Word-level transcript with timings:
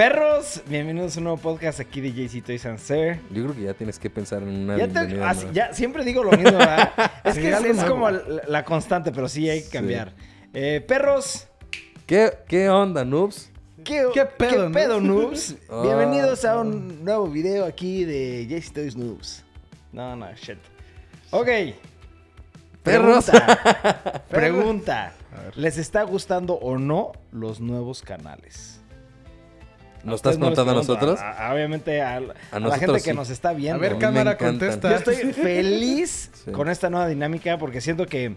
Perros, 0.00 0.62
bienvenidos 0.66 1.14
a 1.14 1.20
un 1.20 1.24
nuevo 1.24 1.36
podcast 1.38 1.78
aquí 1.78 2.00
de 2.00 2.10
JC 2.10 2.42
Toys 2.42 2.64
and 2.64 2.78
Sir. 2.78 3.20
Yo 3.30 3.42
creo 3.42 3.54
que 3.54 3.60
ya 3.64 3.74
tienes 3.74 3.98
que 3.98 4.08
pensar 4.08 4.42
en 4.42 4.48
una 4.48 4.78
Ya, 4.78 4.88
te- 4.88 5.22
así- 5.22 5.46
ya 5.52 5.74
siempre 5.74 6.06
digo 6.06 6.24
lo 6.24 6.30
mismo, 6.30 6.56
¿verdad? 6.56 6.90
es 7.24 7.34
que 7.34 7.50
es, 7.50 7.84
como 7.84 8.10
la, 8.10 8.22
la 8.48 8.64
constante, 8.64 9.12
pero 9.12 9.28
sí 9.28 9.50
hay 9.50 9.58
que 9.58 9.66
Sí. 9.66 9.70
cambiar. 9.72 10.14
Eh, 10.54 10.82
perros, 10.88 11.48
¿Qué, 12.06 12.32
¿Qué 12.48 12.70
onda, 12.70 13.04
noobs? 13.04 13.50
¿qué, 13.84 14.06
¿Qué 14.14 14.24
pedo, 14.24 14.72
¿qué 14.72 14.86
noobs? 14.88 15.02
noobs? 15.02 15.56
Ah. 15.68 15.82
Bienvenidos 15.84 16.46
a 16.46 16.58
un 16.60 17.04
nuevo 17.04 17.28
video 17.28 17.66
aquí 17.66 18.06
de 18.06 18.46
JC 18.46 18.72
Toys 18.72 18.96
Noobs. 18.96 19.44
No, 19.92 20.16
no, 20.16 20.32
shit. 20.32 20.56
Ok. 21.30 21.46
Perros. 22.82 23.26
Pregunta. 23.26 24.24
Pregunta. 24.30 25.12
¿Les 25.56 25.76
está 25.76 26.04
gustando 26.04 26.54
o 26.54 26.78
no 26.78 27.12
los 27.32 27.60
nuevos 27.60 28.00
canales? 28.00 28.79
¿Nos 30.04 30.16
estás 30.16 30.38
no 30.38 30.46
preguntando 30.46 30.72
a 30.72 30.74
nosotros? 30.76 31.20
a- 31.20 31.48
a- 31.48 31.54
obviamente 31.54 32.00
a, 32.02 32.16
a 32.16 32.20
la 32.20 32.34
nosotros 32.60 32.78
gente 32.78 32.92
que 33.02 33.10
sí. 33.10 33.16
nos 33.16 33.30
está 33.30 33.52
viendo. 33.52 33.76
A 33.76 33.80
ver, 33.80 33.98
cámara, 33.98 34.36
contesta. 34.38 34.90
Yo 34.90 34.96
estoy 34.96 35.14
feliz 35.32 36.30
Sí. 36.44 36.52
con 36.52 36.68
esta 36.68 36.88
nueva 36.90 37.06
dinámica 37.08 37.58
porque 37.58 37.80
siento 37.80 38.06
que, 38.06 38.34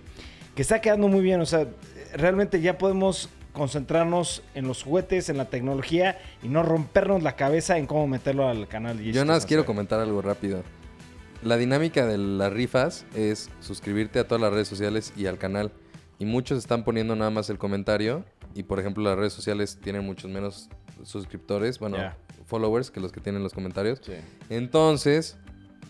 que 0.55 0.61
está 0.61 0.81
quedando 0.81 1.07
muy 1.07 1.21
bien. 1.21 1.39
O 1.41 1.45
sea, 1.45 1.67
realmente 2.15 2.59
ya 2.61 2.77
podemos 2.77 3.29
concentrarnos 3.53 4.41
en 4.55 4.67
los 4.67 4.83
juguetes, 4.83 5.29
en 5.29 5.37
la 5.37 5.45
tecnología 5.45 6.17
y 6.41 6.47
no 6.49 6.63
rompernos 6.63 7.21
la 7.23 7.35
cabeza 7.35 7.77
en 7.77 7.85
cómo 7.85 8.07
meterlo 8.07 8.47
al 8.49 8.67
canal. 8.67 8.99
Yo 8.99 9.23
nada 9.25 9.37
más 9.37 9.45
quiero 9.45 9.65
comentar 9.65 9.99
algo 9.99 10.21
rápido. 10.21 10.63
La 11.43 11.57
dinámica 11.57 12.05
de 12.05 12.17
las 12.17 12.51
rifas 12.51 13.05
es 13.15 13.49
suscribirte 13.59 14.19
a 14.19 14.27
todas 14.27 14.41
las 14.41 14.51
redes 14.53 14.67
sociales 14.67 15.13
y 15.15 15.27
al 15.27 15.37
canal. 15.37 15.71
Y 16.19 16.25
muchos 16.25 16.57
están 16.57 16.83
poniendo 16.83 17.15
nada 17.15 17.31
más 17.31 17.49
el 17.49 17.57
comentario. 17.57 18.23
Y 18.55 18.63
por 18.63 18.79
ejemplo, 18.79 19.03
las 19.03 19.17
redes 19.17 19.33
sociales 19.33 19.77
tienen 19.81 20.05
muchos 20.05 20.29
menos 20.31 20.69
suscriptores, 21.03 21.79
bueno, 21.79 21.97
followers 22.45 22.91
que 22.91 22.99
los 22.99 23.11
que 23.11 23.21
tienen 23.21 23.43
los 23.43 23.53
comentarios. 23.53 23.99
Sí. 24.03 24.13
Entonces, 24.49 25.37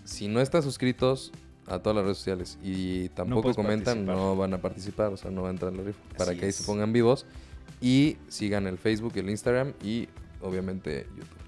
si 0.03 0.28
no 0.28 0.42
están 0.42 0.64
suscritos 0.64 1.31
a 1.67 1.80
todas 1.80 1.95
las 1.95 2.05
redes 2.05 2.17
sociales 2.17 2.58
y 2.61 3.09
tampoco 3.09 3.53
comentan, 3.53 4.05
participar. 4.05 4.16
no 4.16 4.36
van 4.36 4.53
a 4.53 4.58
participar, 4.61 5.14
o 5.14 5.17
sea, 5.17 5.31
no 5.31 5.44
van 5.44 5.50
a 5.50 5.52
entrar 5.52 5.72
en 5.72 5.78
la 5.78 5.83
rifa. 5.83 6.00
Para 6.17 6.31
Así 6.31 6.39
que 6.39 6.45
ahí 6.45 6.50
es. 6.50 6.55
se 6.58 6.64
pongan 6.66 6.92
vivos 6.92 7.25
y 7.81 8.17
sigan 8.28 8.67
el 8.67 8.78
Facebook, 8.78 9.14
el 9.16 9.30
Instagram 9.30 9.73
y 9.83 10.08
obviamente 10.42 11.08
YouTube. 11.16 11.44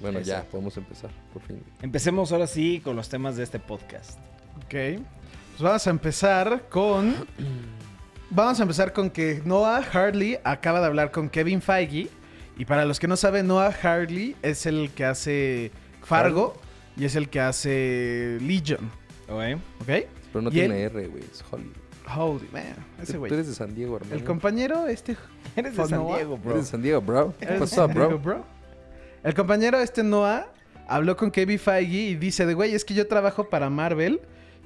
Bueno, 0.00 0.20
ya, 0.20 0.44
podemos 0.44 0.76
empezar, 0.76 1.10
por 1.32 1.42
fin. 1.42 1.62
Empecemos 1.80 2.32
ahora 2.32 2.46
sí 2.46 2.80
con 2.82 2.96
los 2.96 3.08
temas 3.08 3.36
de 3.36 3.44
este 3.44 3.58
podcast. 3.58 4.18
Ok. 4.64 4.70
Pues 4.70 5.60
vamos 5.60 5.86
a 5.86 5.90
empezar 5.90 6.68
con. 6.68 7.14
Vamos 8.30 8.58
a 8.58 8.62
empezar 8.62 8.92
con 8.92 9.10
que 9.10 9.42
Noah 9.44 9.84
Harley 9.92 10.38
acaba 10.42 10.80
de 10.80 10.86
hablar 10.86 11.12
con 11.12 11.28
Kevin 11.28 11.62
Feige. 11.62 12.08
Y 12.56 12.64
para 12.66 12.84
los 12.84 13.00
que 13.00 13.08
no 13.08 13.16
saben, 13.16 13.46
Noah 13.48 13.74
Harley 13.82 14.36
es 14.42 14.66
el 14.66 14.90
que 14.90 15.04
hace 15.04 15.70
Fargo 16.02 16.54
y 16.96 17.04
es 17.04 17.16
el 17.16 17.28
que 17.28 17.40
hace 17.40 18.38
Legion. 18.40 18.90
¿Ok? 19.28 19.86
Pero 20.32 20.42
no 20.42 20.48
Y 20.50 20.52
tiene 20.52 20.84
él- 20.84 20.92
R, 20.96 21.06
güey, 21.08 21.22
es 21.24 21.44
Hollywood. 21.50 21.72
Holy 22.16 22.48
man, 22.52 22.64
ese 23.02 23.14
Tú 23.14 23.18
güey. 23.20 23.30
tú 23.30 23.34
eres 23.34 23.48
de 23.48 23.54
San 23.54 23.74
Diego, 23.74 23.96
hermano. 23.96 24.14
El 24.14 24.24
compañero, 24.24 24.86
este. 24.86 25.16
Eres 25.56 25.74
de 25.74 25.86
San 25.86 26.00
Noah. 26.00 26.16
Diego, 26.16 26.36
bro. 26.36 26.50
Eres 26.52 26.64
de 26.66 26.70
San 26.70 26.82
Diego, 26.82 27.00
bro. 27.00 27.34
¿Eres 27.40 27.60
What's 27.60 27.74
de 27.74 27.80
up, 27.82 27.86
San 27.88 27.94
Diego, 27.96 28.18
bro? 28.18 28.44
El 29.22 29.34
compañero 29.34 29.78
este 29.80 30.02
Noah 30.02 30.46
habló 30.86 31.16
con 31.16 31.30
Kevin 31.30 31.58
Feige 31.58 31.96
y 32.10 32.14
dice 32.16 32.44
de 32.44 32.52
güey, 32.52 32.74
es 32.74 32.84
que 32.84 32.92
yo 32.92 33.08
trabajo 33.08 33.48
para 33.48 33.70
Marvel 33.70 34.20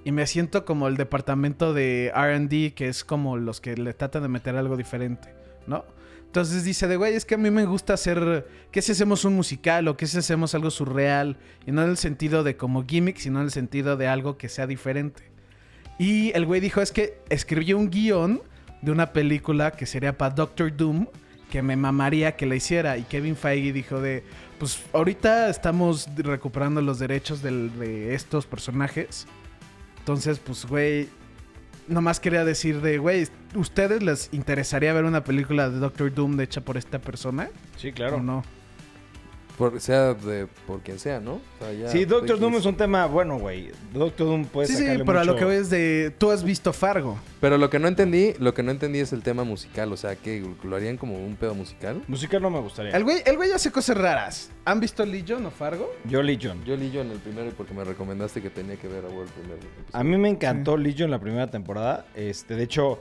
y 0.04 0.10
me 0.10 0.26
siento 0.26 0.64
como 0.64 0.88
el 0.88 0.96
departamento 0.96 1.72
de 1.74 2.08
R&D 2.12 2.74
que 2.74 2.88
es 2.88 3.04
como 3.04 3.36
los 3.36 3.60
que 3.60 3.76
le 3.76 3.94
tratan 3.94 4.22
de 4.22 4.28
meter 4.28 4.56
algo 4.56 4.76
diferente, 4.76 5.32
¿no? 5.68 5.84
Entonces 6.28 6.62
dice 6.62 6.86
de 6.86 6.96
güey, 6.96 7.14
es 7.14 7.24
que 7.24 7.36
a 7.36 7.38
mí 7.38 7.50
me 7.50 7.64
gusta 7.64 7.94
hacer 7.94 8.46
que 8.70 8.82
si 8.82 8.92
hacemos 8.92 9.24
un 9.24 9.34
musical 9.34 9.88
o 9.88 9.96
que 9.96 10.06
si 10.06 10.18
hacemos 10.18 10.54
algo 10.54 10.70
surreal 10.70 11.38
y 11.66 11.72
no 11.72 11.82
en 11.82 11.88
el 11.88 11.96
sentido 11.96 12.44
de 12.44 12.54
como 12.54 12.84
gimmick, 12.86 13.16
sino 13.16 13.38
en 13.38 13.46
el 13.46 13.50
sentido 13.50 13.96
de 13.96 14.08
algo 14.08 14.36
que 14.36 14.50
sea 14.50 14.66
diferente. 14.66 15.22
Y 15.98 16.30
el 16.34 16.44
güey 16.44 16.60
dijo, 16.60 16.82
es 16.82 16.92
que 16.92 17.18
escribió 17.30 17.78
un 17.78 17.88
guion 17.88 18.42
de 18.82 18.92
una 18.92 19.14
película 19.14 19.70
que 19.70 19.86
sería 19.86 20.18
para 20.18 20.34
Doctor 20.34 20.76
Doom, 20.76 21.06
que 21.50 21.62
me 21.62 21.76
mamaría 21.76 22.36
que 22.36 22.44
la 22.44 22.56
hiciera. 22.56 22.98
Y 22.98 23.04
Kevin 23.04 23.34
Feige 23.34 23.72
dijo 23.72 23.98
de, 24.00 24.22
pues 24.58 24.82
ahorita 24.92 25.48
estamos 25.48 26.08
recuperando 26.14 26.82
los 26.82 26.98
derechos 26.98 27.42
de 27.42 28.14
estos 28.14 28.44
personajes. 28.44 29.26
Entonces, 29.98 30.38
pues, 30.38 30.66
güey, 30.66 31.08
nomás 31.88 32.20
quería 32.20 32.44
decir 32.44 32.80
de, 32.80 32.98
güey, 32.98 33.28
¿ustedes 33.54 34.02
les 34.02 34.28
interesaría 34.32 34.92
ver 34.92 35.04
una 35.04 35.24
película 35.24 35.70
de 35.70 35.78
Doctor 35.78 36.12
Doom 36.12 36.40
hecha 36.40 36.60
por 36.60 36.76
esta 36.76 36.98
persona? 36.98 37.48
Sí, 37.76 37.88
¿O 37.88 37.94
claro. 37.94 38.22
no? 38.22 38.44
Por, 39.58 39.80
sea 39.80 40.14
de, 40.14 40.46
por 40.68 40.80
quien 40.80 41.00
sea, 41.00 41.18
¿no? 41.18 41.34
O 41.34 41.40
sea, 41.58 41.72
ya, 41.72 41.88
Sí, 41.88 42.04
Doctor. 42.04 42.38
Doom 42.38 42.54
es 42.54 42.64
un 42.64 42.76
tema 42.76 43.06
bueno, 43.06 43.38
güey. 43.38 43.72
Doctor 43.92 44.28
Doom 44.28 44.44
puede 44.44 44.68
sí, 44.68 44.74
sí, 44.74 44.82
sacarle 44.82 45.04
pero 45.04 45.18
a 45.20 45.24
lo 45.24 45.34
que 45.34 45.44
voy 45.44 45.56
es 45.56 45.68
de, 45.68 46.14
tú 46.16 46.30
has 46.30 46.44
visto 46.44 46.72
Fargo. 46.72 47.18
Pero 47.40 47.58
lo 47.58 47.68
que 47.68 47.80
no 47.80 47.88
entendí, 47.88 48.34
lo 48.38 48.54
que 48.54 48.62
no 48.62 48.70
entendí 48.70 49.00
es 49.00 49.12
el 49.12 49.22
tema 49.22 49.42
musical. 49.42 49.92
O 49.92 49.96
sea, 49.96 50.14
que 50.14 50.48
lo 50.62 50.76
harían 50.76 50.96
como 50.96 51.18
un 51.18 51.34
pedo 51.34 51.54
musical. 51.56 52.02
Musical 52.06 52.40
no 52.40 52.50
me 52.50 52.60
gustaría. 52.60 52.92
El 52.92 53.02
güey, 53.02 53.18
el 53.26 53.36
güey 53.36 53.50
hace 53.50 53.72
cosas 53.72 53.96
raras. 53.98 54.50
¿Han 54.64 54.78
visto 54.78 55.04
Legion 55.04 55.44
o 55.44 55.50
Fargo? 55.50 55.92
Yo 56.04 56.22
Legion. 56.22 56.64
Yo 56.64 56.74
en 56.74 57.10
el 57.10 57.18
primero 57.18 57.50
porque 57.56 57.74
me 57.74 57.82
recomendaste 57.82 58.40
que 58.40 58.50
tenía 58.50 58.76
que 58.76 58.86
ver 58.86 59.04
a 59.04 59.08
World 59.08 59.30
primero. 59.32 59.58
A 59.92 60.04
mí 60.04 60.16
me 60.16 60.28
encantó 60.28 60.76
Legion 60.76 61.10
la 61.10 61.18
primera 61.18 61.48
temporada. 61.48 62.06
Este, 62.14 62.54
de 62.54 62.62
hecho, 62.62 63.00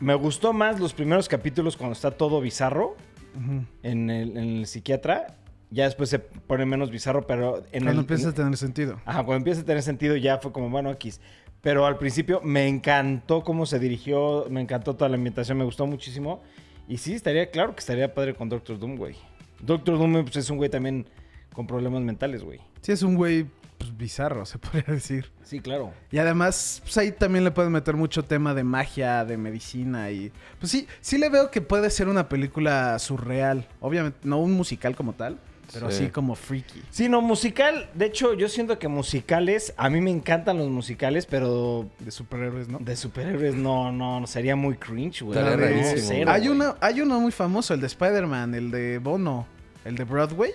me 0.00 0.14
gustó 0.14 0.52
más 0.52 0.80
los 0.80 0.92
primeros 0.92 1.28
capítulos 1.28 1.76
cuando 1.76 1.92
está 1.92 2.10
todo 2.10 2.40
bizarro 2.40 2.96
Ujú. 3.36 3.64
en 3.82 4.10
el, 4.10 4.36
en 4.36 4.58
el 4.58 4.66
psiquiatra. 4.66 5.36
Ya 5.72 5.84
después 5.84 6.10
se 6.10 6.18
pone 6.18 6.66
menos 6.66 6.90
bizarro, 6.90 7.26
pero 7.26 7.58
en 7.72 7.84
Cuando 7.84 7.90
el... 7.92 7.98
empieza 8.00 8.26
a 8.26 8.30
en- 8.30 8.34
tener 8.36 8.56
sentido. 8.56 9.00
Ajá, 9.06 9.24
cuando 9.24 9.36
empieza 9.38 9.62
a 9.62 9.64
tener 9.64 9.82
sentido 9.82 10.16
ya 10.16 10.38
fue 10.38 10.52
como, 10.52 10.68
bueno, 10.70 10.90
X. 10.92 11.20
Pero 11.62 11.86
al 11.86 11.96
principio 11.96 12.40
me 12.42 12.66
encantó 12.68 13.42
cómo 13.42 13.66
se 13.66 13.78
dirigió, 13.78 14.46
me 14.50 14.60
encantó 14.60 14.94
toda 14.96 15.08
la 15.08 15.14
ambientación, 15.16 15.56
me 15.58 15.64
gustó 15.64 15.86
muchísimo. 15.86 16.42
Y 16.88 16.98
sí, 16.98 17.14
estaría 17.14 17.50
claro 17.50 17.74
que 17.74 17.80
estaría 17.80 18.12
padre 18.12 18.34
con 18.34 18.48
Doctor 18.48 18.78
Doom, 18.78 18.96
güey. 18.96 19.16
Doctor 19.60 19.96
Doom 19.96 20.24
pues, 20.24 20.36
es 20.36 20.50
un 20.50 20.56
güey 20.58 20.68
también 20.68 21.06
con 21.54 21.66
problemas 21.66 22.02
mentales, 22.02 22.42
güey. 22.42 22.60
Sí, 22.80 22.90
es 22.92 23.02
un 23.02 23.14
güey 23.14 23.46
pues, 23.78 23.96
bizarro, 23.96 24.44
se 24.44 24.58
podría 24.58 24.92
decir. 24.92 25.30
Sí, 25.44 25.60
claro. 25.60 25.92
Y 26.10 26.18
además, 26.18 26.80
pues 26.82 26.98
ahí 26.98 27.12
también 27.12 27.44
le 27.44 27.52
pueden 27.52 27.70
meter 27.72 27.94
mucho 27.94 28.24
tema 28.24 28.52
de 28.54 28.64
magia, 28.64 29.24
de 29.24 29.36
medicina 29.38 30.10
y... 30.10 30.32
Pues 30.58 30.70
sí, 30.72 30.88
sí 31.00 31.16
le 31.16 31.30
veo 31.30 31.50
que 31.50 31.60
puede 31.62 31.88
ser 31.90 32.08
una 32.08 32.28
película 32.28 32.98
surreal. 32.98 33.68
Obviamente, 33.80 34.18
no 34.24 34.38
un 34.38 34.52
musical 34.52 34.96
como 34.96 35.12
tal, 35.12 35.38
pero 35.72 35.90
Sí. 35.90 36.04
así 36.04 36.12
como 36.12 36.34
freaky. 36.34 36.82
Sí, 36.90 37.08
no, 37.08 37.20
musical. 37.20 37.88
De 37.94 38.06
hecho, 38.06 38.34
yo 38.34 38.48
siento 38.48 38.78
que 38.78 38.88
musicales, 38.88 39.74
a 39.76 39.88
mí 39.90 40.00
me 40.00 40.10
encantan 40.10 40.58
los 40.58 40.68
musicales, 40.68 41.26
pero 41.26 41.88
De 41.98 42.10
superhéroes, 42.10 42.68
¿no? 42.68 42.78
de 42.78 42.96
superhéroes 42.96 43.54
no, 43.54 43.90
no, 43.92 44.20
no, 44.20 44.26
sería 44.26 44.56
muy 44.56 44.76
cringe, 44.76 45.22
güey. 45.22 45.38
Estaría 45.38 45.76
No, 45.76 45.82
cero, 45.96 46.30
hay, 46.30 46.40
güey. 46.46 46.50
uno, 46.52 46.76
hay 46.80 47.00
uno 47.00 47.20
muy 47.20 47.32
famoso, 47.32 47.74
el 47.74 47.80
de 47.80 47.86
Spider-Man, 47.86 48.54
el 48.54 48.70
de 48.70 48.98
Bono, 48.98 49.46
el 49.84 49.96
de 49.96 50.04
Broadway. 50.04 50.52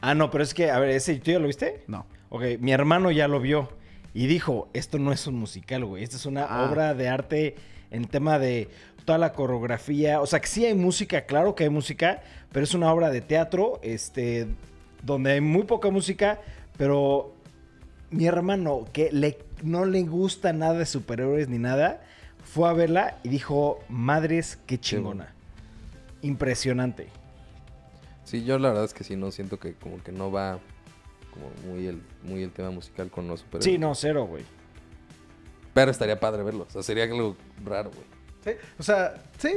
Ah, 0.00 0.14
no, 0.14 0.30
pero 0.30 0.44
es 0.44 0.52
que, 0.54 0.70
a 0.70 0.78
ver, 0.78 0.90
ese, 0.90 1.14
¿tú 1.16 1.30
ya 1.30 1.38
lo 1.38 1.46
viste? 1.46 1.82
No. 1.86 2.06
Ok, 2.28 2.42
mi 2.60 2.72
hermano 2.72 3.10
ya 3.10 3.28
lo 3.28 3.40
vio 3.40 3.70
y 4.12 4.26
dijo, 4.26 4.68
esto 4.74 4.98
no 4.98 5.12
es 5.12 5.26
un 5.26 5.36
musical, 5.36 5.84
güey, 5.84 6.02
esto 6.04 6.16
es 6.16 6.26
una 6.26 6.44
Ah. 6.44 6.68
obra 6.68 6.94
de 6.94 7.08
arte 7.08 7.54
en 7.90 8.04
tema 8.06 8.38
de 8.38 8.68
toda 9.06 9.18
la 9.18 9.32
coreografía, 9.32 10.20
o 10.20 10.26
sea, 10.26 10.40
que 10.40 10.48
sí 10.48 10.66
hay 10.66 10.74
música, 10.74 11.24
claro 11.24 11.54
que 11.54 11.64
hay 11.64 11.70
música, 11.70 12.22
pero 12.52 12.64
es 12.64 12.74
una 12.74 12.92
obra 12.92 13.10
de 13.10 13.22
teatro, 13.22 13.78
este, 13.82 14.48
donde 15.02 15.32
hay 15.32 15.40
muy 15.40 15.62
poca 15.62 15.90
música, 15.90 16.40
pero 16.76 17.32
mi 18.10 18.26
hermano, 18.26 18.84
que 18.92 19.10
le, 19.12 19.38
no 19.62 19.84
le 19.84 20.02
gusta 20.02 20.52
nada 20.52 20.74
de 20.74 20.86
superhéroes 20.86 21.48
ni 21.48 21.58
nada, 21.58 22.02
fue 22.44 22.68
a 22.68 22.72
verla 22.72 23.18
y 23.22 23.28
dijo, 23.28 23.78
madres, 23.88 24.58
qué 24.66 24.78
chingona. 24.78 25.32
Impresionante. 26.22 27.08
Sí, 28.24 28.44
yo 28.44 28.58
la 28.58 28.68
verdad 28.68 28.84
es 28.84 28.92
que 28.92 29.04
sí, 29.04 29.14
no 29.14 29.30
siento 29.30 29.58
que 29.60 29.74
como 29.74 30.02
que 30.02 30.10
no 30.10 30.32
va 30.32 30.58
como 31.30 31.72
muy 31.72 31.86
el, 31.86 32.02
muy 32.24 32.42
el 32.42 32.50
tema 32.50 32.70
musical 32.70 33.08
con 33.08 33.28
los 33.28 33.40
superhéroes. 33.40 33.64
Sí, 33.64 33.78
no, 33.78 33.94
cero, 33.94 34.26
güey. 34.26 34.42
Pero 35.74 35.92
estaría 35.92 36.18
padre 36.18 36.42
verlo. 36.42 36.66
O 36.68 36.72
sea, 36.72 36.82
sería 36.82 37.04
algo 37.04 37.36
raro, 37.64 37.90
güey. 37.90 38.15
Sí, 38.46 38.52
o 38.78 38.82
sea, 38.82 39.14
sí. 39.38 39.50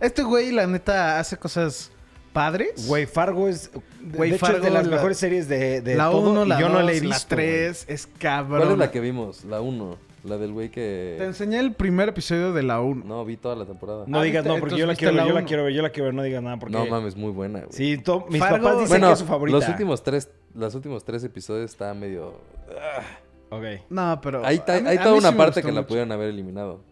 Este 0.00 0.22
güey, 0.22 0.50
la 0.52 0.66
neta, 0.66 1.18
hace 1.18 1.36
cosas 1.38 1.90
padres. 2.32 2.86
Güey, 2.86 3.06
Fargo 3.06 3.48
es. 3.48 3.70
Güey, 4.14 4.30
de 4.30 4.36
hecho, 4.36 4.46
es 4.46 4.52
de 4.54 4.58
Fargo, 4.62 4.74
las 4.74 4.86
la- 4.86 4.96
mejores 4.96 5.18
series 5.18 5.48
de, 5.48 5.80
de 5.80 5.94
la 5.94 6.10
todo, 6.10 6.30
1, 6.30 6.44
y 6.44 6.48
la 6.48 6.60
yo 6.60 6.66
2, 6.66 6.72
no 6.74 6.82
la 6.82 6.92
he 6.92 7.00
la 7.00 7.00
visto. 7.16 7.26
3, 7.36 7.84
es 7.88 8.06
cabrón. 8.18 8.60
¿Cuál 8.60 8.72
es 8.72 8.78
la 8.78 8.90
que 8.90 9.00
vimos? 9.00 9.44
La 9.44 9.60
1. 9.60 10.10
La 10.22 10.36
del 10.36 10.52
güey 10.52 10.68
Te 10.68 10.74
que... 10.74 11.24
enseñé 11.24 11.58
el 11.60 11.72
primer 11.72 12.10
episodio 12.10 12.52
de 12.52 12.62
la 12.62 12.80
1. 12.82 13.04
No, 13.06 13.24
vi 13.24 13.38
toda 13.38 13.56
la 13.56 13.64
temporada. 13.64 14.04
No 14.06 14.20
Ah, 14.20 14.22
digas 14.22 14.44
no, 14.44 14.58
porque 14.58 14.76
yo 14.76 14.86
la 14.86 14.94
quiero 14.94 15.14
ver, 15.14 15.22
¿viste 15.22 15.28
yo 15.30 15.34
la 15.34 15.40
la 15.40 15.46
quiero 15.46 15.64
ver, 15.64 15.72
yo 15.72 15.82
la 15.82 15.90
quiero 15.90 16.04
ver, 16.06 16.14
no 16.14 16.22
digas 16.22 16.42
nada, 16.42 16.58
porque. 16.58 16.76
No 16.76 16.84
mames, 16.86 17.16
muy 17.16 17.30
buena, 17.32 17.60
güey. 17.60 17.72
Sí, 17.72 17.96
to- 17.96 18.26
mis 18.28 18.38
Fargo- 18.40 18.58
papás 18.64 18.72
dicen 18.80 18.88
bueno, 18.88 19.06
que 19.06 19.12
es 19.14 19.18
su 19.18 19.24
favorita. 19.26 19.58
los 19.58 19.68
últimos 19.68 20.02
tres, 20.02 20.28
los 20.54 20.74
últimos 20.74 21.04
tres 21.04 21.24
episodios 21.24 21.70
está 21.70 21.94
medio... 21.94 22.34
Ok. 23.50 23.64
No, 23.88 24.20
pero. 24.22 24.44
Hay, 24.44 24.58
ta- 24.58 24.76
a 24.76 24.80
mí- 24.80 24.88
hay 24.88 24.98
a 24.98 25.02
toda 25.02 25.16
una 25.16 25.30
sí 25.30 25.34
parte 25.36 25.62
que 25.62 25.72
la 25.72 25.86
pudieron 25.86 26.12
haber 26.12 26.28
eliminado. 26.28 26.82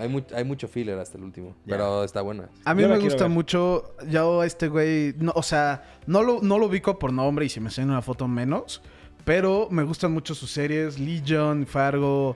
Hay, 0.00 0.08
mu- 0.08 0.22
hay 0.34 0.44
mucho 0.44 0.66
filler 0.66 0.98
hasta 0.98 1.18
el 1.18 1.24
último. 1.24 1.54
Pero 1.66 2.02
está 2.04 2.22
buena. 2.22 2.48
A 2.64 2.74
mí 2.74 2.82
Yo 2.82 2.88
me 2.88 2.98
gusta 2.98 3.24
ver. 3.24 3.30
mucho. 3.30 3.94
Yo, 4.08 4.42
este 4.42 4.68
güey. 4.68 5.14
No, 5.18 5.32
o 5.34 5.42
sea, 5.42 5.84
no 6.06 6.22
lo, 6.22 6.40
no 6.42 6.58
lo 6.58 6.66
ubico 6.66 6.98
por 6.98 7.12
nombre 7.12 7.44
y 7.44 7.48
si 7.48 7.60
me 7.60 7.66
enseñan 7.68 7.90
una 7.90 8.02
foto 8.02 8.26
menos. 8.26 8.82
Pero 9.24 9.68
me 9.70 9.82
gustan 9.82 10.12
mucho 10.12 10.34
sus 10.34 10.50
series: 10.50 10.98
Legion, 10.98 11.66
Fargo. 11.66 12.34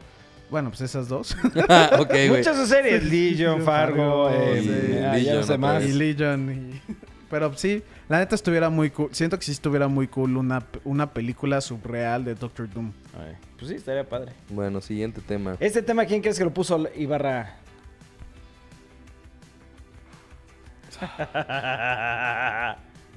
Bueno, 0.50 0.69
pues 0.69 0.82
esas 0.82 1.08
dos. 1.08 1.34
Muchas 2.28 2.56
sus 2.56 2.69
series. 2.69 3.02
Legion, 3.05 3.62
Fargo, 3.62 4.28
Fargo, 4.28 4.31
eh, 4.31 4.61
sí. 4.62 4.99
ah, 5.05 5.16
Legion 5.16 5.61
vez. 5.61 5.88
y 5.88 5.93
Legion. 5.94 6.50
y- 6.88 7.13
Pero 7.31 7.55
sí, 7.56 7.82
la 8.09 8.19
neta 8.19 8.35
estuviera 8.35 8.71
muy 8.71 8.91
cool. 8.91 9.09
Siento 9.12 9.38
que 9.38 9.44
sí 9.44 9.53
estuviera 9.53 9.88
muy 9.88 10.09
cool 10.09 10.37
una, 10.37 10.65
una 10.85 11.12
película 11.12 11.61
subreal 11.61 12.25
de 12.25 12.35
Doctor 12.35 12.69
Doom. 12.73 12.93
Ay, 13.19 13.37
Pues 13.59 13.71
sí, 13.71 13.76
estaría 13.76 14.09
padre. 14.09 14.32
Bueno, 14.50 14.81
siguiente 14.81 15.21
tema. 15.21 15.56
Este 15.61 15.82
tema, 15.82 16.05
¿quién 16.05 16.21
crees 16.21 16.38
que 16.38 16.44
lo 16.44 16.53
puso 16.53 16.87
Ibarra? 16.97 17.56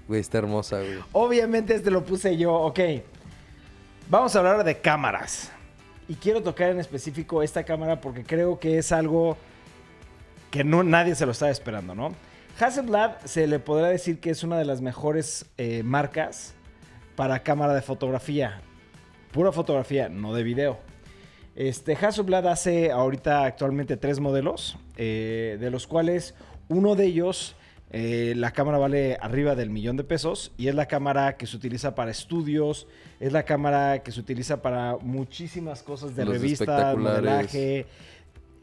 Güey, 0.07 0.21
está 0.21 0.37
hermosa, 0.37 0.77
güey. 0.77 0.99
Obviamente 1.11 1.75
este 1.75 1.91
lo 1.91 2.03
puse 2.03 2.37
yo. 2.37 2.53
Ok. 2.53 2.79
Vamos 4.09 4.35
a 4.35 4.39
hablar 4.39 4.63
de 4.63 4.77
cámaras. 4.79 5.51
Y 6.07 6.15
quiero 6.15 6.41
tocar 6.41 6.69
en 6.69 6.79
específico 6.79 7.43
esta 7.43 7.63
cámara 7.63 7.99
porque 7.99 8.23
creo 8.23 8.57
que 8.59 8.77
es 8.77 8.93
algo 8.93 9.37
que 10.49 10.63
no, 10.63 10.83
nadie 10.83 11.13
se 11.15 11.25
lo 11.25 11.33
estaba 11.33 11.51
esperando, 11.51 11.93
¿no? 11.93 12.15
Hasselblad 12.59 13.17
se 13.25 13.45
le 13.45 13.59
podrá 13.59 13.89
decir 13.89 14.19
que 14.19 14.31
es 14.31 14.43
una 14.43 14.57
de 14.57 14.65
las 14.65 14.81
mejores 14.81 15.45
eh, 15.57 15.83
marcas 15.83 16.55
para 17.15 17.43
cámara 17.43 17.75
de 17.75 17.83
fotografía. 17.83 18.61
Pura 19.31 19.51
fotografía, 19.51 20.09
no 20.09 20.33
de 20.33 20.41
video. 20.41 20.79
Este, 21.55 21.93
Hasselblad 21.93 22.47
hace 22.47 22.91
ahorita 22.91 23.43
actualmente 23.43 23.95
tres 23.95 24.19
modelos, 24.19 24.77
eh, 24.95 25.57
de 25.59 25.69
los 25.69 25.85
cuales 25.85 26.33
uno 26.67 26.95
de 26.95 27.05
ellos, 27.05 27.55
eh, 27.91 28.33
la 28.35 28.51
cámara 28.51 28.79
vale 28.79 29.17
arriba 29.21 29.53
del 29.53 29.69
millón 29.69 29.95
de 29.95 30.03
pesos 30.03 30.51
y 30.57 30.67
es 30.67 30.73
la 30.73 30.87
cámara 30.87 31.37
que 31.37 31.45
se 31.45 31.55
utiliza 31.55 31.93
para 31.93 32.09
estudios, 32.09 32.87
es 33.19 33.33
la 33.33 33.43
cámara 33.43 34.01
que 34.01 34.11
se 34.11 34.19
utiliza 34.19 34.63
para 34.63 34.97
muchísimas 34.97 35.83
cosas 35.83 36.15
de 36.15 36.25
Los 36.25 36.33
revista, 36.33 36.95
modelaje. 36.95 37.85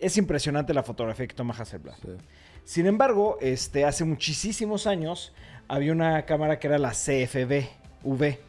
Es 0.00 0.16
impresionante 0.16 0.74
la 0.74 0.82
fotografía 0.82 1.28
que 1.28 1.34
toma 1.34 1.54
Hasselblad. 1.54 1.94
Sí. 2.02 2.08
Sin 2.64 2.86
embargo, 2.86 3.38
este, 3.40 3.84
hace 3.84 4.04
muchísimos 4.04 4.86
años 4.86 5.32
había 5.68 5.92
una 5.92 6.24
cámara 6.26 6.58
que 6.58 6.66
era 6.66 6.78
la 6.78 6.90
CFB 6.92 7.66
V, 8.02 8.40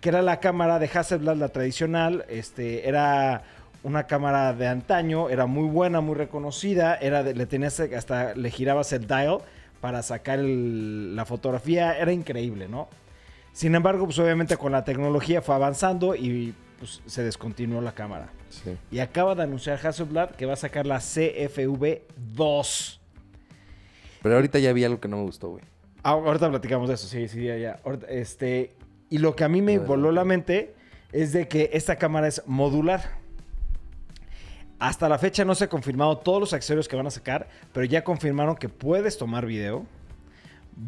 que 0.00 0.08
era 0.08 0.22
la 0.22 0.40
cámara 0.40 0.78
de 0.78 0.86
Hasselblad, 0.92 1.36
la 1.36 1.48
tradicional. 1.48 2.24
Este, 2.28 2.88
era 2.88 3.42
una 3.82 4.06
cámara 4.06 4.52
de 4.54 4.66
antaño, 4.68 5.28
era 5.28 5.46
muy 5.46 5.68
buena, 5.68 6.00
muy 6.00 6.14
reconocida. 6.14 6.96
Era 6.96 7.22
de- 7.22 7.34
le 7.34 7.46
tenías 7.46 7.80
hasta 7.80 8.34
le 8.34 8.50
girabas 8.50 8.92
el 8.92 9.06
dial 9.06 9.38
para 9.80 10.02
sacar 10.02 10.38
el- 10.38 11.14
la 11.16 11.24
fotografía. 11.24 11.98
Era 11.98 12.12
increíble, 12.12 12.68
¿no? 12.68 12.88
Sin 13.52 13.74
embargo, 13.74 14.04
pues 14.04 14.18
obviamente 14.18 14.56
con 14.56 14.72
la 14.72 14.84
tecnología 14.84 15.42
fue 15.42 15.54
avanzando 15.54 16.14
y 16.14 16.54
pues, 16.78 17.02
se 17.06 17.22
descontinuó 17.22 17.80
la 17.82 17.92
cámara. 17.92 18.28
Sí. 18.48 18.76
Y 18.90 19.00
acaba 19.00 19.34
de 19.34 19.42
anunciar 19.42 19.84
Hasselblad 19.86 20.30
que 20.30 20.46
va 20.46 20.54
a 20.54 20.56
sacar 20.56 20.86
la 20.86 20.98
CFV 21.00 22.02
2. 22.34 22.99
Pero 24.22 24.34
ahorita 24.36 24.58
ya 24.58 24.72
vi 24.72 24.84
algo 24.84 25.00
que 25.00 25.08
no 25.08 25.18
me 25.18 25.22
gustó, 25.24 25.50
güey. 25.50 25.64
Ah, 26.02 26.10
ahorita 26.12 26.48
platicamos 26.50 26.88
de 26.88 26.94
eso, 26.94 27.06
sí, 27.06 27.28
sí, 27.28 27.44
ya, 27.44 27.56
ya. 27.56 27.80
Ahorita, 27.84 28.06
este, 28.08 28.74
y 29.08 29.18
lo 29.18 29.36
que 29.36 29.44
a 29.44 29.48
mí 29.48 29.60
me 29.62 29.72
Adelante. 29.72 29.88
voló 29.88 30.12
la 30.12 30.24
mente 30.24 30.74
es 31.12 31.32
de 31.32 31.48
que 31.48 31.70
esta 31.72 31.96
cámara 31.96 32.28
es 32.28 32.42
modular. 32.46 33.18
Hasta 34.78 35.08
la 35.10 35.18
fecha 35.18 35.44
no 35.44 35.54
se 35.54 35.64
ha 35.64 35.68
confirmado 35.68 36.18
todos 36.18 36.40
los 36.40 36.52
accesorios 36.54 36.88
que 36.88 36.96
van 36.96 37.06
a 37.06 37.10
sacar, 37.10 37.48
pero 37.72 37.84
ya 37.84 38.02
confirmaron 38.02 38.56
que 38.56 38.68
puedes 38.70 39.18
tomar 39.18 39.44
video. 39.44 39.84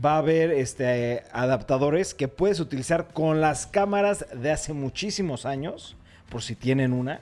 Va 0.02 0.14
a 0.14 0.19
haber 0.19 0.50
este, 0.52 1.23
adaptadores 1.32 2.14
que 2.14 2.26
puedes 2.28 2.58
utilizar 2.61 3.08
con 3.12 3.43
las 3.43 3.67
cámaras 3.67 4.25
de 4.35 4.50
hace 4.50 4.73
muchísimos 4.73 5.44
años, 5.44 5.96
por 6.31 6.40
si 6.43 6.55
tienen 6.56 6.94
una. 6.94 7.20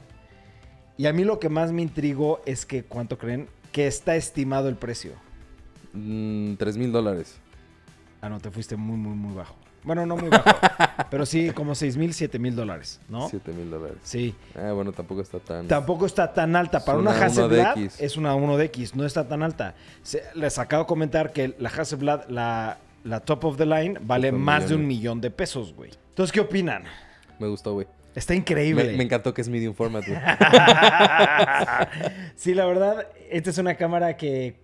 Y 0.96 1.06
a 1.06 1.12
mí 1.12 1.24
lo 1.24 1.40
que 1.40 1.48
más 1.48 1.72
me 1.72 1.82
intrigó 1.82 2.40
es 2.46 2.66
que, 2.66 2.84
¿cuánto 2.84 3.18
creen? 3.18 3.48
Que 3.72 3.88
está 3.88 4.14
estimado 4.14 4.68
el 4.68 4.76
precio. 4.76 5.12
Mm, 5.92 6.54
Tres 6.54 6.76
mil 6.76 6.92
dólares. 6.92 7.38
Ah, 8.20 8.28
no, 8.28 8.38
te 8.40 8.50
fuiste 8.50 8.76
muy, 8.76 8.96
muy, 8.96 9.14
muy 9.16 9.34
bajo. 9.34 9.56
Bueno, 9.82 10.04
no 10.04 10.14
muy 10.14 10.28
bajo, 10.28 10.44
pero 11.10 11.24
sí 11.24 11.52
como 11.52 11.74
6 11.74 11.96
mil, 11.96 12.12
7 12.12 12.38
mil 12.38 12.54
dólares, 12.54 13.00
¿no? 13.08 13.30
Siete 13.30 13.50
mil 13.50 13.70
dólares. 13.70 13.96
Sí. 14.02 14.34
Ah, 14.54 14.72
bueno, 14.72 14.92
tampoco 14.92 15.22
está 15.22 15.38
tan... 15.38 15.66
Tampoco 15.68 16.04
está 16.04 16.30
tan 16.34 16.54
alta. 16.54 16.84
Para 16.84 16.98
una, 16.98 17.12
una 17.12 17.24
Hasselblad 17.24 17.76
1DX. 17.76 17.92
es 17.98 18.16
una 18.18 18.34
1DX, 18.36 18.94
no 18.94 19.06
está 19.06 19.26
tan 19.26 19.42
alta. 19.42 19.74
Se- 20.02 20.22
les 20.34 20.58
acabo 20.58 20.82
de 20.82 20.86
comentar 20.86 21.32
que 21.32 21.54
la 21.58 21.70
Hasselblad, 21.70 22.28
la, 22.28 22.76
la 23.04 23.20
top 23.20 23.44
of 23.46 23.56
the 23.56 23.64
line, 23.64 23.98
vale 24.02 24.32
más 24.32 24.68
de 24.68 24.74
un 24.74 24.86
millón 24.86 25.22
de 25.22 25.30
pesos, 25.30 25.72
güey. 25.74 25.90
Entonces, 26.10 26.30
¿qué 26.30 26.40
opinan? 26.40 26.82
Me 27.38 27.48
gustó, 27.48 27.72
güey. 27.72 27.86
Está 28.14 28.34
increíble. 28.34 28.84
Me, 28.84 28.96
me 28.98 29.04
encantó 29.04 29.32
que 29.32 29.40
es 29.40 29.48
medium 29.48 29.72
format, 29.72 30.04
güey. 30.06 30.18
sí, 32.36 32.52
la 32.54 32.66
verdad, 32.66 33.06
esta 33.30 33.48
es 33.50 33.56
una 33.56 33.76
cámara 33.76 34.16
que 34.18 34.56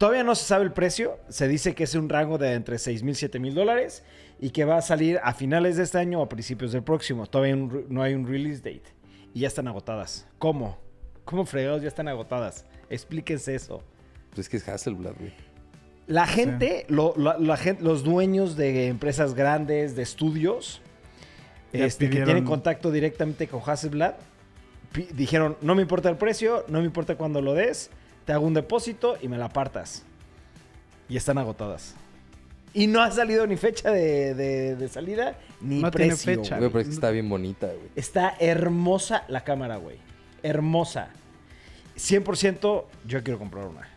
todavía 0.00 0.24
no 0.24 0.34
se 0.34 0.44
sabe 0.44 0.64
el 0.64 0.72
precio. 0.72 1.18
Se 1.28 1.46
dice 1.46 1.74
que 1.74 1.84
es 1.84 1.94
un 1.94 2.08
rango 2.08 2.38
de 2.38 2.54
entre 2.54 2.78
6 2.78 3.02
mil, 3.02 3.14
7 3.14 3.38
mil 3.38 3.54
dólares 3.54 4.02
y 4.40 4.48
que 4.48 4.64
va 4.64 4.78
a 4.78 4.80
salir 4.82 5.20
a 5.22 5.34
finales 5.34 5.76
de 5.76 5.82
este 5.82 5.98
año 5.98 6.20
o 6.20 6.22
a 6.22 6.28
principios 6.30 6.72
del 6.72 6.82
próximo. 6.82 7.26
Todavía 7.26 7.54
no 7.90 8.02
hay 8.02 8.14
un 8.14 8.26
release 8.26 8.60
date 8.62 8.94
y 9.34 9.40
ya 9.40 9.48
están 9.48 9.68
agotadas. 9.68 10.26
¿Cómo? 10.38 10.78
¿Cómo 11.26 11.44
fregados 11.44 11.82
ya 11.82 11.88
están 11.88 12.08
agotadas? 12.08 12.64
Explíquense 12.88 13.54
eso. 13.54 13.82
Pues 14.30 14.46
es 14.46 14.48
que 14.48 14.56
es 14.56 14.66
Hasselblad, 14.66 15.12
güey. 15.18 15.34
La 16.06 16.26
gente, 16.26 16.86
lo- 16.88 17.12
la- 17.18 17.36
la 17.38 17.58
gen- 17.58 17.78
los 17.82 18.02
dueños 18.02 18.56
de 18.56 18.86
empresas 18.86 19.34
grandes, 19.34 19.94
de 19.96 20.02
estudios, 20.02 20.80
este, 21.74 22.08
que 22.10 22.22
tienen 22.24 22.44
contacto 22.44 22.90
directamente 22.90 23.46
con 23.48 23.60
Hasselblad, 23.64 24.14
dijeron, 25.14 25.56
no 25.60 25.74
me 25.74 25.82
importa 25.82 26.08
el 26.08 26.16
precio, 26.16 26.64
no 26.68 26.80
me 26.80 26.86
importa 26.86 27.16
cuándo 27.16 27.40
lo 27.42 27.52
des, 27.54 27.90
te 28.24 28.32
hago 28.32 28.46
un 28.46 28.54
depósito 28.54 29.16
y 29.20 29.28
me 29.28 29.38
la 29.38 29.46
apartas. 29.46 30.04
Y 31.08 31.16
están 31.16 31.38
agotadas. 31.38 31.94
Y 32.72 32.86
no 32.86 33.02
ha 33.02 33.10
salido 33.10 33.46
ni 33.48 33.56
fecha 33.56 33.90
de, 33.90 34.34
de- 34.34 34.76
de 34.76 34.88
salida, 34.88 35.36
ni 35.60 35.80
No 35.80 35.90
tiene 35.90 36.12
precio. 36.12 36.36
fecha. 36.36 36.58
Güey, 36.58 36.68
pero 36.70 36.80
es 36.80 36.86
que 36.88 36.94
está 36.94 37.10
bien 37.10 37.28
bonita, 37.28 37.66
güey. 37.66 37.88
Está 37.96 38.34
hermosa 38.38 39.24
la 39.28 39.42
cámara, 39.42 39.76
güey. 39.76 39.96
Hermosa. 40.44 41.08
100% 41.96 42.84
yo 43.06 43.22
quiero 43.24 43.38
comprar 43.38 43.66
una. 43.66 43.88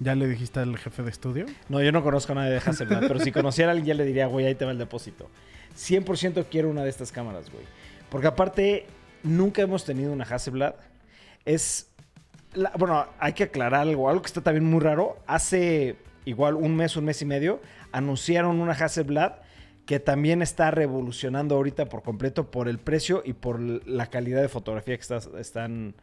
¿Ya 0.00 0.14
le 0.14 0.26
dijiste 0.28 0.60
al 0.60 0.76
jefe 0.78 1.02
de 1.02 1.10
estudio? 1.10 1.46
No, 1.68 1.82
yo 1.82 1.90
no 1.92 2.02
conozco 2.02 2.32
a 2.32 2.36
nadie 2.36 2.50
de 2.50 2.58
Hasselblad, 2.58 3.00
pero 3.08 3.20
si 3.20 3.32
conociera 3.32 3.70
a 3.70 3.72
alguien 3.72 3.86
ya 3.86 3.94
le 3.94 4.04
diría, 4.04 4.26
güey, 4.26 4.46
ahí 4.46 4.54
te 4.54 4.64
va 4.64 4.70
el 4.72 4.78
depósito. 4.78 5.28
100% 5.76 6.46
quiero 6.50 6.68
una 6.70 6.82
de 6.84 6.90
estas 6.90 7.12
cámaras, 7.12 7.50
güey. 7.50 7.64
Porque 8.10 8.26
aparte, 8.26 8.86
nunca 9.22 9.62
hemos 9.62 9.84
tenido 9.84 10.12
una 10.12 10.24
Hasselblad. 10.24 10.74
Es... 11.44 11.87
la- 12.54 12.72
bueno, 12.78 13.06
hay 13.18 13.32
que 13.32 13.44
aclarar 13.44 13.80
algo. 13.82 14.08
Algo 14.08 14.22
que 14.22 14.26
está 14.26 14.40
también 14.40 14.64
muy 14.64 14.80
raro. 14.80 15.18
Hace 15.26 15.96
igual 16.24 16.54
un 16.54 16.76
mes, 16.76 16.96
un 16.96 17.04
mes 17.04 17.20
y 17.22 17.24
medio, 17.24 17.60
anunciaron 17.92 18.60
una 18.60 18.72
Hasselblad 18.72 19.32
que 19.86 20.00
también 20.00 20.42
está 20.42 20.70
revolucionando 20.70 21.54
ahorita 21.54 21.86
por 21.86 22.02
completo 22.02 22.50
por 22.50 22.68
el 22.68 22.78
precio 22.78 23.22
y 23.24 23.32
por 23.32 23.58
la 23.60 24.06
calidad 24.08 24.42
de 24.42 24.48
fotografía 24.48 24.96
que 24.98 25.02
están, 25.40 25.94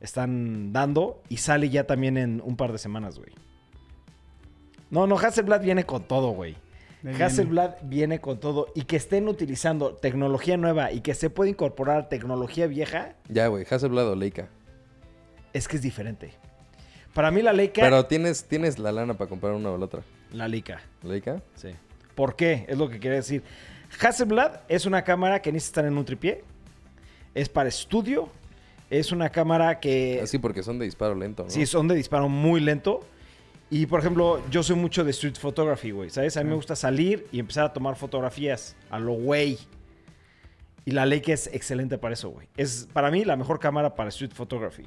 están 0.00 0.72
dando. 0.72 1.22
Y 1.28 1.36
sale 1.38 1.68
ya 1.68 1.84
también 1.86 2.16
en 2.16 2.40
un 2.42 2.56
par 2.56 2.72
de 2.72 2.78
semanas, 2.78 3.18
güey. 3.18 3.32
No, 4.90 5.06
no, 5.06 5.16
Hasselblad 5.18 5.60
viene 5.60 5.84
con 5.84 6.04
todo, 6.04 6.30
güey. 6.30 6.56
Hasselblad 7.20 7.72
viene 7.82 8.18
con 8.20 8.40
todo. 8.40 8.68
Y 8.74 8.82
que 8.84 8.96
estén 8.96 9.28
utilizando 9.28 9.92
tecnología 9.94 10.56
nueva 10.56 10.90
y 10.92 11.00
que 11.02 11.12
se 11.14 11.28
puede 11.28 11.50
incorporar 11.50 12.08
tecnología 12.08 12.66
vieja, 12.66 13.14
Ya, 13.28 13.48
güey. 13.48 13.66
Hasselblad 13.68 14.08
o 14.08 14.16
Leica. 14.16 14.48
Es 15.54 15.66
que 15.66 15.76
es 15.76 15.82
diferente. 15.82 16.34
Para 17.14 17.30
mí 17.30 17.40
la 17.40 17.52
Leica... 17.52 17.80
Pero 17.80 18.04
tienes, 18.04 18.44
tienes 18.44 18.78
la 18.78 18.92
lana 18.92 19.14
para 19.14 19.30
comprar 19.30 19.54
una 19.54 19.70
o 19.70 19.78
la 19.78 19.86
otra. 19.86 20.02
La 20.32 20.48
Leica, 20.48 20.82
¿Leica? 21.02 21.40
sí. 21.54 21.70
¿Por 22.14 22.36
qué? 22.36 22.64
Es 22.68 22.78
lo 22.78 22.88
que 22.88 23.00
quería 23.00 23.16
decir. 23.16 23.42
Hasselblad 24.00 24.60
es 24.68 24.86
una 24.86 25.02
cámara 25.02 25.42
que 25.42 25.50
necesita 25.50 25.80
estar 25.80 25.92
en 25.92 25.98
un 25.98 26.04
tripié. 26.04 26.44
Es 27.34 27.48
para 27.48 27.68
estudio. 27.68 28.28
Es 28.88 29.10
una 29.10 29.30
cámara 29.30 29.80
que... 29.80 30.20
Así 30.22 30.38
porque 30.38 30.62
son 30.62 30.78
de 30.78 30.84
disparo 30.84 31.16
lento, 31.16 31.42
¿no? 31.42 31.50
Sí, 31.50 31.66
son 31.66 31.88
de 31.88 31.96
disparo 31.96 32.28
muy 32.28 32.60
lento. 32.60 33.00
Y 33.68 33.86
por 33.86 33.98
ejemplo, 33.98 34.40
yo 34.48 34.62
soy 34.62 34.76
mucho 34.76 35.02
de 35.02 35.10
street 35.10 35.34
photography, 35.36 35.90
güey. 35.90 36.10
¿Sabes? 36.10 36.36
A 36.36 36.44
mí 36.44 36.50
me 36.50 36.54
gusta 36.54 36.76
salir 36.76 37.26
y 37.32 37.40
empezar 37.40 37.64
a 37.64 37.72
tomar 37.72 37.96
fotografías 37.96 38.76
a 38.90 39.00
lo 39.00 39.14
güey. 39.14 39.58
Y 40.84 40.92
la 40.92 41.06
Leica 41.06 41.32
es 41.32 41.48
excelente 41.52 41.98
para 41.98 42.14
eso, 42.14 42.28
güey. 42.28 42.46
Es 42.56 42.86
para 42.92 43.10
mí 43.10 43.24
la 43.24 43.36
mejor 43.36 43.58
cámara 43.58 43.96
para 43.96 44.10
street 44.10 44.32
photography. 44.34 44.84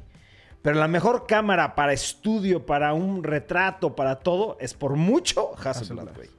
Pero 0.61 0.79
la 0.79 0.87
mejor 0.87 1.27
cámara 1.27 1.75
para 1.75 1.93
estudio, 1.93 2.65
para 2.65 2.93
un 2.93 3.23
retrato, 3.23 3.95
para 3.95 4.17
todo, 4.17 4.57
es 4.59 4.73
por 4.73 4.95
mucho 4.95 5.51
Hasselblad, 5.57 6.15
güey. 6.15 6.29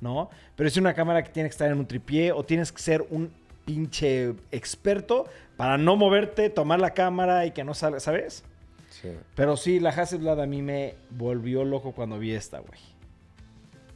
¿No? 0.00 0.30
Pero 0.56 0.68
es 0.68 0.76
una 0.76 0.94
cámara 0.94 1.22
que 1.22 1.30
tiene 1.30 1.48
que 1.48 1.52
estar 1.52 1.70
en 1.70 1.78
un 1.78 1.86
tripié 1.86 2.32
o 2.32 2.44
tienes 2.44 2.72
que 2.72 2.80
ser 2.80 3.06
un 3.10 3.30
pinche 3.64 4.34
experto 4.50 5.26
para 5.56 5.76
no 5.76 5.96
moverte, 5.96 6.50
tomar 6.50 6.80
la 6.80 6.90
cámara 6.90 7.46
y 7.46 7.50
que 7.50 7.64
no 7.64 7.74
salga, 7.74 8.00
¿sabes? 8.00 8.44
Sí. 8.90 9.10
Pero 9.34 9.56
sí, 9.56 9.80
la 9.80 9.90
Hasselblad 9.90 10.40
a 10.40 10.46
mí 10.46 10.62
me 10.62 10.94
volvió 11.10 11.64
loco 11.64 11.92
cuando 11.92 12.18
vi 12.18 12.32
esta, 12.32 12.60
güey. 12.60 12.80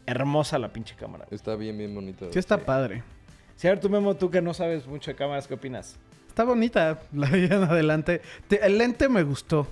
Hermosa 0.07 0.59
la 0.59 0.73
pinche 0.73 0.95
cámara. 0.97 1.25
güey. 1.25 1.37
Está 1.37 1.57
bien, 1.57 1.79
bien 1.79 1.95
bonito. 1.95 2.31
Sí 2.33 2.39
está 2.39 2.59
padre. 2.59 3.03
Sí, 3.57 3.69
a 3.69 3.71
ver, 3.71 3.81
tú, 3.81 3.89
Memo, 3.89 4.15
tú 4.17 4.31
que 4.31 4.43
no 4.43 4.53
sabes 4.55 4.87
mucho 4.87 5.11
de 5.13 5.17
cámaras, 5.17 5.47
¿qué 5.47 5.55
opinas? 5.55 5.97
Está 6.33 6.45
bonita 6.45 6.99
la 7.13 7.29
vi 7.29 7.45
en 7.45 7.53
adelante. 7.53 8.23
Te- 8.49 8.65
el 8.65 8.79
lente 8.79 9.11
me 9.11 9.23
gustó. 9.23 9.69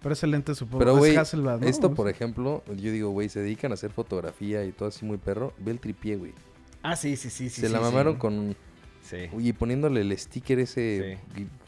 Pero 0.00 0.12
ese 0.12 0.28
lente 0.28 0.54
supongo 0.54 0.78
Pero, 0.78 0.92
es 0.92 0.98
güey, 0.98 1.16
Hasselblad, 1.16 1.58
¿no? 1.58 1.66
esto, 1.66 1.92
por 1.92 2.08
ejemplo, 2.08 2.62
yo 2.68 2.92
digo, 2.92 3.10
güey, 3.10 3.28
se 3.28 3.40
dedican 3.40 3.72
a 3.72 3.74
hacer 3.74 3.90
fotografía 3.90 4.64
y 4.64 4.70
todo 4.70 4.90
así 4.90 5.04
muy 5.04 5.18
perro. 5.18 5.54
Ve 5.58 5.72
el 5.72 5.80
tripié, 5.80 6.14
güey. 6.14 6.32
Ah, 6.84 6.94
sí, 6.94 7.16
sí, 7.16 7.30
sí. 7.30 7.50
sí 7.50 7.62
se 7.62 7.68
la 7.68 7.78
sí, 7.78 7.84
mamaron 7.84 8.12
sí. 8.14 8.18
con... 8.20 8.56
Sí. 9.02 9.16
Oye, 9.34 9.52
poniéndole 9.54 10.02
el 10.02 10.16
sticker 10.16 10.60
ese... 10.60 11.18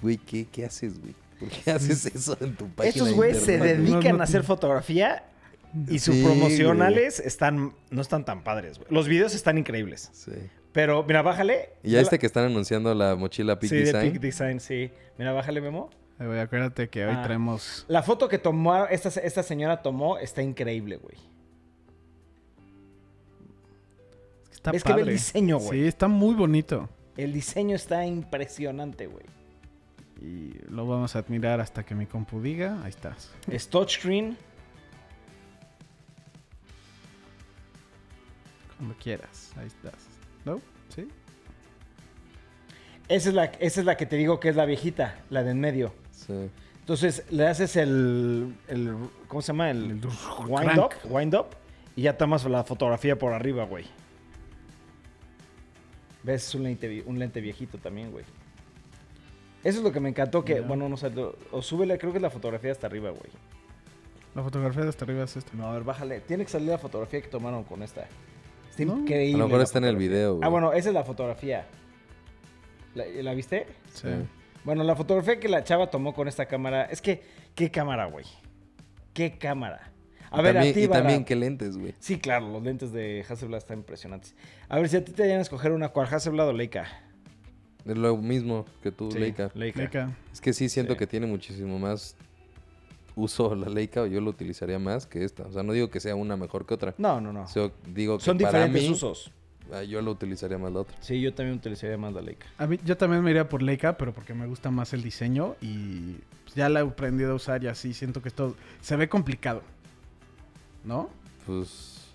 Güey, 0.00 0.18
¿qué, 0.18 0.46
¿qué 0.46 0.64
haces, 0.64 1.00
güey? 1.00 1.12
¿Por 1.40 1.48
qué 1.48 1.72
haces 1.72 2.06
eso 2.06 2.36
en 2.40 2.54
tu 2.54 2.68
página 2.68 2.90
Estos 2.90 3.08
de 3.08 3.14
güeyes 3.14 3.42
se 3.42 3.58
dedican 3.58 4.12
No, 4.12 4.16
no, 4.18 4.20
a 4.20 4.24
hacer 4.24 4.44
fotografía 4.44 5.24
y 5.88 5.98
sus 5.98 6.14
Sí, 6.14 6.22
promocionales 6.22 7.18
están, 7.18 7.72
no 7.90 8.00
están 8.00 8.24
tan 8.24 8.44
padres, 8.44 8.78
güey. 8.78 8.86
Los 8.92 9.08
videos 9.08 9.34
están 9.34 9.58
increíbles. 9.58 10.08
Sí. 10.12 10.30
Pero, 10.72 11.02
mira, 11.04 11.22
bájale. 11.22 11.70
Y 11.82 11.90
ya 11.92 12.00
este 12.00 12.18
que 12.18 12.26
están 12.26 12.44
anunciando 12.44 12.94
la 12.94 13.16
mochila 13.16 13.58
Peak 13.58 13.70
sí, 13.70 13.76
Design. 13.78 14.04
de 14.04 14.10
Peak 14.12 14.22
Design, 14.22 14.60
sí. 14.60 14.90
Mira, 15.18 15.32
bájale, 15.32 15.60
Memo. 15.60 15.90
Eh, 16.20 16.40
acuérdate 16.40 16.88
que 16.88 17.04
hoy 17.06 17.14
Ah. 17.16 17.22
traemos... 17.22 17.84
La 17.88 18.02
foto 18.02 18.28
que 18.28 18.38
tomó, 18.38 18.86
esta, 18.86 19.08
esta 19.08 19.42
señora 19.42 19.82
tomó, 19.82 20.18
está 20.18 20.42
increíble, 20.42 20.96
güey. 20.96 21.16
Está 24.52 24.70
Es 24.72 24.84
que 24.84 24.92
ve 24.92 25.00
el 25.00 25.04
padre. 25.06 25.12
diseño, 25.14 25.58
güey. 25.58 25.80
Sí, 25.80 25.86
está 25.86 26.06
muy 26.08 26.34
bonito. 26.34 26.88
El 27.16 27.32
diseño 27.32 27.74
está 27.74 28.04
impresionante, 28.06 29.06
güey. 29.06 29.24
Y 30.20 30.52
lo 30.68 30.86
vamos 30.86 31.16
a 31.16 31.20
admirar 31.20 31.60
hasta 31.60 31.82
que 31.84 31.94
mi 31.94 32.04
compu 32.06 32.40
diga. 32.42 32.80
Ahí 32.84 32.90
estás. 32.90 33.32
Es 33.50 33.68
touchscreen. 33.68 34.36
Cuando 38.76 38.94
quieras. 39.02 39.52
Ahí 39.56 39.66
estás. 39.66 39.94
¿No? 40.44 40.60
¿Sí? 40.94 41.08
Esa 43.08 43.28
es, 43.28 43.34
la, 43.34 43.44
esa 43.44 43.80
es 43.80 43.86
la 43.86 43.96
que 43.96 44.06
te 44.06 44.16
digo 44.16 44.38
que 44.38 44.48
es 44.48 44.56
la 44.56 44.64
viejita, 44.64 45.18
la 45.30 45.42
de 45.42 45.50
en 45.50 45.60
medio. 45.60 45.92
Sí. 46.12 46.48
Entonces 46.80 47.24
le 47.30 47.46
haces 47.46 47.76
el, 47.76 48.54
el 48.68 48.94
¿cómo 49.28 49.42
se 49.42 49.48
llama? 49.48 49.70
El, 49.70 49.90
El 49.90 50.00
wind 50.48 50.78
up, 50.78 50.90
wind 51.04 51.34
up 51.34 51.46
y 51.96 52.02
ya 52.02 52.16
tomas 52.16 52.44
la 52.44 52.64
fotografía 52.64 53.18
por 53.18 53.32
arriba, 53.32 53.64
güey. 53.64 53.84
¿Ves? 56.22 56.48
Es 56.48 56.54
un 56.54 56.64
lente, 56.64 57.02
un 57.06 57.18
lente 57.18 57.40
viejito 57.40 57.78
también, 57.78 58.10
güey. 58.10 58.24
Eso 59.62 59.78
es 59.78 59.84
lo 59.84 59.92
que 59.92 60.00
me 60.00 60.08
encantó 60.08 60.44
que, 60.44 60.60
bueno, 60.60 60.88
no 60.88 60.96
sé, 60.96 61.12
o 61.50 61.62
súbele, 61.62 61.98
creo 61.98 62.12
que 62.12 62.18
es 62.18 62.22
la 62.22 62.30
fotografía 62.30 62.72
hasta 62.72 62.86
arriba, 62.86 63.10
güey. 63.10 63.30
La 64.34 64.42
fotografía 64.42 64.82
de 64.82 64.88
hasta 64.88 65.04
arriba 65.04 65.24
es 65.24 65.36
esta. 65.36 65.54
No, 65.54 65.66
a 65.66 65.72
ver, 65.72 65.82
bájale. 65.82 66.20
Tiene 66.20 66.44
que 66.44 66.50
salir 66.50 66.68
la 66.68 66.78
fotografía 66.78 67.20
que 67.20 67.28
tomaron 67.28 67.64
con 67.64 67.82
esta. 67.82 68.06
Está 68.70 68.84
No. 68.84 68.98
increíble. 69.00 69.34
A 69.34 69.38
lo 69.38 69.44
mejor 69.46 69.58
la 69.58 69.64
está 69.64 69.78
en 69.78 69.84
el 69.84 69.96
video, 69.96 70.36
güey. 70.36 70.46
Ah, 70.46 70.48
bueno, 70.50 70.72
esa 70.72 70.88
es 70.88 70.94
la 70.94 71.04
fotografía. 71.04 71.66
¿La, 72.94 73.04
la 73.06 73.34
viste? 73.34 73.66
Sí. 73.92 74.08
Bueno, 74.64 74.84
la 74.84 74.94
fotografía 74.96 75.38
que 75.40 75.48
la 75.48 75.64
chava 75.64 75.90
tomó 75.90 76.14
con 76.14 76.28
esta 76.28 76.46
cámara. 76.46 76.84
Es 76.84 77.00
que, 77.00 77.22
¿qué 77.54 77.70
cámara, 77.70 78.06
güey? 78.06 78.24
¿Qué 79.14 79.38
cámara? 79.38 79.92
A 80.30 80.40
Y 80.40 80.42
ver, 80.44 80.54
también, 80.54 80.72
a 80.72 80.74
ti, 80.74 80.82
y 80.84 80.88
también 80.88 81.24
qué 81.24 81.34
lentes, 81.36 81.76
güey. 81.76 81.94
Sí, 81.98 82.18
claro, 82.18 82.48
los 82.48 82.62
lentes 82.62 82.92
de 82.92 83.24
Hasselblad 83.28 83.58
están 83.58 83.78
impresionantes. 83.78 84.34
A 84.68 84.78
ver, 84.78 84.88
si 84.88 84.96
a 84.96 85.04
ti 85.04 85.12
te 85.12 85.32
a 85.32 85.40
escoger 85.40 85.72
una, 85.72 85.88
¿cuál? 85.88 86.06
¿Hasselblad 86.12 86.48
o 86.48 86.52
Leica? 86.52 86.86
Es 87.84 87.96
lo 87.96 88.16
mismo 88.16 88.66
que 88.82 88.92
tú, 88.92 89.10
Sí, 89.10 89.18
Leica. 89.18 89.50
Leica. 89.54 89.80
Leica. 89.80 90.16
Es 90.32 90.40
que 90.40 90.52
sí 90.52 90.68
siento 90.68 90.92
Sí. 90.92 90.98
que 90.98 91.06
tiene 91.06 91.26
muchísimo 91.26 91.78
más 91.78 92.14
uso 93.20 93.54
la 93.54 93.68
Leica 93.68 94.02
o 94.02 94.06
yo 94.06 94.20
lo 94.20 94.30
utilizaría 94.30 94.78
más 94.78 95.06
que 95.06 95.24
esta. 95.24 95.44
O 95.44 95.52
sea, 95.52 95.62
no 95.62 95.72
digo 95.72 95.90
que 95.90 96.00
sea 96.00 96.14
una 96.14 96.36
mejor 96.36 96.66
que 96.66 96.74
otra. 96.74 96.94
No, 96.98 97.20
no, 97.20 97.32
no. 97.32 97.46
Digo 97.92 98.18
que 98.18 98.24
Son 98.24 98.38
para 98.38 98.50
diferentes 98.50 98.82
mí, 98.82 98.90
usos. 98.90 99.30
ah, 99.72 99.82
yo 99.82 100.00
lo 100.02 100.10
utilizaría 100.12 100.58
más 100.58 100.72
la 100.72 100.80
otra. 100.80 100.96
Sí, 101.00 101.20
yo 101.20 101.32
también 101.34 101.56
utilizaría 101.58 101.96
más 101.98 102.12
la 102.12 102.20
Leica. 102.22 102.46
A 102.58 102.66
mí, 102.66 102.78
yo 102.84 102.96
también 102.96 103.22
me 103.22 103.30
iría 103.30 103.48
por 103.48 103.62
Leica, 103.62 103.96
pero 103.96 104.12
porque 104.12 104.34
me 104.34 104.46
gusta 104.46 104.70
más 104.70 104.92
el 104.92 105.02
diseño 105.02 105.56
y 105.60 106.16
pues, 106.44 106.54
ya 106.54 106.68
la 106.68 106.80
he 106.80 106.82
aprendido 106.82 107.32
a 107.32 107.34
usar 107.34 107.62
y 107.62 107.68
así 107.68 107.92
siento 107.94 108.22
que 108.22 108.28
esto 108.28 108.56
se 108.80 108.96
ve 108.96 109.08
complicado. 109.08 109.62
¿No? 110.84 111.10
Pues 111.46 112.12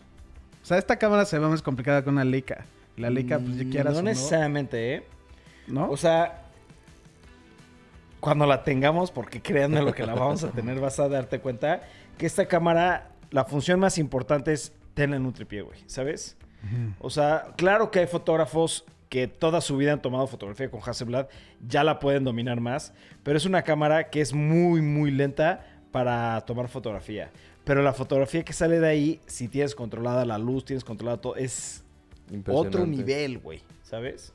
O 0.64 0.66
sea, 0.66 0.78
esta 0.78 0.98
cámara 0.98 1.26
se 1.26 1.38
ve 1.40 1.48
más 1.48 1.62
complicada 1.62 2.04
que 2.04 2.10
una 2.10 2.24
Leica. 2.24 2.66
La 2.98 3.10
Leica, 3.10 3.40
pues 3.40 3.58
ya 3.58 3.66
quieras 3.70 3.94
No 3.94 4.00
o 4.00 4.04
no, 4.04 4.10
necesariamente, 4.10 4.96
¿eh? 4.96 5.04
¿no? 5.68 5.90
O 5.90 5.98
sea, 5.98 6.45
cuando 8.25 8.48
la 8.48 8.63
tengamos, 8.63 9.12
porque 9.12 9.39
créanme 9.39 9.84
lo 9.84 9.94
que 9.94 10.03
la 10.03 10.15
vamos 10.15 10.44
a 10.44 10.50
tener, 10.50 10.79
vas 10.79 11.00
a 11.00 11.08
darte 11.08 11.39
cuenta 11.39 11.84
que 12.17 12.25
esta 12.25 12.48
cámara, 12.48 13.12
la 13.29 13.46
función 13.46 13.79
más 13.79 14.00
importante 14.00 14.51
es 14.51 14.74
tener 14.96 15.17
en 15.17 15.27
un 15.27 15.32
tripié, 15.32 15.62
güey, 15.62 15.77
¿sabes? 15.86 16.36
O 17.00 17.12
sea, 17.12 17.53
claro 17.55 17.91
que 17.91 18.00
hay 18.00 18.08
fotógrafos 18.08 18.84
que 19.10 19.27
toda 19.27 19.62
su 19.62 19.77
vida 19.77 19.94
han 19.94 20.01
tomado 20.01 20.25
fotografía 20.25 20.72
con 20.72 20.82
Hasselblad, 20.84 21.27
ya 21.67 21.84
la 21.84 22.00
pueden 22.00 22.24
dominar 22.24 22.60
más, 22.60 22.94
pero 23.22 23.38
es 23.38 23.46
una 23.46 23.62
cámara 23.62 24.10
que 24.10 24.22
es 24.22 24.34
muy, 24.34 24.82
muy 24.82 25.12
lenta 25.12 25.63
para 25.91 26.41
tomar 26.41 26.67
fotografía. 26.67 27.29
Pero 27.63 27.84
la 27.84 27.94
fotografía 27.94 28.44
que 28.44 28.53
sale 28.53 28.79
de 28.79 28.88
ahí, 28.88 29.22
si 29.27 29.48
tienes 29.48 29.75
controlada 29.75 30.25
la 30.25 30.39
luz, 30.39 30.65
tienes 30.65 30.84
controlado 30.84 31.20
todo, 31.20 31.36
es 31.36 31.84
otro 32.48 32.88
nivel, 32.88 33.38
güey, 33.38 33.62
¿sabes? 33.84 34.34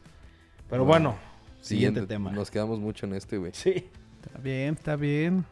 Pero 0.68 0.82
Wow. 0.84 0.88
bueno, 0.88 1.16
siguiente, 1.60 2.06
tema. 2.06 2.30
Nos 2.32 2.50
quedamos 2.50 2.78
mucho 2.78 3.06
en 3.06 3.14
este, 3.14 3.38
güey. 3.38 3.52
Sí. 3.54 3.88
Está 4.22 4.38
bien, 4.38 4.74
está 4.74 4.96
bien. 4.96 5.44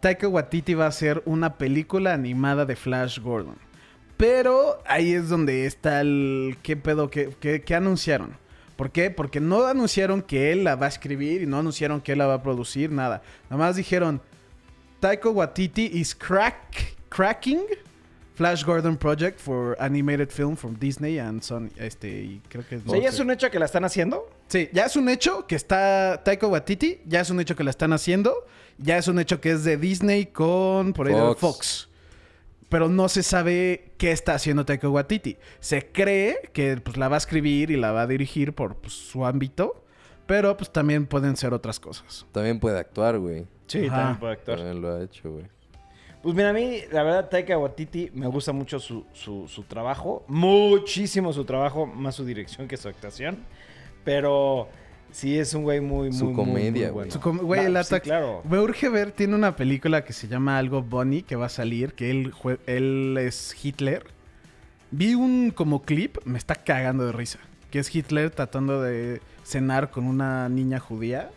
Taika 0.00 0.28
Waititi 0.28 0.74
va 0.74 0.86
a 0.86 0.88
hacer 0.88 1.22
una 1.26 1.58
película 1.58 2.14
animada 2.14 2.64
de 2.64 2.76
Flash 2.76 3.18
Gordon. 3.20 3.56
Pero 4.16 4.82
ahí 4.86 5.12
es 5.12 5.28
donde 5.28 5.66
está 5.66 6.00
el... 6.00 6.56
¿Qué 6.62 6.76
pedo? 6.76 7.10
¿Qué, 7.10 7.34
qué- 7.40 7.62
qué 7.62 7.74
anunciaron? 7.74 8.36
¿Por 8.76 8.90
qué? 8.90 9.10
Porque 9.10 9.40
no 9.40 9.66
anunciaron 9.66 10.22
que 10.22 10.52
él 10.52 10.64
la 10.64 10.76
va 10.76 10.86
a 10.86 10.88
escribir 10.88 11.42
y 11.42 11.46
no 11.46 11.58
anunciaron 11.58 12.00
que 12.00 12.12
él 12.12 12.18
la 12.18 12.26
va 12.26 12.34
a 12.34 12.42
producir, 12.42 12.90
nada. 12.90 13.22
Nada 13.50 13.62
más 13.62 13.76
dijeron... 13.76 14.20
Taika 15.00 15.30
Waititi 15.30 15.86
is 15.94 16.14
crack, 16.14 16.94
cracking 17.08 17.60
Flash 18.34 18.64
Gordon 18.64 18.98
Project 18.98 19.40
for 19.40 19.74
animated 19.80 20.28
film 20.28 20.56
from 20.56 20.74
Disney 20.78 21.18
and 21.18 21.40
Sony. 21.42 21.70
Este, 21.76 22.08
y 22.22 22.42
creo 22.50 22.66
que 22.68 22.76
es... 22.76 22.82
O 22.86 22.90
sea, 22.90 23.00
¿ya 23.00 23.08
es 23.08 23.18
un 23.18 23.30
hecho 23.30 23.50
que 23.50 23.58
la 23.58 23.64
están 23.64 23.84
haciendo? 23.86 24.28
Sí, 24.50 24.68
ya 24.72 24.86
es 24.86 24.96
un 24.96 25.08
hecho 25.08 25.46
que 25.46 25.54
está 25.54 26.22
Taika 26.24 26.48
Waititi, 26.48 27.02
ya 27.06 27.20
es 27.20 27.30
un 27.30 27.38
hecho 27.38 27.54
que 27.54 27.62
la 27.62 27.70
están 27.70 27.92
haciendo, 27.92 28.34
ya 28.78 28.98
es 28.98 29.06
un 29.06 29.20
hecho 29.20 29.40
que 29.40 29.52
es 29.52 29.62
de 29.62 29.76
Disney 29.76 30.26
con 30.26 30.92
por 30.92 31.06
ahí 31.06 31.14
de 31.14 31.20
Fox. 31.20 31.38
Fox. 31.38 31.88
Pero 32.68 32.88
no 32.88 33.08
se 33.08 33.22
sabe 33.22 33.92
qué 33.96 34.10
está 34.10 34.34
haciendo 34.34 34.64
Taika 34.64 34.88
Waititi. 34.88 35.36
Se 35.60 35.92
cree 35.92 36.50
que 36.52 36.76
pues, 36.78 36.96
la 36.96 37.06
va 37.06 37.14
a 37.14 37.18
escribir 37.18 37.70
y 37.70 37.76
la 37.76 37.92
va 37.92 38.02
a 38.02 38.06
dirigir 38.08 38.52
por 38.52 38.74
pues, 38.74 38.92
su 38.92 39.24
ámbito, 39.24 39.84
pero 40.26 40.56
pues 40.56 40.72
también 40.72 41.06
pueden 41.06 41.36
ser 41.36 41.54
otras 41.54 41.78
cosas. 41.78 42.26
También 42.32 42.58
puede 42.58 42.80
actuar, 42.80 43.20
güey. 43.20 43.46
Sí, 43.68 43.86
Ajá. 43.86 43.96
también 43.96 44.18
puede 44.18 44.32
actuar. 44.32 44.58
También 44.58 44.82
lo 44.82 44.92
ha 44.96 45.02
hecho, 45.04 45.30
güey. 45.30 45.44
Pues 46.24 46.34
mira, 46.34 46.50
a 46.50 46.52
mí, 46.52 46.80
la 46.90 47.04
verdad, 47.04 47.28
Taika 47.28 47.56
Waititi 47.56 48.10
me 48.14 48.26
gusta 48.26 48.52
mucho 48.52 48.80
su, 48.80 49.06
su, 49.12 49.46
su 49.46 49.62
trabajo. 49.62 50.24
Muchísimo 50.26 51.32
su 51.32 51.44
trabajo, 51.44 51.86
más 51.86 52.16
su 52.16 52.24
dirección 52.24 52.66
que 52.66 52.76
su 52.76 52.88
actuación. 52.88 53.46
Pero 54.04 54.68
sí 55.12 55.38
es 55.38 55.54
un 55.54 55.62
güey 55.64 55.80
muy, 55.80 56.08
muy, 56.10 56.18
Su 56.18 56.26
muy, 56.26 56.34
comedia, 56.34 56.70
muy 56.70 56.78
bueno. 56.80 56.92
güey. 56.94 57.10
Su 57.10 57.20
com- 57.20 57.38
güey, 57.38 57.60
Va, 57.60 57.66
el 57.66 57.72
sí, 57.84 57.94
ataque- 57.94 58.04
claro. 58.04 58.42
Me 58.48 58.58
urge 58.60 58.88
ver, 58.88 59.12
tiene 59.12 59.34
una 59.34 59.56
película 59.56 60.04
que 60.04 60.12
se 60.12 60.28
llama 60.28 60.58
algo 60.58 60.82
Bonnie 60.82 61.22
que 61.22 61.36
va 61.36 61.46
a 61.46 61.50
salir, 61.50 61.94
que 61.94 62.10
él, 62.10 62.32
él 62.66 63.16
es 63.18 63.56
Hitler. 63.64 64.04
Vi 64.90 65.14
un 65.14 65.50
como 65.50 65.82
clip, 65.82 66.18
me 66.24 66.38
está 66.38 66.54
cagando 66.54 67.06
de 67.06 67.12
risa. 67.12 67.38
Que 67.70 67.78
es 67.78 67.94
Hitler 67.94 68.30
tratando 68.30 68.82
de 68.82 69.20
cenar 69.44 69.90
con 69.90 70.04
una 70.06 70.48
niña 70.48 70.80
judía. 70.80 71.30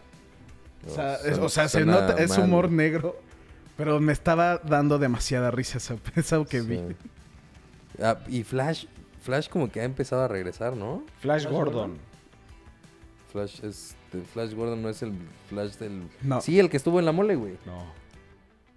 O 0.88 0.89
sea, 0.89 1.15
es- 1.15 1.38
o 1.38 1.50
sea, 1.50 1.67
se 1.67 1.86
nota, 1.86 2.15
es 2.17 2.38
humor 2.38 2.72
negro. 2.72 3.15
Pero 3.77 4.00
me 4.00 4.13
estaba 4.13 4.58
dando 4.60 5.00
demasiada 5.00 5.50
risa 5.50 5.77
esa, 5.79 5.96
eso 6.15 6.46
que 6.46 6.62
vi. 6.62 6.77
Sí. 6.77 6.84
Ah, 8.01 8.17
y 8.27 8.43
Flash, 8.43 8.86
Flash 9.22 9.50
como 9.50 9.72
que 9.72 9.82
ha 9.82 9.84
empezado 9.84 10.24
a 10.24 10.27
regresar, 10.27 10.75
¿no? 10.75 11.03
Flash 11.22 11.48
Gordon. 11.48 11.98
Flash 13.33 13.59
es 13.63 13.95
Flash 14.31 14.53
Gordon 14.53 14.81
no 14.81 14.87
es 14.89 15.01
el 15.01 15.11
Flash 15.49 15.73
del 15.73 16.03
No. 16.21 16.39
Sí, 16.39 16.59
el 16.59 16.69
que 16.69 16.77
estuvo 16.77 16.99
en 16.99 17.05
la 17.05 17.11
mole, 17.11 17.35
güey. 17.35 17.53
No. 17.65 17.83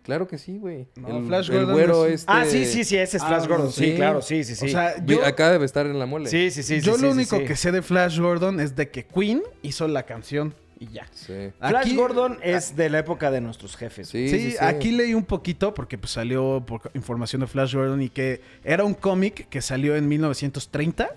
Claro 0.02 0.26
que 0.28 0.38
sí, 0.38 0.58
güey. 0.58 0.86
No, 0.96 1.18
el, 1.18 1.26
Flash 1.26 1.50
el 1.50 1.56
Gordon 1.56 1.75
güero 1.75 2.06
es- 2.06 2.20
este 2.20 2.32
Ah, 2.32 2.44
sí, 2.46 2.64
sí, 2.64 2.84
sí, 2.84 2.96
ese 2.96 3.16
es 3.18 3.22
Ah, 3.22 3.26
Flash 3.28 3.46
Gordon. 3.48 3.70
Sí, 3.72 3.84
sí. 3.90 3.94
claro, 3.96 4.22
sí, 4.22 4.44
sí, 4.44 4.54
sí. 4.54 4.66
O 4.66 4.68
sea, 4.68 5.04
yo, 5.04 5.25
acá 5.25 5.50
debe 5.50 5.64
estar 5.66 5.84
en 5.86 5.98
la 5.98 6.06
mole. 6.06 6.30
sí, 6.30 6.50
sí, 6.50 6.62
sí. 6.62 6.80
yo 6.80 6.94
sí, 6.96 7.02
lo 7.02 7.08
sí, 7.08 7.14
único 7.14 7.36
sí. 7.38 7.44
que 7.44 7.54
sé 7.56 7.70
de 7.72 7.82
Flash 7.82 8.18
Gordon 8.18 8.60
es 8.60 8.75
de 8.76 8.88
que 8.90 9.04
Queen 9.04 9.42
hizo 9.62 9.86
la 9.88 10.04
canción 10.04 10.54
y 10.78 10.86
ya. 10.88 11.06
Sí. 11.12 11.50
Flash 11.58 11.75
Aquí- 11.86 11.96
Gordon 11.96 12.38
es 12.42 12.76
de 12.76 12.88
la 12.88 13.00
época 13.00 13.30
de 13.32 13.40
nuestros 13.40 13.76
jefes. 13.76 14.08
Sí, 14.08 14.28
Sí, 14.28 14.38
sí, 14.38 14.50
sí. 14.52 14.56
aquí 14.60 14.92
leí 14.92 15.12
un 15.12 15.25
poquito 15.25 15.75
porque 15.75 15.98
pues, 15.98 16.12
salió 16.12 16.62
por 16.64 16.82
información 16.94 17.40
de 17.40 17.48
Flash 17.48 17.75
Gordon 17.75 18.00
y 18.00 18.08
que 18.08 18.40
era 18.62 18.84
un 18.84 18.94
cómic 18.94 19.48
que 19.48 19.60
salió 19.60 19.96
en 19.96 20.06
1930, 20.08 21.10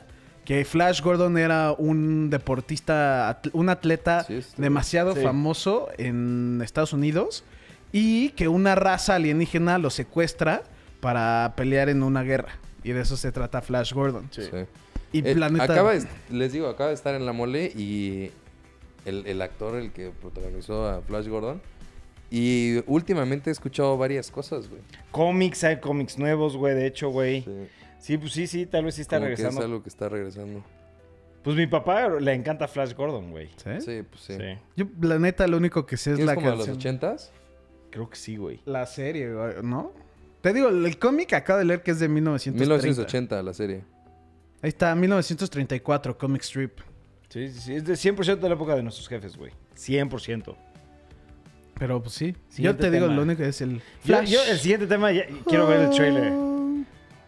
que 0.49 0.65
Flash 0.65 1.01
Gordon 1.03 1.37
era 1.37 1.73
un 1.77 2.31
deportista, 2.31 3.39
un 3.53 3.69
atleta 3.69 4.23
Sí, 4.23 4.39
demasiado 4.57 5.13
Sí. 5.13 5.21
famoso 5.21 5.89
en 5.99 6.59
Estados 6.63 6.91
Unidos 6.91 7.43
y 7.91 8.29
que 8.29 8.47
una 8.47 8.73
raza 8.73 9.13
alienígena 9.13 9.77
lo 9.77 9.91
secuestra 9.91 10.63
para 11.01 11.53
pelear 11.55 11.87
en 11.89 12.01
una 12.01 12.23
guerra. 12.23 12.53
Y 12.83 12.93
de 12.93 13.01
eso 13.01 13.15
se 13.15 13.31
trata 13.31 13.61
Flash 13.61 13.93
Gordon. 13.93 14.27
Sí. 14.31 14.41
Sí. 14.41 14.57
Y 15.11 15.19
Eh, 15.27 15.35
Planeta... 15.35 15.65
acaba 15.65 15.93
de- 15.93 16.07
les 16.31 16.51
digo, 16.51 16.67
acaba 16.67 16.89
de 16.89 16.95
estar 16.95 17.13
en 17.13 17.27
la 17.27 17.31
mole 17.31 17.65
y 17.75 18.31
el, 19.05 19.27
el 19.27 19.43
actor, 19.43 19.75
el 19.75 19.91
que 19.91 20.09
protagonizó 20.19 20.87
a 20.89 21.01
Flash 21.03 21.27
Gordon. 21.27 21.61
Y 22.31 22.77
últimamente 22.87 23.51
he 23.51 23.53
escuchado 23.53 23.97
varias 23.99 24.31
cosas, 24.31 24.67
güey. 24.67 24.81
Cómics, 25.11 25.63
hay 25.63 25.79
cómics 25.79 26.17
nuevos, 26.17 26.57
güey, 26.57 26.73
de 26.73 26.87
hecho, 26.87 27.09
güey. 27.09 27.43
Sí. 27.43 27.51
Sí, 27.99 28.17
pues 28.17 28.33
sí, 28.33 28.47
sí, 28.47 28.65
tal 28.65 28.85
vez 28.85 28.95
sí 28.95 29.01
está 29.01 29.17
Como 29.17 29.27
que 29.27 29.35
regresando. 29.35 29.59
es 29.61 29.65
algo 29.65 29.83
que 29.83 29.89
está 29.89 30.09
regresando. 30.09 30.63
Pues 31.43 31.55
mi 31.55 31.67
papá 31.67 32.09
le 32.09 32.33
encanta 32.33 32.67
Flash 32.67 32.93
Gordon, 32.93 33.31
güey. 33.31 33.49
¿Sí? 33.57 33.69
Sí, 33.81 34.01
pues 34.09 34.21
sí. 34.23 34.33
Sí. 34.37 34.57
Yo, 34.75 34.85
la 35.01 35.19
neta, 35.19 35.47
lo 35.47 35.57
único 35.57 35.85
que 35.85 35.95
sé 35.97 36.13
es 36.13 36.19
¿Es 36.19 36.25
la 36.25 36.35
como 36.35 36.47
de 36.49 36.57
los 36.57 36.65
canción. 36.65 36.77
ochentas? 36.77 37.31
Creo 37.91 38.09
que 38.09 38.15
sí, 38.17 38.35
güey. 38.37 38.61
La 38.65 38.85
serie, 38.85 39.33
güey, 39.33 39.53
¿no? 39.63 39.91
Te 40.41 40.53
digo, 40.53 40.69
el 40.69 40.97
cómic 40.99 41.33
acabo 41.33 41.59
de 41.59 41.65
leer 41.65 41.81
que 41.83 41.91
es 41.91 41.99
de 41.99 42.07
1930. 42.07 42.59
1980 42.63 43.43
la 43.43 43.53
serie. 43.53 43.83
Ahí 44.61 44.69
está, 44.69 44.93
1934, 44.95 46.17
comic 46.17 46.41
strip. 46.43 46.79
Sí, 47.29 47.47
sí, 47.49 47.59
sí. 47.59 47.73
Es 47.75 47.85
de 47.85 47.93
100% 47.93 48.39
de 48.39 48.49
la 48.49 48.55
época 48.55 48.75
de 48.75 48.83
nuestros 48.83 49.07
jefes, 49.07 49.37
güey. 49.37 49.51
100%. 49.75 50.55
Pero 51.77 52.01
pues 52.01 52.13
sí. 52.13 52.35
Yo 52.57 52.75
te 52.75 52.91
digo, 52.91 53.07
lo 53.07 53.21
único 53.21 53.43
es 53.43 53.61
el 53.61 53.77
Yo, 53.77 53.81
Flash. 54.01 54.29
yo 54.29 54.43
el 54.43 54.59
siguiente 54.59 54.87
tema, 54.87 55.11
ya- 55.11 55.25
quiero 55.47 55.67
ver 55.67 55.81
el 55.81 55.89
trailer. 55.91 56.33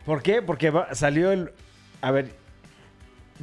¿Por 0.05 0.21
qué? 0.21 0.41
Porque 0.41 0.69
va- 0.69 0.93
salió 0.95 1.31
el... 1.31 1.51
A 2.01 2.11
ver... 2.11 2.29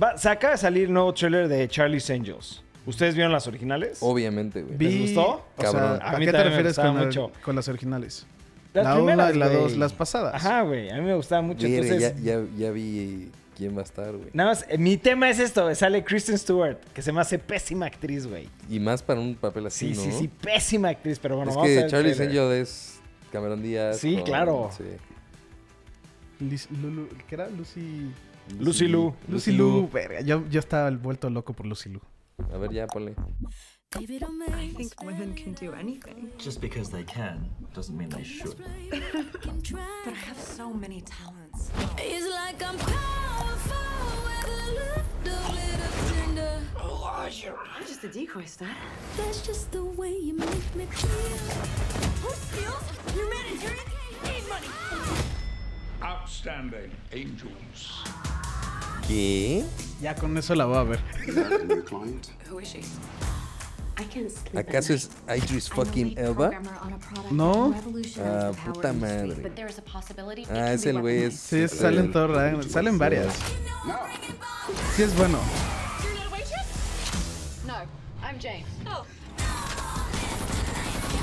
va- 0.03 0.17
se 0.19 0.29
acaba 0.29 0.53
de 0.53 0.59
salir 0.59 0.85
el 0.85 0.93
nuevo 0.93 1.13
trailer 1.15 1.49
de 1.49 1.69
Charlie's 1.69 2.09
Angels. 2.11 2.63
¿Ustedes 2.87 3.15
vieron 3.15 3.33
las 3.33 3.47
originales? 3.47 3.99
Obviamente, 4.01 4.63
güey. 4.63 4.79
¿Les 4.79 5.01
gustó? 5.15 5.47
O 5.57 5.63
Cabrón. 5.63 5.99
sea, 5.99 6.07
A 6.09 6.11
¿a 6.15 6.19
mí 6.19 6.25
qué 6.27 6.33
te 6.33 6.43
refieres 6.45 6.77
con, 6.77 6.87
la- 6.87 7.05
mucho. 7.05 7.33
con 7.45 7.55
las 7.57 7.69
originales? 7.69 8.27
Las 8.75 8.85
la 8.85 8.95
primeras, 8.95 9.27
una 9.31 9.35
y 9.35 9.39
la 9.39 9.49
dos, 9.49 9.77
las 9.77 9.93
pasadas. 9.93 10.35
Ajá, 10.35 10.63
güey. 10.63 10.91
A 10.91 10.97
mí 10.97 11.03
me 11.03 11.15
gustaba 11.15 11.43
mucho. 11.43 11.67
Mire, 11.67 11.83
Entonces, 11.89 12.15
ya, 12.23 12.39
ya, 12.39 12.45
ya 12.57 12.71
vi 12.71 13.31
quién 13.57 13.75
va 13.77 13.81
a 13.81 13.85
estar, 13.85 14.13
güey. 14.13 14.29
nada 14.33 14.51
más, 14.51 14.65
eh, 14.69 14.79
mi 14.79 14.97
tema 14.97 15.29
es 15.31 15.39
esto. 15.39 15.75
Sale 15.75 16.05
Kristen 16.05 16.39
Stewart, 16.39 16.79
que 16.95 17.03
se 17.03 17.11
me 17.13 17.21
hace 17.21 17.39
pésima 17.39 17.87
actriz, 17.87 18.27
güey. 18.27 18.49
Y 18.71 18.79
más 18.79 19.03
para 19.03 19.21
un 19.21 19.35
papel 19.35 19.67
así, 19.67 19.95
Sí, 19.95 20.07
¿no? 20.07 20.13
sí, 20.13 20.19
sí, 20.21 20.29
pésima 20.29 20.89
actriz. 20.91 21.19
Pero 21.19 21.37
bueno, 21.37 21.51
es 21.51 21.57
vamos 21.57 21.71
a 21.71 21.75
ver 21.75 21.91
Charlie's. 21.91 22.21
Angel 22.21 22.53
es 22.53 23.01
Cameron 23.33 23.63
Díaz. 23.63 23.99
Sí, 23.99 24.21
claro. 24.25 24.71
sí. 24.77 24.85
Liz- 26.41 26.69
Lulu- 26.71 27.09
¿Qué 27.29 27.35
era? 27.35 27.49
Lucy... 27.49 28.13
Lucy 28.59 28.89
Liu. 28.89 29.15
Lucy 29.29 29.53
Lu. 29.53 29.89
Verga, 29.93 30.21
yo, 30.23 30.45
yo 30.49 30.59
estaba 30.61 30.91
vuelto 30.91 31.29
loco 31.31 31.53
por 31.53 31.67
Lucy 31.67 31.91
Lu. 31.91 32.01
A 32.53 32.57
ver, 32.59 32.73
ya, 32.73 32.87
ponle. 32.87 33.15
I 33.97 34.07
think 34.77 34.93
women 35.03 35.35
can 35.35 35.55
do 35.55 35.73
anything. 35.75 36.31
Just 36.39 36.61
because 36.61 36.91
they 36.91 37.05
can 37.05 37.49
doesn't 37.75 37.97
mean 37.97 38.09
they 38.11 38.23
should. 38.23 38.55
But 40.05 40.15
I 40.15 40.19
have 40.27 40.39
so 40.39 40.73
many 40.73 41.01
talents. 41.03 41.71
It's 41.99 42.29
like 42.31 42.63
I'm 42.63 42.77
powerful 42.79 43.75
with 44.25 44.45
a 44.47 44.71
little 44.79 45.03
bit 45.25 45.81
of 45.81 46.13
tender. 46.13 46.61
I'm 46.77 47.87
just 47.87 48.05
a 48.05 48.09
decoy 48.09 48.45
stud. 48.45 48.69
That's 49.17 49.41
just 49.47 49.73
the 49.73 49.83
way 49.85 50.13
you 50.17 50.35
make 50.35 50.75
me 50.77 50.85
feel. 50.87 51.39
Who 52.23 52.31
steals 52.35 52.85
humanitarian 53.15 53.89
aid 54.25 54.45
money? 54.49 54.69
Outstanding 56.01 56.93
angels. 57.13 58.05
¿Qué? 59.07 59.65
Ya 60.01 60.15
con 60.15 60.37
eso 60.39 60.55
la 60.55 60.67
voy 60.67 60.77
a 60.77 60.83
ver. 60.85 61.01
¿Acaso 64.57 64.93
es 64.95 65.11
Idris 65.27 65.69
fucking 65.71 66.17
Elba? 66.17 66.51
No. 67.33 67.75
Ah, 68.21 68.53
puta 68.65 68.93
madre. 68.93 69.53
Ah, 70.51 70.73
es 70.73 70.87
el 70.87 71.01
güey. 71.01 71.25
Es, 71.25 71.41
Sí, 71.41 71.59
es 71.61 71.73
salen 71.73 72.13
todas, 72.13 72.67
salen 72.67 72.97
varias. 72.97 73.35
Sí 74.95 75.03
es 75.03 75.17
bueno. 75.17 75.39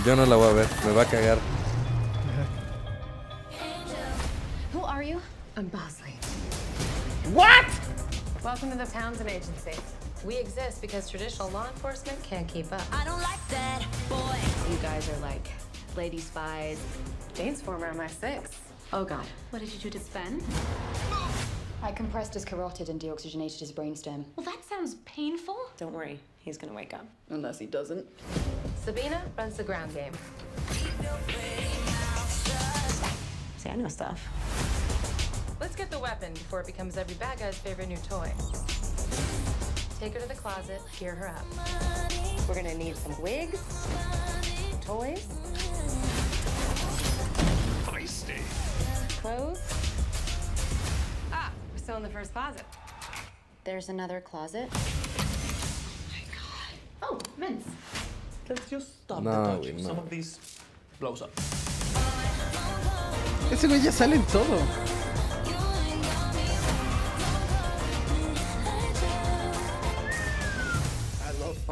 Yo 0.05 0.15
no 0.15 0.25
la 0.25 0.35
voy 0.35 0.49
a 0.49 0.53
ver, 0.53 0.67
me 0.85 0.91
va 0.91 1.01
a 1.03 1.05
cagar. 1.05 1.37
You? 5.05 5.21
I'm 5.55 5.67
Bosley. 5.67 6.13
¿What? 7.31 7.65
Welcome 8.43 8.71
to 8.71 8.77
the 8.77 8.85
Townsend 8.85 9.29
Agency. 9.29 9.73
We 10.25 10.37
exist 10.37 10.81
because 10.81 11.07
traditional 11.07 11.49
law 11.51 11.67
enforcement 11.67 12.21
can't 12.23 12.47
keep 12.47 12.71
up. 12.71 12.81
I 12.91 13.05
don't 13.05 13.21
like 13.21 13.47
that, 13.49 13.85
boy. 14.09 14.37
You 14.71 14.77
guys 14.81 15.07
are 15.09 15.17
like 15.19 15.47
lady 15.95 16.17
spies. 16.17 16.83
Jane's 17.35 17.61
former 17.61 17.93
MI6. 17.93 18.49
Oh 18.93 19.05
god. 19.05 19.25
What 19.51 19.59
did 19.59 19.71
you 19.71 19.77
do 19.79 19.91
to 19.91 19.99
Sven? 19.99 20.43
I 21.83 21.91
compressed 21.91 22.33
his 22.33 22.43
carotid 22.43 22.89
and 22.89 22.99
deoxygenated 22.99 23.59
his 23.59 23.71
brainstem. 23.71 24.25
Well, 24.35 24.45
that 24.45 24.65
sounds 24.65 24.95
painful. 25.05 25.57
Don't 25.77 25.93
worry, 25.93 26.19
he's 26.39 26.57
gonna 26.57 26.73
wake 26.73 26.95
up. 26.95 27.05
Unless 27.29 27.59
he 27.59 27.67
doesn't. 27.67 28.07
Sabina 28.83 29.21
runs 29.37 29.57
the 29.57 29.63
ground 29.63 29.93
game. 29.93 30.13
See, 33.57 33.69
I 33.69 33.75
know 33.75 33.87
stuff. 33.87 34.74
Let's 35.77 35.89
get 35.89 35.97
the 35.99 36.01
weapon 36.01 36.31
before 36.31 36.61
it 36.61 36.67
becomes 36.67 36.95
every 36.95 37.15
bad 37.15 37.37
guy's 37.37 37.57
favorite 37.57 37.89
new 37.89 37.97
toy. 37.97 38.31
Take 39.99 40.13
her 40.13 40.21
to 40.21 40.27
the 40.29 40.33
closet, 40.33 40.79
gear 40.97 41.13
her 41.15 41.27
up. 41.27 41.43
We're 42.47 42.55
gonna 42.55 42.75
need 42.75 42.95
some 42.95 43.21
wigs, 43.21 43.59
toys, 44.79 45.27
Feisty. 47.91 48.39
clothes. 49.19 49.59
Ah, 51.33 51.51
we're 51.73 51.79
still 51.79 51.97
in 51.97 52.03
the 52.03 52.09
first 52.09 52.31
closet. 52.31 52.63
There's 53.65 53.89
another 53.89 54.21
closet. 54.21 54.69
Oh, 57.03 57.19
Vince. 57.37 57.65
Let's 58.47 58.69
just 58.69 59.01
stop 59.03 59.23
No, 59.23 59.31
the 59.31 59.37
güey, 59.37 59.55
dodging. 59.57 59.75
no. 59.79 59.83
Some 59.89 59.99
of 59.99 60.09
these 60.09 60.39
blows 61.01 61.21
up. 61.21 61.31
Ese 63.51 63.67
güey 63.67 63.83
ya 63.83 63.91
sale 63.91 64.13
en 64.15 64.23
todo. 64.27 64.65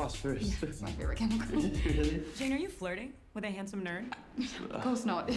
I 0.03 0.05
love 0.05 0.11
phosphorus. 0.11 0.61
It's 0.61 0.81
my 0.81 0.91
favorite 0.91 1.17
chemical. 1.17 1.61
Jane, 2.37 2.51
are 2.51 2.57
you 2.57 2.67
flirting 2.67 3.13
with 3.33 3.45
a 3.45 3.49
handsome 3.49 3.85
nerd? 3.85 4.11
of 4.69 4.81
course 4.83 5.05
not. 5.05 5.31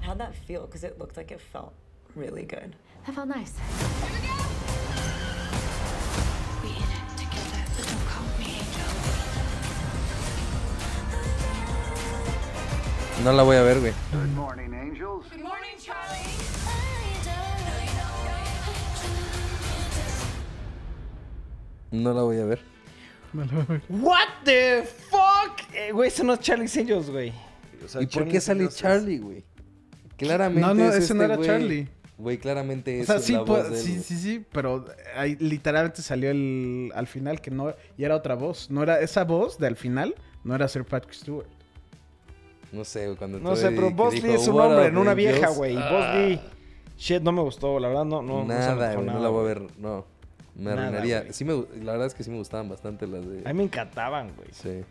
How'd 0.00 0.18
that 0.18 0.34
feel? 0.34 0.66
Because 0.66 0.82
it 0.82 0.98
looked 0.98 1.16
like 1.16 1.30
it 1.30 1.40
felt 1.40 1.74
really 2.16 2.42
good. 2.42 2.74
That 3.06 3.14
felt 3.14 3.28
nice. 3.28 4.40
No 13.24 13.32
la 13.32 13.42
voy 13.42 13.56
a 13.56 13.62
ver, 13.62 13.80
güey. 13.80 13.92
Good 14.12 14.34
morning, 14.34 14.72
angels. 14.74 15.26
Good 15.30 15.42
morning, 15.42 15.76
Charlie. 15.78 16.32
No 21.90 22.12
la 22.12 22.22
voy 22.22 22.38
a 22.38 22.44
ver. 22.44 22.60
What 23.88 24.28
the 24.44 24.84
fuck? 25.10 25.60
Eh, 25.74 25.92
güey, 25.92 26.08
eso 26.08 26.24
no 26.24 26.34
es 26.34 26.40
Charlie's 26.40 26.76
Angels, 26.76 27.10
güey. 27.10 27.32
O 27.84 27.88
sea, 27.88 28.02
¿Y 28.02 28.06
por 28.06 28.26
qué 28.26 28.40
sale 28.40 28.68
Charlie, 28.68 29.18
güey? 29.18 29.44
Claramente 30.16 30.60
No, 30.60 30.74
no, 30.74 30.84
es 30.84 30.94
ese 30.96 30.98
este 31.04 31.14
no 31.14 31.22
era 31.22 31.36
güey. 31.36 31.48
Charlie. 31.48 31.88
Güey, 32.18 32.38
claramente 32.38 33.00
O 33.00 33.14
es 33.14 33.24
sí, 33.24 33.32
la 33.32 33.40
voz 33.42 33.66
sí, 33.78 34.00
sí, 34.02 34.16
sí, 34.16 34.44
pero 34.52 34.84
ahí 35.16 35.36
literalmente 35.40 36.02
salió 36.02 36.30
el, 36.30 36.92
al 36.94 37.06
final 37.06 37.40
que 37.40 37.50
no, 37.50 37.74
y 37.96 38.04
era 38.04 38.14
otra 38.16 38.34
voz. 38.34 38.70
No 38.70 38.82
era 38.82 39.00
esa 39.00 39.24
voz 39.24 39.58
de 39.58 39.66
al 39.66 39.76
final, 39.76 40.14
no 40.44 40.54
era 40.54 40.68
Sir 40.68 40.84
Patrick 40.84 41.14
Stewart. 41.14 41.48
No 42.72 42.84
sé, 42.84 43.06
güey, 43.06 43.16
cuando 43.16 43.38
No 43.38 43.54
sé, 43.54 43.70
pero 43.70 43.90
Bosley 43.90 44.32
es 44.32 44.48
un 44.48 44.54
"What 44.54 44.70
hombre, 44.70 44.90
no 44.90 45.02
una 45.02 45.14
vieja, 45.14 45.48
angels?" 45.48 45.56
güey. 45.56 45.74
Bosley, 45.74 46.40
shit, 46.98 47.22
no 47.22 47.32
me 47.32 47.42
gustó, 47.42 47.78
la 47.78 47.88
verdad, 47.88 48.04
no, 48.04 48.22
no. 48.22 48.44
Nada, 48.44 48.96
no 48.96 49.20
la 49.20 49.28
voy 49.28 49.44
a 49.44 49.46
ver, 49.46 49.62
no. 49.78 50.06
Me 50.54 50.64
Nada, 50.64 50.82
arruinaría. 50.82 51.32
Sí 51.32 51.44
me, 51.44 51.54
la 51.82 51.92
verdad 51.92 52.06
es 52.06 52.14
que 52.14 52.24
sí 52.24 52.30
me 52.30 52.36
gustaban 52.36 52.68
bastante 52.68 53.06
las 53.06 53.26
de... 53.26 53.40
A 53.48 53.52
mí 53.52 53.58
me 53.58 53.64
encantaban, 53.64 54.32
güey. 54.36 54.48
Sí. 54.52 54.84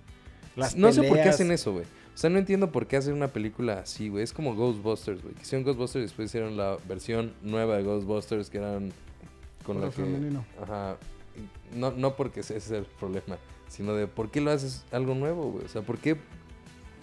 Las 0.56 0.76
no 0.76 0.91
sé 0.91 1.04
por 1.04 1.17
qué 1.17 1.30
hacen 1.30 1.52
eso, 1.52 1.72
güey. 1.72 1.86
O 1.86 2.17
sea, 2.17 2.30
no 2.30 2.39
entiendo 2.39 2.72
por 2.72 2.88
qué 2.88 2.98
hacen 2.98 3.13
una 3.13 3.28
película 3.28 3.80
así, 3.80 4.10
güey. 4.10 4.24
Es 4.24 4.34
como 4.34 4.56
Ghostbusters, 4.56 5.22
güey. 5.22 5.34
Que 5.36 5.44
hicieron 5.44 5.63
Ghostbusters 5.63 6.02
y 6.02 6.08
después 6.08 6.30
hicieron 6.30 6.58
la 6.58 6.78
versión 6.88 7.34
nueva 7.41 7.78
de 7.78 7.84
Ghostbusters 7.84 8.50
que 8.50 8.58
eran 8.58 8.91
con 9.63 9.76
Puro 9.78 9.88
la 9.88 9.91
que... 9.91 10.02
femenino. 10.02 10.46
Ajá. 10.62 10.98
No, 11.76 11.91
no 11.91 12.15
porque 12.15 12.41
ese 12.41 12.58
es 12.58 12.70
el 12.72 12.84
problema, 12.84 13.38
sino 13.70 13.94
de 13.94 14.08
por 14.08 14.30
qué 14.30 14.41
lo 14.41 14.52
haces 14.52 14.84
algo 14.91 15.15
nuevo, 15.15 15.52
güey. 15.52 15.65
O 15.65 15.70
sea, 15.70 15.84
¿por 15.84 16.00
qué 16.00 16.17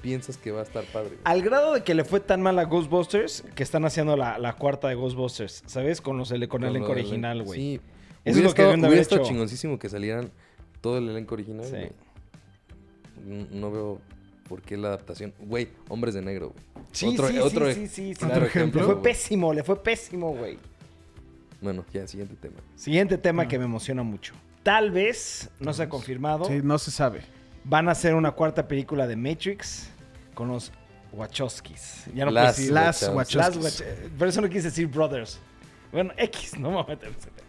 piensas 0.00 0.36
que 0.36 0.50
va 0.50 0.60
a 0.60 0.62
estar 0.64 0.84
padre? 0.84 1.08
güey? 1.10 1.20
Al 1.24 1.42
grado 1.42 1.74
de 1.74 1.82
que 1.82 1.94
le 1.94 2.04
fue 2.04 2.20
tan 2.20 2.40
mal 2.42 2.58
a 2.58 2.64
Ghostbusters 2.64 3.44
que 3.54 3.62
están 3.62 3.84
haciendo 3.84 4.16
la, 4.16 4.38
la 4.38 4.54
cuarta 4.54 4.88
de 4.88 4.94
Ghostbusters, 4.94 5.62
¿sabes? 5.66 6.00
Con 6.00 6.16
los 6.18 6.32
con 6.48 6.64
el 6.64 6.70
elenco 6.70 6.90
original, 6.92 7.42
güey. 7.42 7.58
Sí. 7.60 7.80
es 8.24 8.34
hubiera 8.34 8.48
lo 8.48 8.54
que 8.54 8.62
deben 8.62 8.74
estado, 8.74 8.74
de 8.74 8.76
hubiera 8.78 8.86
haber 8.88 8.98
estado 9.00 9.20
hecho. 9.22 9.28
chingoncísimo 9.30 9.78
que 9.78 9.88
salieran 9.88 10.30
todo 10.80 10.98
el 10.98 11.08
elenco 11.08 11.34
original. 11.34 11.64
Sí. 11.66 11.70
güey. 13.26 13.46
No, 13.52 13.70
veo 13.70 14.00
por 14.48 14.62
qué 14.62 14.76
la 14.76 14.88
adaptación. 14.88 15.34
Güey, 15.40 15.68
Hombres 15.88 16.14
de 16.14 16.22
Negro, 16.22 16.50
güey. 16.50 16.64
Sí, 16.92 17.06
otro, 17.08 17.28
sí, 17.28 17.38
otro, 17.38 17.66
sí, 17.72 17.74
sí, 17.74 17.88
sí, 17.88 18.14
sí. 18.14 18.24
otro 18.24 18.28
Otro 18.36 18.46
ejemplo. 18.46 18.80
Le 18.80 18.86
fue 18.86 19.02
pésimo, 19.02 19.52
le 19.52 19.62
fue 19.62 19.82
pésimo, 19.82 20.30
güey. 20.34 20.58
Bueno, 21.60 21.84
ya, 21.92 22.06
siguiente 22.06 22.34
tema. 22.40 22.56
Siguiente 22.76 23.18
tema 23.18 23.42
Ah. 23.42 23.48
que 23.48 23.58
me 23.58 23.64
emociona 23.64 24.02
mucho. 24.02 24.32
Tal 24.62 24.90
vez, 24.90 25.50
no 25.60 25.72
se 25.72 25.82
ha 25.82 25.88
confirmado, 25.88 26.44
Sí, 26.46 26.60
no 26.62 26.78
se 26.78 26.90
sabe. 26.90 27.22
Van 27.68 27.88
a 27.88 27.92
hacer 27.92 28.14
una 28.14 28.30
cuarta 28.32 28.66
película 28.66 29.06
de 29.06 29.16
Matrix 29.16 29.88
con 30.34 30.48
los 30.48 30.72
Wachowskis. 31.12 32.06
Ya 32.14 32.24
no 32.24 32.30
Las 32.30 32.56
puedo 32.56 32.56
decir- 32.56 32.72
Las 32.72 33.02
Wachowskis. 33.02 33.34
Las 33.36 33.56
Wachowskis. 33.56 33.86
Wach- 33.86 34.18
Por 34.18 34.28
eso 34.28 34.40
no 34.40 34.48
quise 34.48 34.62
decir 34.64 34.86
brothers. 34.88 35.38
Bueno, 35.92 36.12
X, 36.16 36.58
no 36.58 36.68
me 36.68 36.74
voy 36.76 36.84
a 36.84 36.88
meter 36.88 37.08
en 37.08 37.14
ese 37.14 37.30
tema. 37.30 37.48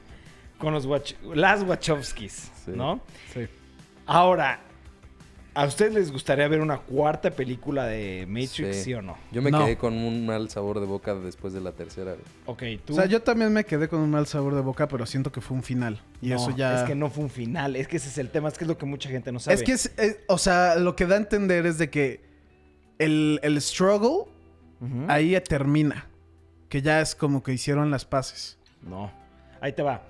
Con 0.58 0.74
los 0.74 0.86
Wach- 0.88 1.16
las 1.36 1.64
Wachowskis, 1.64 2.52
Sí. 2.66 2.72
¿no? 2.76 3.00
Sí. 3.34 3.48
Ahora, 4.06 4.60
¿a 5.62 5.66
ustedes 5.66 5.94
les 5.94 6.12
gustaría 6.12 6.48
ver 6.48 6.62
una 6.62 6.78
cuarta 6.78 7.32
película 7.32 7.86
de 7.86 8.26
Matrix, 8.28 8.78
sí, 8.78 8.84
Sí. 8.86 8.94
o 8.94 9.02
no? 9.02 9.18
Yo 9.32 9.42
me 9.42 9.52
No. 9.52 9.60
quedé 9.66 9.78
con 9.78 9.94
un 9.94 10.26
mal 10.26 10.50
sabor 10.50 10.80
de 10.80 10.86
boca 10.86 11.16
después 11.16 11.54
de 11.54 11.62
la 11.62 11.72
tercera. 11.74 12.14
güey. 12.14 12.24
Ok, 12.78 12.82
tú. 12.86 12.94
O 12.94 12.96
sea, 12.96 13.06
yo 13.06 13.22
también 13.22 13.52
me 13.52 13.66
quedé 13.66 13.88
con 13.90 14.00
un 14.00 14.10
mal 14.12 14.26
sabor 14.28 14.56
de 14.56 14.62
boca, 14.62 14.88
pero 14.88 15.06
siento 15.06 15.32
que 15.32 15.42
fue 15.42 15.58
un 15.58 15.64
final. 15.64 16.02
Y 16.22 16.30
No, 16.30 16.36
eso 16.38 16.52
ya... 16.56 16.82
Es 16.82 16.84
que 16.88 16.96
no 16.96 17.10
fue 17.10 17.24
un 17.26 17.30
final, 17.30 17.76
es 17.76 17.88
que 17.88 17.98
ese 17.98 18.10
es 18.10 18.18
el 18.18 18.30
tema, 18.30 18.48
es 18.50 18.58
que 18.58 18.64
es 18.64 18.68
lo 18.70 18.78
que 18.78 18.86
mucha 18.86 19.10
gente 19.10 19.32
no 19.32 19.40
sabe. 19.40 19.56
Es 19.56 19.64
que, 19.64 19.72
es, 19.74 19.92
es- 19.98 20.18
o 20.28 20.38
sea, 20.38 20.76
lo 20.76 20.96
que 20.96 21.06
da 21.06 21.16
a 21.16 21.18
entender 21.20 21.66
es 21.66 21.78
de 21.78 21.90
que 21.90 22.22
el, 22.98 23.40
el 23.44 23.62
struggle 23.62 24.26
ahí 25.08 25.38
termina. 25.48 26.06
Que 26.70 26.82
ya 26.82 27.02
es 27.02 27.16
como 27.16 27.42
que 27.44 27.52
hicieron 27.52 27.90
las 27.92 28.06
paces. 28.06 28.58
No. 28.82 29.12
Ahí 29.60 29.74
te 29.74 29.82
va. 29.82 30.04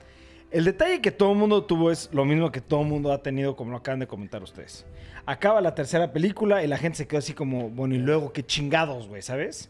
El 0.52 0.66
detalle 0.66 1.00
que 1.00 1.12
todo 1.12 1.34
el 1.34 1.38
mundo 1.38 1.64
tuvo 1.64 1.92
es 1.92 2.10
lo 2.12 2.26
mismo 2.26 2.52
que 2.52 2.60
todo 2.60 2.82
el 2.82 2.88
mundo 2.88 3.12
ha 3.12 3.22
tenido, 3.22 3.56
como 3.56 3.70
lo 3.70 3.78
acaban 3.78 4.00
de 4.00 4.08
comentar 4.08 4.42
ustedes. 4.42 4.84
Acaba 5.28 5.62
la 5.62 5.76
tercera 5.76 6.12
película 6.12 6.64
y 6.64 6.68
la 6.68 6.80
gente 6.80 6.98
se 6.98 7.08
quedó 7.08 7.20
así 7.20 7.34
como, 7.34 7.70
bueno, 7.70 7.94
y 7.94 8.00
luego 8.00 8.34
qué 8.34 8.44
chingados, 8.44 9.08
güey, 9.08 9.22
¿sabes? 9.22 9.70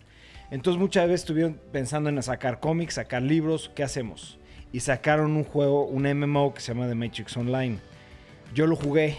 Entonces 0.51 0.79
muchas 0.79 1.07
veces 1.07 1.21
estuvieron 1.21 1.59
pensando 1.73 2.09
en 2.09 2.23
sacar 2.23 2.61
cómics, 2.61 2.93
sacar 2.93 3.21
libros, 3.21 3.69
¿qué 3.75 3.83
hacemos? 3.83 4.39
Y 4.71 4.79
sacaron 4.79 5.35
un 5.35 5.43
juego, 5.43 5.85
un 5.85 6.03
MMO 6.03 6.53
que 6.53 6.61
se 6.61 6.73
llama 6.73 6.87
The 6.87 6.95
Matrix 6.95 7.35
Online. 7.35 7.77
Yo 8.53 8.65
lo 8.65 8.77
jugué 8.77 9.17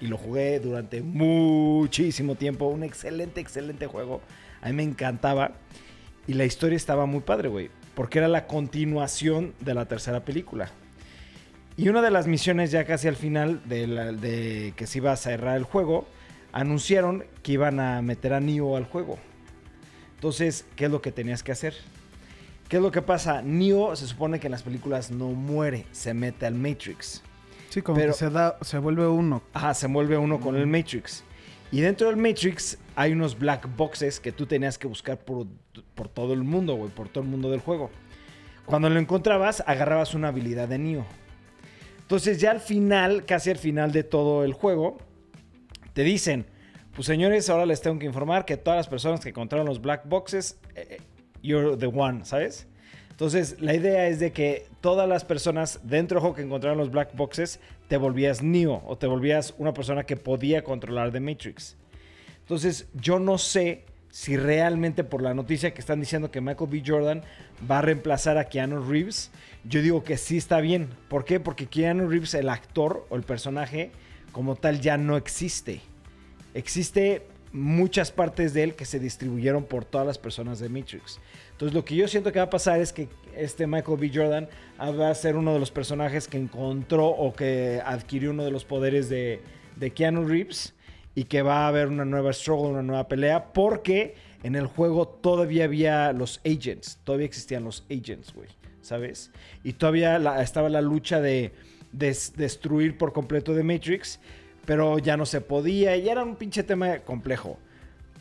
y 0.00 0.08
lo 0.08 0.18
jugué 0.18 0.58
durante 0.58 1.00
muchísimo 1.00 2.34
tiempo. 2.34 2.66
Un 2.66 2.82
excelente, 2.82 3.40
excelente 3.40 3.86
juego. 3.86 4.20
A 4.60 4.66
mí 4.66 4.72
me 4.72 4.82
encantaba. 4.82 5.52
Y 6.26 6.32
la 6.34 6.44
historia 6.44 6.74
estaba 6.74 7.06
muy 7.06 7.20
padre, 7.20 7.48
güey. 7.48 7.70
Porque 7.94 8.18
era 8.18 8.26
la 8.26 8.48
continuación 8.48 9.54
de 9.60 9.74
la 9.74 9.86
tercera 9.86 10.24
película. 10.24 10.72
Y 11.78 11.88
una 11.88 12.02
de 12.02 12.10
las 12.10 12.26
misiones 12.26 12.70
ya 12.72 12.84
casi 12.84 13.08
al 13.08 13.16
final 13.16 13.62
de, 13.66 13.86
la- 13.86 14.12
de 14.12 14.74
que 14.76 14.86
se 14.86 14.98
iba 14.98 15.12
a 15.12 15.16
cerrar 15.16 15.56
el 15.56 15.62
juego, 15.62 16.06
anunciaron 16.52 17.24
que 17.42 17.52
iban 17.52 17.78
a 17.80 18.02
meter 18.02 18.34
a 18.34 18.40
Neo 18.40 18.76
al 18.76 18.84
juego. 18.84 19.16
Entonces, 20.16 20.66
¿qué 20.76 20.86
es 20.86 20.90
lo 20.90 21.00
que 21.00 21.12
tenías 21.12 21.42
que 21.44 21.52
hacer? 21.52 21.74
¿Qué 22.68 22.76
es 22.78 22.82
lo 22.82 22.90
que 22.90 23.00
pasa? 23.00 23.42
Neo 23.42 23.94
se 23.94 24.06
supone 24.08 24.40
que 24.40 24.48
en 24.48 24.50
las 24.50 24.64
películas 24.64 25.10
no 25.12 25.28
muere, 25.28 25.86
se 25.92 26.12
mete 26.14 26.44
al 26.46 26.54
Matrix. 26.54 27.22
Sí, 27.70 27.80
como 27.80 27.96
Pero- 27.98 28.12
que 28.12 28.18
se, 28.18 28.28
da, 28.30 28.58
se 28.60 28.78
vuelve 28.78 29.06
uno. 29.06 29.42
Ajá, 29.52 29.72
se 29.72 29.86
vuelve 29.86 30.18
uno 30.18 30.40
con 30.40 30.56
el 30.56 30.66
Matrix. 30.66 31.22
Y 31.70 31.80
dentro 31.80 32.08
del 32.08 32.16
Matrix 32.16 32.76
hay 32.96 33.12
unos 33.12 33.38
black 33.38 33.68
boxes 33.76 34.18
que 34.18 34.32
tú 34.32 34.46
tenías 34.46 34.78
que 34.78 34.88
buscar 34.88 35.18
por, 35.18 35.46
por 35.94 36.08
todo 36.08 36.32
el 36.32 36.42
mundo, 36.42 36.74
güey, 36.74 36.90
por 36.90 37.08
todo 37.08 37.22
el 37.22 37.30
mundo 37.30 37.50
del 37.50 37.60
juego. 37.60 37.90
Cuando 38.66 38.90
lo 38.90 38.98
encontrabas, 38.98 39.62
agarrabas 39.66 40.14
una 40.14 40.28
habilidad 40.28 40.66
de 40.66 40.78
Neo. 40.78 41.06
Entonces 42.08 42.40
ya 42.40 42.52
al 42.52 42.60
final, 42.60 43.26
casi 43.26 43.50
al 43.50 43.58
final 43.58 43.92
de 43.92 44.02
todo 44.02 44.42
el 44.42 44.54
juego, 44.54 44.96
te 45.92 46.04
dicen, 46.04 46.46
pues 46.94 47.06
señores, 47.06 47.50
ahora 47.50 47.66
les 47.66 47.82
tengo 47.82 47.98
que 47.98 48.06
informar 48.06 48.46
que 48.46 48.56
todas 48.56 48.78
las 48.78 48.88
personas 48.88 49.20
que 49.20 49.28
encontraron 49.28 49.66
los 49.66 49.82
black 49.82 50.08
boxes, 50.08 50.58
eh, 50.74 51.02
you're 51.42 51.76
the 51.76 51.84
one, 51.84 52.24
¿sabes? 52.24 52.66
Entonces, 53.10 53.60
la 53.60 53.74
idea 53.74 54.08
es 54.08 54.20
de 54.20 54.32
que 54.32 54.68
todas 54.80 55.06
las 55.06 55.26
personas 55.26 55.80
dentro 55.82 56.14
del 56.14 56.20
juego 56.22 56.36
que 56.36 56.42
encontraron 56.44 56.78
los 56.78 56.90
black 56.90 57.14
boxes, 57.14 57.60
te 57.88 57.98
volvías 57.98 58.42
Neo 58.42 58.82
o 58.86 58.96
te 58.96 59.06
volvías 59.06 59.54
una 59.58 59.74
persona 59.74 60.04
que 60.04 60.16
podía 60.16 60.64
controlar 60.64 61.12
The 61.12 61.20
Matrix. 61.20 61.76
Entonces, 62.38 62.88
yo 62.94 63.18
no 63.18 63.36
sé 63.36 63.84
si 64.10 64.36
realmente 64.36 65.04
por 65.04 65.22
la 65.22 65.34
noticia 65.34 65.74
que 65.74 65.80
están 65.80 66.00
diciendo 66.00 66.30
que 66.30 66.40
Michael 66.40 66.70
B. 66.70 66.82
Jordan 66.84 67.22
va 67.70 67.78
a 67.78 67.82
reemplazar 67.82 68.38
a 68.38 68.44
Keanu 68.44 68.82
Reeves, 68.82 69.30
yo 69.64 69.82
digo 69.82 70.02
que 70.02 70.16
sí 70.16 70.36
está 70.36 70.60
bien. 70.60 70.88
¿Por 71.08 71.24
qué? 71.24 71.40
Porque 71.40 71.66
Keanu 71.66 72.08
Reeves, 72.08 72.34
el 72.34 72.48
actor 72.48 73.06
o 73.10 73.16
el 73.16 73.22
personaje 73.22 73.90
como 74.32 74.56
tal, 74.56 74.80
ya 74.80 74.96
no 74.96 75.16
existe. 75.16 75.80
Existe 76.54 77.22
muchas 77.52 78.10
partes 78.10 78.52
de 78.54 78.62
él 78.62 78.74
que 78.74 78.84
se 78.84 78.98
distribuyeron 78.98 79.64
por 79.64 79.84
todas 79.84 80.06
las 80.06 80.18
personas 80.18 80.58
de 80.58 80.68
Matrix. 80.68 81.18
Entonces 81.52 81.74
lo 81.74 81.84
que 81.84 81.96
yo 81.96 82.08
siento 82.08 82.32
que 82.32 82.38
va 82.38 82.46
a 82.46 82.50
pasar 82.50 82.80
es 82.80 82.92
que 82.92 83.08
este 83.36 83.66
Michael 83.66 83.98
B. 83.98 84.10
Jordan 84.14 84.48
va 84.80 85.10
a 85.10 85.14
ser 85.14 85.36
uno 85.36 85.52
de 85.52 85.60
los 85.60 85.70
personajes 85.70 86.28
que 86.28 86.38
encontró 86.38 87.06
o 87.06 87.32
que 87.32 87.80
adquirió 87.84 88.30
uno 88.30 88.44
de 88.44 88.50
los 88.50 88.64
poderes 88.64 89.08
de, 89.08 89.40
de 89.76 89.90
Keanu 89.90 90.24
Reeves 90.24 90.74
y 91.14 91.24
que 91.24 91.42
va 91.42 91.64
a 91.64 91.68
haber 91.68 91.88
una 91.88 92.04
nueva 92.04 92.32
struggle, 92.32 92.70
una 92.72 92.82
nueva 92.82 93.08
pelea, 93.08 93.52
porque 93.52 94.14
en 94.42 94.54
el 94.54 94.66
juego 94.66 95.08
todavía 95.08 95.64
había 95.64 96.12
los 96.12 96.40
agents, 96.44 97.00
todavía 97.04 97.26
existían 97.26 97.64
los 97.64 97.84
agents, 97.90 98.32
güey, 98.32 98.48
¿sabes? 98.82 99.30
Y 99.64 99.72
todavía 99.72 100.18
la- 100.18 100.42
estaba 100.42 100.68
la 100.68 100.80
lucha 100.80 101.20
de 101.20 101.52
des- 101.92 102.34
destruir 102.36 102.96
por 102.98 103.12
completo 103.12 103.52
de 103.54 103.62
Matrix, 103.64 104.20
pero 104.64 104.98
ya 104.98 105.16
no 105.16 105.26
se 105.26 105.40
podía 105.40 105.96
y 105.96 106.08
era 106.08 106.22
un 106.22 106.36
pinche 106.36 106.62
tema 106.62 106.98
complejo. 106.98 107.58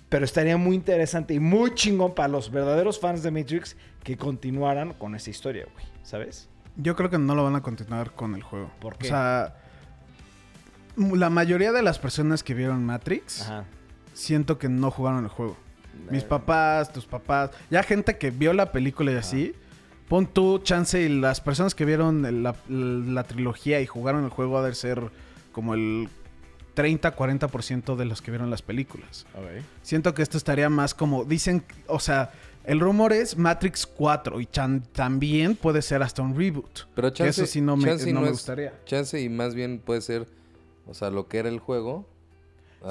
Pero 0.10 0.23
estaría 0.23 0.56
muy 0.56 0.76
interesante 0.78 1.34
y 1.34 1.39
muy 1.41 1.73
chingón 1.76 2.15
para 2.15 2.30
los 2.30 2.50
verdaderos 2.50 2.97
fans 3.00 3.21
de 3.23 3.30
Matrix 3.32 3.76
que 4.04 4.15
continuaran 4.15 4.93
con 4.93 5.13
esa 5.15 5.30
historia, 5.30 5.67
güey, 5.73 5.86
¿sabes? 6.02 6.47
Yo 6.78 6.95
creo 6.95 7.10
que 7.10 7.17
no 7.17 7.36
lo 7.36 7.43
van 7.43 7.58
a 7.58 7.62
continuar 7.62 8.13
con 8.15 8.34
el 8.34 8.41
juego. 8.41 8.71
¿Por 8.80 8.97
qué? 8.97 9.08
O 9.08 9.10
sea, 9.10 9.58
la 10.98 11.30
mayoría 11.30 11.72
de 11.72 11.82
las 11.84 12.00
personas 12.00 12.44
que 12.44 12.54
vieron 12.54 12.84
Matrix, 12.86 13.42
Ajá. 13.44 13.66
siento 14.14 14.58
que 14.58 14.68
no 14.70 14.92
jugaron 14.92 15.24
el 15.24 15.30
juego. 15.30 15.56
Mis 16.12 16.24
papás, 16.24 16.92
tus 16.94 17.06
papás, 17.06 17.52
ya 17.72 17.82
gente 17.84 18.18
que 18.18 18.30
vio 18.32 18.54
la 18.54 18.72
película 18.72 19.12
y 19.12 19.16
así. 19.16 19.54
Pon 20.08 20.26
tú, 20.28 20.60
chance, 20.60 21.02
y 21.02 21.10
las 21.10 21.42
personas 21.42 21.76
que 21.76 21.84
vieron 21.86 22.44
la, 22.44 22.56
la 22.70 23.24
trilogía 23.26 23.82
y 23.82 23.86
jugaron 23.88 24.24
el 24.24 24.30
juego 24.30 24.58
ha 24.60 24.64
de 24.66 24.74
ser 24.76 25.02
como 25.52 25.74
el 25.74 26.08
30-40% 26.76 27.96
de 27.96 28.06
los 28.06 28.22
que 28.22 28.32
vieron 28.32 28.50
las 28.50 28.62
películas. 28.62 29.26
Siento 29.82 30.14
que 30.14 30.22
esto 30.22 30.38
estaría 30.38 30.70
más 30.70 30.94
como, 30.94 31.26
dicen, 31.26 31.64
o 31.88 32.00
sea, 32.00 32.32
el 32.64 32.80
rumor 32.80 33.12
es 33.14 33.38
Matrix 33.38 33.86
4 33.86 34.40
y 34.42 34.46
chan- 34.46 34.84
también 34.94 35.56
puede 35.56 35.82
ser 35.82 36.04
hasta 36.04 36.22
un 36.22 36.38
reboot. 36.38 36.82
Pero 36.96 37.10
Que 37.12 37.18
chance, 37.18 37.42
eso 37.44 37.52
sí 37.52 37.62
no 37.62 37.76
me, 37.78 37.86
no 38.14 38.22
me 38.22 38.28
es- 38.28 38.32
gustaría. 38.34 38.74
Chance 38.86 39.20
y 39.22 39.30
más 39.30 39.56
bien 39.56 39.80
puede 39.80 40.02
ser, 40.02 40.28
o 40.88 40.93
sea, 40.93 41.10
lo 41.10 41.28
que 41.28 41.38
era 41.39 41.50
el 41.50 41.60
juego. 41.60 42.06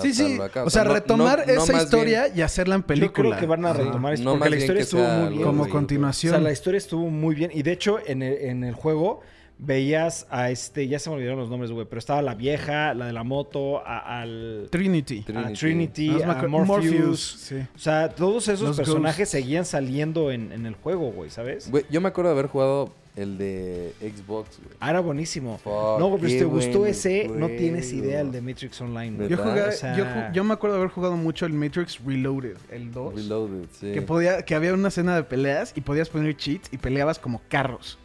Sí, 0.02 0.12
sí. 0.12 0.38
acá. 0.40 0.64
O 0.64 0.70
sea, 0.70 0.84
no- 0.84 0.92
retomar 0.94 1.44
no- 1.46 1.54
no 1.54 1.62
esa 1.62 1.80
historia 1.82 2.24
bien- 2.24 2.38
y 2.38 2.42
hacerla 2.42 2.74
en 2.74 2.80
Yo 2.82 2.86
película. 2.88 3.12
creo 3.30 3.40
que 3.40 3.46
van 3.46 3.64
a 3.64 3.72
retomar 3.72 4.14
esto 4.14 4.24
No 4.24 4.32
porque 4.38 4.50
la 4.50 4.56
historia 4.56 4.82
estuvo 4.82 5.02
muy 5.04 5.28
bien. 5.30 5.42
como 5.44 5.68
continuación. 5.68 6.32
O 6.34 6.36
sea, 6.36 6.42
la 6.42 6.52
historia 6.52 6.78
estuvo 6.78 7.08
muy 7.08 7.34
bien. 7.36 7.50
Y 7.54 7.62
de 7.62 7.72
hecho, 7.72 7.98
en 8.04 8.22
el, 8.22 8.34
en 8.34 8.64
el 8.64 8.74
juego 8.74 9.20
veías 9.58 10.26
a 10.28 10.50
este, 10.50 10.86
ya 10.86 10.98
se 10.98 11.08
me 11.08 11.16
olvidaron 11.16 11.38
los 11.38 11.48
nombres, 11.48 11.70
güey, 11.70 11.86
pero 11.88 11.98
estaba 11.98 12.20
la 12.20 12.34
vieja, 12.34 12.92
la 12.94 13.06
de 13.06 13.12
la 13.14 13.22
moto, 13.22 13.78
a- 13.86 14.20
al 14.20 14.66
Trinity. 14.70 15.20
a 15.20 15.24
Trinity. 15.24 15.54
Trinity, 15.54 16.08
No, 16.08 16.18
me 16.18 16.24
a 16.24 16.34
Morpheus. 16.48 16.66
Morpheus, 16.66 17.20
sí. 17.40 17.54
O 17.74 17.78
sea, 17.78 18.10
todos 18.10 18.48
esos 18.48 18.68
Los 18.68 18.76
personajes 18.76 19.18
Ghosts. 19.20 19.30
seguían 19.30 19.64
saliendo 19.64 20.30
en, 20.30 20.52
en 20.52 20.66
el 20.66 20.74
juego, 20.74 21.10
güey, 21.12 21.30
¿sabes? 21.30 21.70
Güey, 21.70 21.86
yo 21.90 22.00
me 22.02 22.08
acuerdo 22.08 22.30
de 22.32 22.38
haber 22.38 22.50
jugado 22.50 22.90
el 23.16 23.38
de 23.38 23.92
Xbox, 24.00 24.58
güey. 24.62 24.76
Ah, 24.78 24.90
era 24.90 25.00
buenísimo. 25.00 25.58
Fuck, 25.58 25.98
no, 25.98 26.14
pero 26.16 26.28
si 26.28 26.38
te 26.38 26.44
gustó 26.44 26.78
buen 26.80 26.90
ese, 26.90 27.28
no 27.28 27.48
tienes 27.48 27.92
idea 27.92 28.20
el 28.20 28.30
de 28.30 28.40
Matrix 28.42 28.80
Online. 28.80 29.28
Yo, 29.28 29.36
jugué- 29.38 29.62
O 29.68 29.72
sea- 29.72 30.30
yo, 30.32 30.44
me 30.44 30.52
acuerdo 30.52 30.76
de 30.76 30.82
haber 30.82 30.92
jugado 30.92 31.16
mucho 31.16 31.46
el 31.46 31.52
Matrix 31.54 31.98
Reloaded, 32.04 32.56
el 32.70 32.92
2. 32.92 33.14
Reloaded, 33.14 33.64
sí. 33.72 33.92
Que, 33.92 34.02
podía, 34.02 34.42
que 34.42 34.54
había 34.54 34.74
una 34.74 34.88
escena 34.88 35.16
de 35.16 35.22
peleas 35.24 35.72
y 35.74 35.80
podías 35.80 36.08
poner 36.10 36.36
cheats 36.36 36.68
y 36.72 36.76
peleabas 36.78 37.18
como 37.18 37.40
carros. 37.48 37.98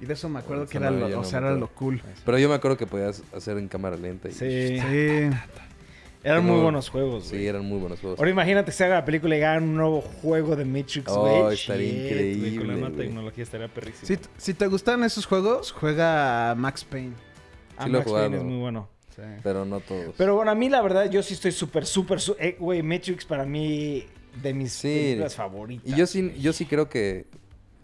Y 0.00 0.06
de 0.06 0.14
eso 0.14 0.28
me 0.28 0.38
acuerdo 0.40 0.66
que 0.66 0.76
era, 0.78 0.90
lo, 0.90 1.20
o 1.20 1.24
sea, 1.24 1.38
era 1.38 1.52
lo 1.52 1.68
cool. 1.68 2.02
Pero 2.24 2.38
yo 2.38 2.48
me 2.48 2.54
acuerdo 2.56 2.76
que 2.76 2.86
podías 2.86 3.22
hacer 3.34 3.58
en 3.58 3.68
cámara 3.68 3.96
lenta. 3.96 4.28
Y... 4.28 4.32
Sí. 4.32 4.78
Sí. 4.80 5.30
Eran 6.24 6.38
Como- 6.40 6.54
muy 6.54 6.62
buenos 6.62 6.88
juegos, 6.88 7.24
Sí, 7.24 7.36
güey. 7.36 7.46
eran 7.46 7.64
muy 7.66 7.78
buenos 7.78 8.00
juegos. 8.00 8.18
Ahora 8.18 8.30
imagínate 8.30 8.66
que 8.66 8.72
se 8.72 8.84
haga 8.84 8.94
la 8.96 9.04
película 9.04 9.36
y 9.36 9.42
hagan 9.42 9.64
un 9.64 9.76
nuevo 9.76 10.00
juego 10.00 10.56
de 10.56 10.64
Matrix, 10.64 11.04
Oh, 11.08 11.20
güey. 11.42 11.54
estaría 11.54 11.86
Shit, 11.86 11.98
güey, 11.98 12.08
Con 12.08 12.16
la 12.16 12.22
increíble, 12.24 12.74
nueva 12.80 12.96
tecnología 12.96 13.44
estaría 13.44 13.68
perrísimo. 13.68 14.06
Si, 14.06 14.18
si 14.38 14.54
te 14.54 14.66
gustan 14.66 15.04
esos 15.04 15.26
juegos, 15.26 15.70
juega 15.72 16.50
a 16.52 16.54
Max 16.54 16.82
Payne. 16.84 17.12
Ah, 17.76 17.84
sí 17.84 17.90
lo 17.90 17.98
he 17.98 18.00
Max 18.00 18.10
Payne 18.12 18.26
jugado. 18.28 18.36
es 18.36 18.42
muy 18.42 18.58
bueno. 18.58 18.88
Pero 19.44 19.64
no 19.64 19.78
todos. 19.80 20.14
Pero 20.16 20.34
bueno, 20.34 20.50
a 20.50 20.54
mí 20.56 20.68
la 20.68 20.80
verdad, 20.82 21.08
yo 21.10 21.22
sí 21.22 21.34
estoy 21.34 21.52
súper, 21.52 21.86
súper, 21.86 22.18
eh, 22.40 22.56
güey, 22.58 22.82
Matrix 22.82 23.24
para 23.24 23.44
mí 23.44 24.04
de 24.42 24.54
mis 24.54 24.72
Sí. 24.72 24.88
películas 24.88 25.34
favoritas. 25.36 25.86
Y 25.88 25.94
yo 25.96 26.06
sí, 26.06 26.34
yo 26.40 26.52
sí 26.52 26.64
creo 26.66 26.88
que 26.88 27.26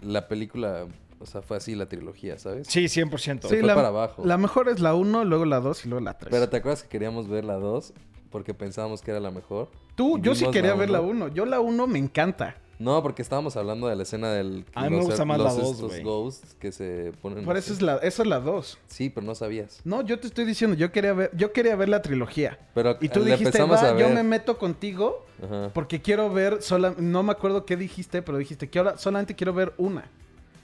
la 0.03 0.27
película 0.29 0.87
O 1.23 1.27
sea, 1.27 1.43
fue 1.43 1.59
así 1.59 1.75
la 1.75 1.85
trilogía, 1.87 2.39
¿sabes? 2.39 2.67
Sí, 2.67 2.89
100%. 2.89 3.47
Se 3.47 3.59
fue 3.59 3.67
la, 3.67 3.75
para 3.75 3.89
abajo. 3.89 4.23
la 4.25 4.39
mejor 4.39 4.71
es 4.71 4.81
la 4.81 4.95
1, 4.95 5.27
luego 5.27 5.45
la 5.45 5.61
2 5.61 5.85
y 5.85 5.89
luego 5.91 6.03
la 6.03 6.17
3. 6.17 6.31
Pero 6.31 6.49
¿te 6.49 6.57
acuerdas 6.57 6.83
que 6.83 6.89
queríamos 6.89 7.29
ver 7.29 7.45
la 7.45 7.57
2? 7.57 7.93
Porque 8.31 8.55
pensábamos 8.55 9.03
que 9.03 9.11
era 9.11 9.21
la 9.21 9.31
mejor. 9.31 9.69
Tú, 9.95 10.19
yo 10.19 10.35
sí 10.35 10.47
quería 10.51 10.71
la 10.71 10.77
ver 10.77 10.91
la 10.91 11.01
uno. 11.01 11.27
1. 11.27 11.35
Yo 11.35 11.45
la 11.45 11.61
1 11.61 11.87
me 11.87 11.99
encanta. 11.99 12.57
No, 12.79 13.03
porque 13.03 13.21
estábamos 13.21 13.59
hablando 13.59 13.89
de 13.89 13.97
la 13.97 14.05
escena 14.05 14.33
del... 14.33 14.65
A 14.75 14.85
mí 14.89 14.97
me 14.97 15.03
gusta 15.03 15.27
más 15.27 15.37
la 15.37 15.45
los 15.45 15.57
dos, 15.59 15.71
estos 15.73 15.91
güey. 15.91 16.03
ghosts 16.03 16.57
que 16.59 16.73
se 16.73 17.13
ponen... 17.21 17.45
Por 17.45 17.59
eso 17.59 17.75
es 17.75 17.83
la, 17.83 17.97
esa 17.97 18.23
es 18.23 18.29
la 18.29 18.41
2. 18.41 18.79
Sí, 18.87 19.11
pero 19.11 19.27
no 19.27 19.35
sabías. 19.35 19.83
No, 19.85 20.01
yo 20.01 20.19
te 20.19 20.29
estoy 20.29 20.47
diciendo, 20.47 20.75
yo 20.75 20.91
quería 20.91 21.13
ver, 21.13 21.31
yo 21.37 21.53
quería 21.53 21.77
ver 21.77 21.91
la 21.91 22.01
trilogía. 22.01 22.59
Pero 22.73 22.97
Y 23.03 23.11
tú 23.11 23.21
le 23.21 23.33
dijiste, 23.33 23.63
va, 23.65 23.99
yo 23.99 24.09
me 24.09 24.23
meto 24.23 24.57
contigo 24.57 25.27
Ajá. 25.45 25.71
porque 25.75 26.01
quiero 26.01 26.31
ver 26.33 26.63
sola, 26.63 26.95
no 26.97 27.23
me 27.23 27.33
acuerdo 27.33 27.67
qué 27.67 27.77
dijiste, 27.77 28.23
pero 28.23 28.39
dijiste 28.39 28.71
que 28.71 28.79
ahora 28.79 28.97
solamente 28.97 29.35
quiero 29.35 29.53
ver 29.53 29.75
una. 29.77 30.11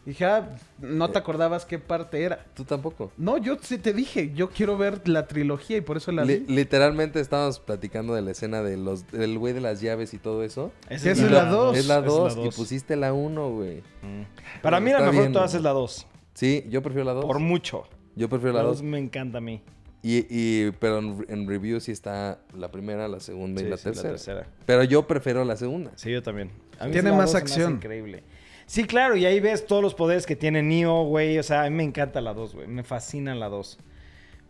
Dije, 0.06 0.24
ah, 0.24 0.56
no 0.78 1.10
te 1.10 1.18
acordabas 1.18 1.66
qué 1.66 1.78
parte 1.80 2.22
era. 2.22 2.46
Tú 2.54 2.64
tampoco. 2.64 3.10
No, 3.18 3.38
yo 3.38 3.58
sí 3.60 3.76
te 3.76 3.92
dije, 3.92 4.32
yo 4.34 4.48
quiero 4.50 4.78
ver 4.78 5.06
la 5.08 5.26
trilogía 5.26 5.76
y 5.76 5.80
por 5.80 5.96
eso 5.96 6.12
la 6.12 6.24
Li- 6.24 6.44
vi. 6.46 6.54
literalmente 6.54 7.18
estábamos 7.20 7.58
platicando 7.58 8.14
de 8.14 8.22
la 8.22 8.30
escena 8.30 8.62
de 8.62 8.76
los, 8.76 9.10
del 9.10 9.36
güey 9.36 9.52
de 9.52 9.60
las 9.60 9.80
llaves 9.80 10.14
y 10.14 10.18
todo 10.18 10.44
eso. 10.44 10.70
Esa 10.88 11.10
es 11.10 11.20
la 11.30 11.44
dos. 11.46 11.76
Es 11.76 11.88
la 11.88 11.96
Esa 11.98 12.06
2 12.06 12.36
y 12.38 12.44
dos. 12.44 12.54
pusiste 12.56 12.94
la 12.94 13.12
1, 13.12 13.50
güey. 13.50 13.78
Mm. 14.02 14.62
Para 14.62 14.78
mí 14.78 14.92
la 14.92 15.00
mejor 15.00 15.14
bien, 15.14 15.32
todas 15.32 15.50
güey. 15.50 15.58
es 15.58 15.64
la 15.64 15.70
2. 15.72 16.06
Sí, 16.34 16.64
yo 16.68 16.82
prefiero 16.82 17.04
la 17.04 17.12
2. 17.14 17.24
Por 17.24 17.40
mucho. 17.40 17.82
Yo 18.14 18.28
prefiero 18.28 18.52
La 18.54 18.62
la 18.62 18.68
2 18.68 18.76
2. 18.78 18.82
me 18.84 18.98
encanta 18.98 19.38
a 19.38 19.40
mí. 19.40 19.60
Y, 20.02 20.24
y, 20.30 20.70
pero 20.78 21.00
en, 21.00 21.26
en 21.28 21.48
review 21.48 21.80
sí 21.80 21.90
está 21.90 22.38
la 22.56 22.70
primera, 22.70 23.08
la 23.08 23.18
segunda 23.18 23.60
y 23.60 23.64
la, 23.68 23.76
sí, 23.76 23.84
tercera. 23.84 24.10
tercera. 24.10 24.46
Pero 24.64 24.84
yo 24.84 25.04
prefiero 25.08 25.44
la 25.44 25.56
segunda. 25.56 25.90
Sí, 25.96 26.12
yo 26.12 26.22
también. 26.22 26.52
A 26.78 26.86
mí 26.86 26.92
Tiene 26.92 27.10
la 27.10 27.16
más 27.16 27.34
acción. 27.34 27.72
increíble. 27.72 28.22
Sí, 28.66 28.84
claro, 28.84 29.16
y 29.16 29.24
ahí 29.24 29.38
ves 29.38 29.64
todos 29.66 29.80
los 29.80 29.94
poderes 29.94 30.26
que 30.26 30.34
tiene 30.34 30.62
Neo, 30.62 31.04
güey. 31.04 31.38
O 31.38 31.42
sea, 31.42 31.62
a 31.62 31.70
mí 31.70 31.76
me 31.76 31.84
encanta 31.84 32.20
la 32.20 32.34
2, 32.34 32.54
güey. 32.54 32.66
Me 32.66 32.82
fascina 32.82 33.34
la 33.34 33.48
2. 33.48 33.78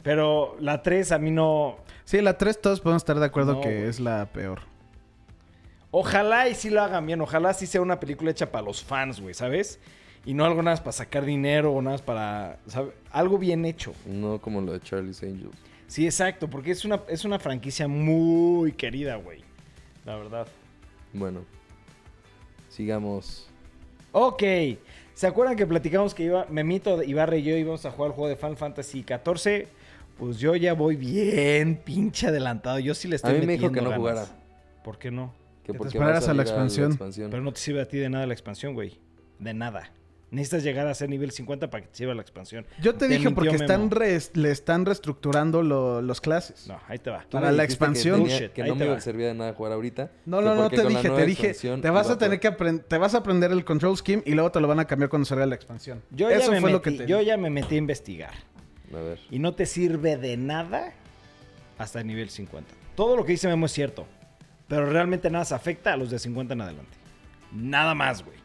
Pero 0.03 0.57
la 0.61 0.83
3 0.83 1.13
a 1.13 1.19
mí 1.19 1.31
no... 1.31 1.77
Sí, 2.05 2.21
la 2.23 2.39
3 2.39 2.61
todos 2.61 2.81
podemos 2.81 3.03
estar 3.03 3.19
de 3.19 3.27
acuerdo 3.27 3.55
No, 3.55 3.61
que 3.61 3.69
güey. 3.75 3.89
es 3.89 4.01
la 4.01 4.27
peor. 4.33 4.61
Ojalá 5.91 6.49
y 6.49 6.55
sí 6.55 6.71
lo 6.71 6.81
hagan 6.83 7.07
bien. 7.07 7.21
Ojalá 7.21 7.53
sí 7.53 7.67
sea 7.67 7.81
una 7.83 8.01
película 8.01 8.31
hecha 8.31 8.51
para 8.51 8.65
los 8.65 8.83
fans, 8.83 9.21
güey, 9.21 9.35
¿sabes? 9.35 9.81
Y 10.25 10.33
no 10.35 10.45
algo 10.45 10.63
nada 10.63 10.73
más 10.77 10.81
para 10.81 10.93
sacar 10.93 11.25
dinero 11.25 11.73
o 11.73 11.83
nada 11.83 11.95
más 11.95 12.03
para... 12.03 12.59
¿sabe? 12.69 12.93
Algo 13.11 13.37
bien 13.39 13.65
hecho. 13.65 13.93
No 14.07 14.41
como 14.41 14.61
lo 14.61 14.73
de 14.73 14.81
Charlie's 14.81 15.23
Angels. 15.23 15.57
Sí, 15.89 16.05
exacto, 16.07 16.49
porque 16.49 16.71
es 16.71 16.85
una, 16.85 17.03
es 17.09 17.25
una 17.25 17.39
franquicia 17.39 17.87
muy 17.87 18.73
querida, 18.73 19.17
güey. 19.17 19.45
La 20.05 20.17
verdad. 20.17 20.47
Bueno. 21.13 21.45
Sigamos. 22.69 23.49
Ok. 24.19 24.43
¿Se 25.13 25.27
acuerdan 25.27 25.57
que 25.57 25.67
platicamos 25.67 26.15
que 26.15 26.25
iba, 26.25 26.47
Memito, 26.49 27.03
Ibarra 27.03 27.37
y 27.37 27.43
yo 27.43 27.55
íbamos 27.55 27.85
a 27.85 27.91
jugar 27.91 28.13
el 28.13 28.15
juego 28.15 28.29
de 28.31 28.37
Final 28.37 28.57
Fantasy 28.57 29.05
XIV? 29.07 29.69
Pues 30.17 30.39
yo 30.39 30.57
ya 30.57 30.73
voy 30.73 30.97
bien 30.97 31.83
pinche 31.85 32.29
adelantado. 32.29 32.79
Yo 32.79 32.95
sí 32.95 33.09
le 33.09 33.17
estoy 33.17 33.37
A 33.37 33.39
mí 33.41 33.47
me 33.47 33.59
dijo 33.59 33.71
que 33.71 33.83
no 33.83 33.91
ganas. 33.91 33.99
jugara. 33.99 34.27
¿Por 34.83 34.99
qué 34.99 35.11
no? 35.11 35.35
Que 35.63 35.75
te 35.75 35.89
esperaras 35.89 36.29
a 36.29 36.33
la 36.33 36.43
expansión. 36.43 36.97
Pero 36.99 37.43
no 37.43 37.53
te 37.53 37.61
sirve 37.61 37.83
a 37.83 37.89
ti 37.89 37.99
de 37.99 38.09
nada 38.09 38.27
la 38.27 38.33
expansión, 38.33 38.73
güey. 38.73 38.99
De 39.39 39.53
nada. 39.53 39.93
Necesitas 40.29 40.65
llegar 40.65 40.89
a 40.89 40.95
ser 40.95 41.09
nivel 41.09 41.31
50 41.31 41.71
para 41.71 41.85
que 41.85 41.89
te 41.91 41.99
sirva 41.99 42.13
la 42.13 42.21
expansión. 42.21 42.67
Yo 42.83 42.95
te, 42.95 43.07
Te 43.07 43.15
dije 43.17 43.31
porque 43.31 43.51
están 43.55 43.89
le 44.35 44.51
están 44.51 44.85
reestructurando 44.85 45.63
lo- 45.63 46.03
los 46.03 46.21
clases. 46.21 46.67
No, 46.67 46.81
ahí 46.89 46.99
te 46.99 47.11
va. 47.11 47.25
Para 47.31 47.53
la 47.53 47.65
que 47.65 47.73
expansión. 47.73 48.25
tenía- 48.25 48.53
Que, 48.53 48.65
no 48.65 48.75
te 48.77 48.85
me 48.85 48.91
va. 48.91 48.97
a 48.97 49.01
servir 49.01 49.27
de 49.27 49.35
nada 49.35 49.55
jugar 49.55 49.73
ahorita. 49.73 50.11
No, 50.25 50.39
que 50.39 50.45
no, 50.45 50.55
no, 50.57 50.69
te 50.69 50.85
dije, 50.85 51.11
te 51.11 51.27
dije, 51.27 51.55
te 51.55 51.91
vas 51.91 52.11
a 52.11 52.19
tener 52.19 52.41
que 52.41 52.49
aprender, 52.49 52.85
te 52.85 52.99
vas 52.99 53.15
a 53.15 53.19
aprender 53.19 53.53
el 53.53 53.65
control 53.65 53.97
scheme 53.97 54.25
y 54.27 54.33
luego 54.33 54.51
te 54.51 54.61
lo 54.61 54.67
van 54.67 54.81
a 54.81 54.85
cambiar 54.87 55.09
cuando 55.11 55.27
salga 55.27 55.47
la 55.47 55.55
expansión. 55.55 56.03
Yo, 56.11 56.29
Eso 56.29 56.47
ya 56.47 56.51
me, 56.51 56.61
fue 56.61 56.73
lo 56.73 56.79
metí, 56.79 56.91
que 56.99 57.05
te 57.05 57.07
yo 57.09 57.21
ya 57.23 57.37
me 57.37 57.49
metí 57.49 57.77
a 57.77 57.79
investigar. 57.79 58.35
A 58.93 58.97
ver. 59.01 59.21
Y 59.31 59.39
no 59.39 59.55
te 59.55 59.65
sirve 59.65 60.17
de 60.17 60.37
nada 60.37 60.93
hasta 61.79 62.01
el 62.01 62.07
nivel 62.09 62.31
50. 62.31 62.75
Todo 62.97 63.17
lo 63.17 63.25
que 63.25 63.33
dice 63.33 63.47
Memo 63.47 63.67
es 63.67 63.73
cierto. 63.73 64.07
Pero 64.67 64.87
realmente 64.91 65.31
nada 65.31 65.45
se 65.45 65.55
afecta 65.55 65.93
a 65.93 65.97
los 65.97 66.11
de 66.11 66.19
50 66.19 66.55
en 66.55 66.61
adelante. 66.63 66.99
Nada 67.53 67.95
más, 67.95 68.25
güey. 68.25 68.37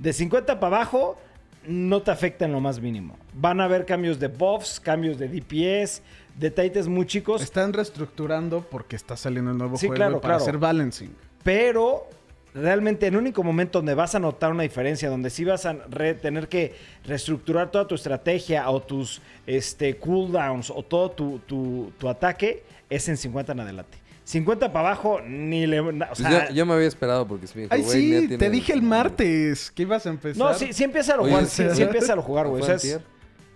De 0.00 0.12
50 0.12 0.58
para 0.58 0.76
abajo, 0.76 1.18
no 1.66 2.00
te 2.02 2.10
afecta 2.10 2.46
en 2.46 2.52
lo 2.52 2.60
más 2.60 2.80
mínimo. 2.80 3.16
Van 3.34 3.60
a 3.60 3.64
haber 3.64 3.84
cambios 3.84 4.18
de 4.18 4.28
buffs, 4.28 4.80
cambios 4.80 5.18
de 5.18 5.28
DPS, 5.28 6.00
detalles 6.38 6.88
muy 6.88 7.06
chicos. 7.06 7.42
Están 7.42 7.72
reestructurando 7.72 8.62
porque 8.62 8.96
está 8.96 9.16
saliendo 9.16 9.50
el 9.50 9.58
nuevo 9.58 9.76
Sí, 9.76 9.86
juego 9.88 9.96
claro, 9.98 10.20
para 10.20 10.34
claro. 10.34 10.42
hacer 10.42 10.56
balancing. 10.58 11.14
Pero 11.42 12.08
realmente 12.54 13.06
el 13.06 13.16
único 13.16 13.42
momento 13.42 13.78
donde 13.80 13.94
vas 13.94 14.14
a 14.14 14.18
notar 14.18 14.50
una 14.52 14.62
diferencia, 14.62 15.10
donde 15.10 15.28
sí 15.28 15.44
vas 15.44 15.66
a 15.66 15.74
tener 16.20 16.48
que 16.48 16.74
reestructurar 17.04 17.70
toda 17.70 17.86
tu 17.86 17.94
estrategia 17.94 18.68
o 18.70 18.80
tus 18.80 19.20
este, 19.46 19.96
cooldowns 19.98 20.70
o 20.70 20.82
todo 20.82 21.10
tu, 21.10 21.38
tu- 21.40 21.92
tu 21.98 22.08
ataque, 22.08 22.64
es 22.88 23.06
en 23.08 23.18
50 23.18 23.52
en 23.52 23.60
adelante. 23.60 23.98
50 24.30 24.72
para 24.72 24.88
abajo, 24.90 25.20
ni 25.26 25.66
le... 25.66 25.80
O 25.80 25.84
Pues 25.92 26.18
sea, 26.18 26.48
yo, 26.48 26.54
yo 26.54 26.66
me 26.66 26.74
había 26.74 26.86
esperado 26.86 27.26
porque 27.26 27.46
sí 27.46 27.54
me 27.56 27.62
dijo, 27.62 27.74
Ay, 27.74 27.82
sí, 27.82 28.10
tiene- 28.28 28.38
te 28.38 28.50
dije 28.50 28.72
el 28.72 28.82
martes 28.82 29.70
que 29.72 29.82
ibas 29.82 30.06
a 30.06 30.10
empezar. 30.10 30.36
no, 30.38 30.54
sí, 30.54 30.72
sí 30.72 30.84
empieza 30.84 31.14
a 31.14 31.16
lo 31.16 31.22
Oye, 31.24 31.32
jugar, 31.32 31.46
sí, 31.46 31.64
sí, 31.74 31.82
empieza 31.82 32.12
a 32.12 32.16
lo 32.16 32.22
jugar, 32.22 32.46
güey. 32.46 32.62
O 32.62 32.64
sea, 32.66 32.76
es-. 32.76 33.00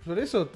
Por 0.04 0.18
eso, 0.18 0.48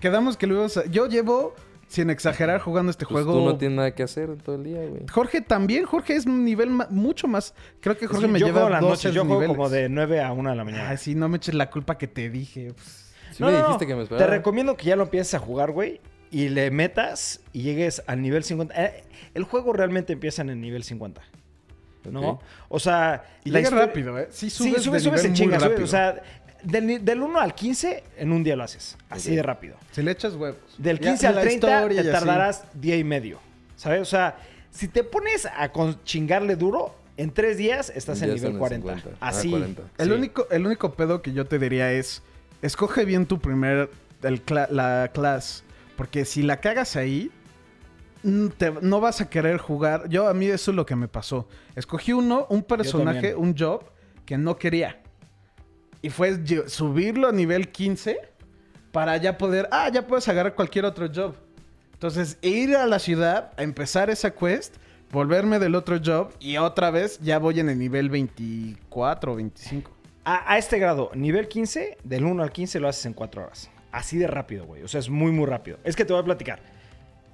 quedamos 0.00 0.36
que 0.36 0.46
lo 0.46 0.54
íbamos 0.54 0.76
a... 0.76 0.86
Yo 0.86 1.06
llevo, 1.08 1.54
sin 1.88 2.10
exagerar, 2.10 2.60
jugando 2.60 2.90
este 2.90 3.06
Pues 3.06 3.24
juego... 3.24 3.40
tú 3.40 3.44
no 3.44 3.56
tienes 3.58 3.76
nada 3.76 3.94
que 3.94 4.02
hacer 4.04 4.30
en 4.30 4.38
todo 4.38 4.54
el 4.56 4.64
día, 4.64 4.78
güey. 4.86 5.02
Jorge 5.10 5.40
también, 5.40 5.84
Jorge 5.84 6.14
es 6.14 6.26
un 6.26 6.44
nivel 6.44 6.70
ma- 6.70 6.86
mucho 6.90 7.26
más... 7.26 7.52
Creo 7.80 7.96
que 7.98 8.06
Jorge 8.06 8.26
sí, 8.26 8.32
me 8.32 8.38
yo 8.38 8.46
lleva 8.46 8.60
juego 8.60 8.66
en 8.68 8.72
las 8.74 8.82
12 8.82 8.90
noches, 8.92 9.14
yo 9.14 9.20
juego 9.24 9.40
niveles. 9.40 9.56
como 9.56 9.68
de 9.68 9.88
9 9.88 10.20
a 10.22 10.32
1 10.32 10.50
de 10.50 10.56
la 10.56 10.64
mañana. 10.64 10.88
Ay, 10.90 10.96
sí, 10.96 11.14
no 11.16 11.28
me 11.28 11.38
eches 11.38 11.54
la 11.54 11.70
culpa 11.70 11.98
que 11.98 12.06
te 12.06 12.30
dije. 12.30 12.72
Pues, 12.72 13.02
Sí 13.32 13.42
me 13.42 13.52
dijiste 13.54 13.86
que 13.86 13.94
me 13.94 13.98
Te 13.98 14.14
esperara. 14.14 14.36
recomiendo 14.36 14.76
que 14.76 14.86
ya 14.86 14.96
lo 14.96 15.02
empieces 15.02 15.34
a 15.34 15.38
jugar, 15.40 15.72
güey. 15.72 16.00
Y 16.30 16.48
le 16.48 16.70
metas 16.70 17.40
y 17.52 17.62
llegues 17.62 18.02
al 18.06 18.20
nivel 18.22 18.42
50. 18.44 18.74
Eh, 18.84 19.04
el 19.34 19.44
juego 19.44 19.72
realmente 19.72 20.12
empieza 20.14 20.42
en 20.42 20.50
el 20.50 20.60
nivel 20.60 20.82
50. 20.84 21.22
¿No? 22.10 22.40
O 22.68 22.78
sea... 22.78 23.24
Y 23.44 23.50
la 23.50 23.58
llega 23.58 23.68
historia- 23.70 23.86
rápido, 23.86 24.18
¿eh? 24.18 24.28
Sí, 24.30 24.48
Sí, 24.50 24.70
subes, 24.70 24.82
subes, 24.84 25.02
de 25.02 25.08
subes 25.10 25.22
nivel 25.22 25.26
en 25.26 25.30
muy 25.32 25.36
chinga. 25.38 25.58
subes, 25.58 25.70
rápido. 25.70 25.84
o 25.84 25.88
sea, 25.88 26.22
del, 26.62 27.04
del 27.04 27.22
1 27.22 27.40
al 27.40 27.54
15 27.54 28.04
en 28.18 28.32
un 28.32 28.44
día 28.44 28.54
lo 28.54 28.62
haces. 28.62 28.96
Así 29.10 29.34
de 29.34 29.42
rápido. 29.42 29.76
Si 29.90 30.02
le 30.02 30.12
echas 30.12 30.34
huevos. 30.34 30.58
Del 30.78 31.00
Ya, 31.00 31.08
15 31.10 31.26
al 31.26 31.34
la 31.34 31.40
30 31.42 31.66
historia 31.66 31.88
te 31.88 31.94
y 32.08 32.10
así. 32.12 32.18
tardarás 32.24 32.64
día 32.74 32.96
y 32.96 33.02
medio. 33.04 33.40
¿Sabes? 33.76 34.00
O 34.02 34.04
sea, 34.04 34.36
si 34.70 34.86
te 34.88 35.02
pones 35.04 35.46
a 35.46 35.70
con- 35.72 36.00
chingarle 36.04 36.54
duro, 36.54 36.94
en 37.16 37.30
tres 37.32 37.56
días 37.56 37.90
estás 37.94 38.20
en 38.22 38.28
nivel 38.34 38.36
están 38.36 38.52
en 38.52 38.58
40. 38.58 38.94
50. 38.94 39.18
Ah, 39.20 39.28
Así. 39.28 39.50
40. 39.50 39.82
El, 39.98 40.06
Sí. 40.08 40.12
único, 40.14 40.46
el 40.50 40.66
único 40.66 40.94
pedo 40.94 41.22
que 41.22 41.32
yo 41.32 41.44
te 41.46 41.58
diría 41.58 41.90
es... 41.92 42.22
Escoge 42.62 43.04
bien 43.04 43.26
tu 43.26 43.40
primer... 43.40 43.90
el 44.22 44.42
la 44.70 45.10
clase. 45.12 45.64
Porque 45.96 46.24
si 46.24 46.42
la 46.42 46.60
cagas 46.60 46.96
ahí... 46.96 47.30
mm, 48.22 48.48
te- 48.48 48.72
no 48.82 49.00
vas 49.00 49.20
a 49.20 49.30
querer 49.30 49.58
jugar. 49.58 50.08
Yo, 50.08 50.28
a 50.28 50.34
mí 50.34 50.46
eso 50.46 50.70
es 50.70 50.74
lo 50.76 50.86
que 50.86 50.96
me 50.96 51.08
pasó. 51.08 51.48
Escogí 51.74 52.12
uno, 52.12 52.46
un 52.50 52.62
personaje, 52.62 53.34
un 53.34 53.56
job 53.56 53.84
que 54.24 54.36
no 54.38 54.56
quería. 54.56 55.02
Y 56.02 56.10
fue 56.10 56.38
subirlo 56.68 57.28
a 57.28 57.32
nivel 57.32 57.70
15 57.70 58.18
para 58.92 59.16
ya 59.16 59.38
poder... 59.38 59.68
Ah, 59.72 59.88
ya 59.92 60.06
puedes 60.06 60.28
agarrar 60.28 60.54
cualquier 60.54 60.84
otro 60.84 61.08
job. 61.12 61.34
Entonces, 61.92 62.38
ir 62.42 62.76
a 62.76 62.86
la 62.86 62.98
ciudad 62.98 63.52
a 63.56 63.62
empezar 63.62 64.10
esa 64.10 64.32
quest, 64.32 64.76
volverme 65.10 65.58
del 65.58 65.74
otro 65.74 65.98
job 66.04 66.32
y 66.40 66.58
otra 66.58 66.90
vez 66.90 67.18
ya 67.20 67.38
voy 67.38 67.60
en 67.60 67.70
el 67.70 67.78
nivel 67.78 68.10
24 68.10 69.32
o 69.32 69.36
25. 69.36 69.90
A, 70.24 70.52
a 70.52 70.58
este 70.58 70.78
grado, 70.78 71.10
nivel 71.14 71.48
15, 71.48 71.98
del 72.04 72.24
1 72.24 72.42
al 72.42 72.52
15 72.52 72.80
lo 72.80 72.88
haces 72.88 73.06
en 73.06 73.14
4 73.14 73.44
horas. 73.44 73.70
Así 73.96 74.18
de 74.18 74.26
rápido, 74.26 74.66
güey. 74.66 74.82
O 74.82 74.88
sea, 74.88 75.00
es 75.00 75.08
muy, 75.08 75.32
muy 75.32 75.46
rápido. 75.46 75.78
Es 75.82 75.96
que 75.96 76.04
te 76.04 76.12
voy 76.12 76.20
a 76.20 76.24
platicar. 76.26 76.60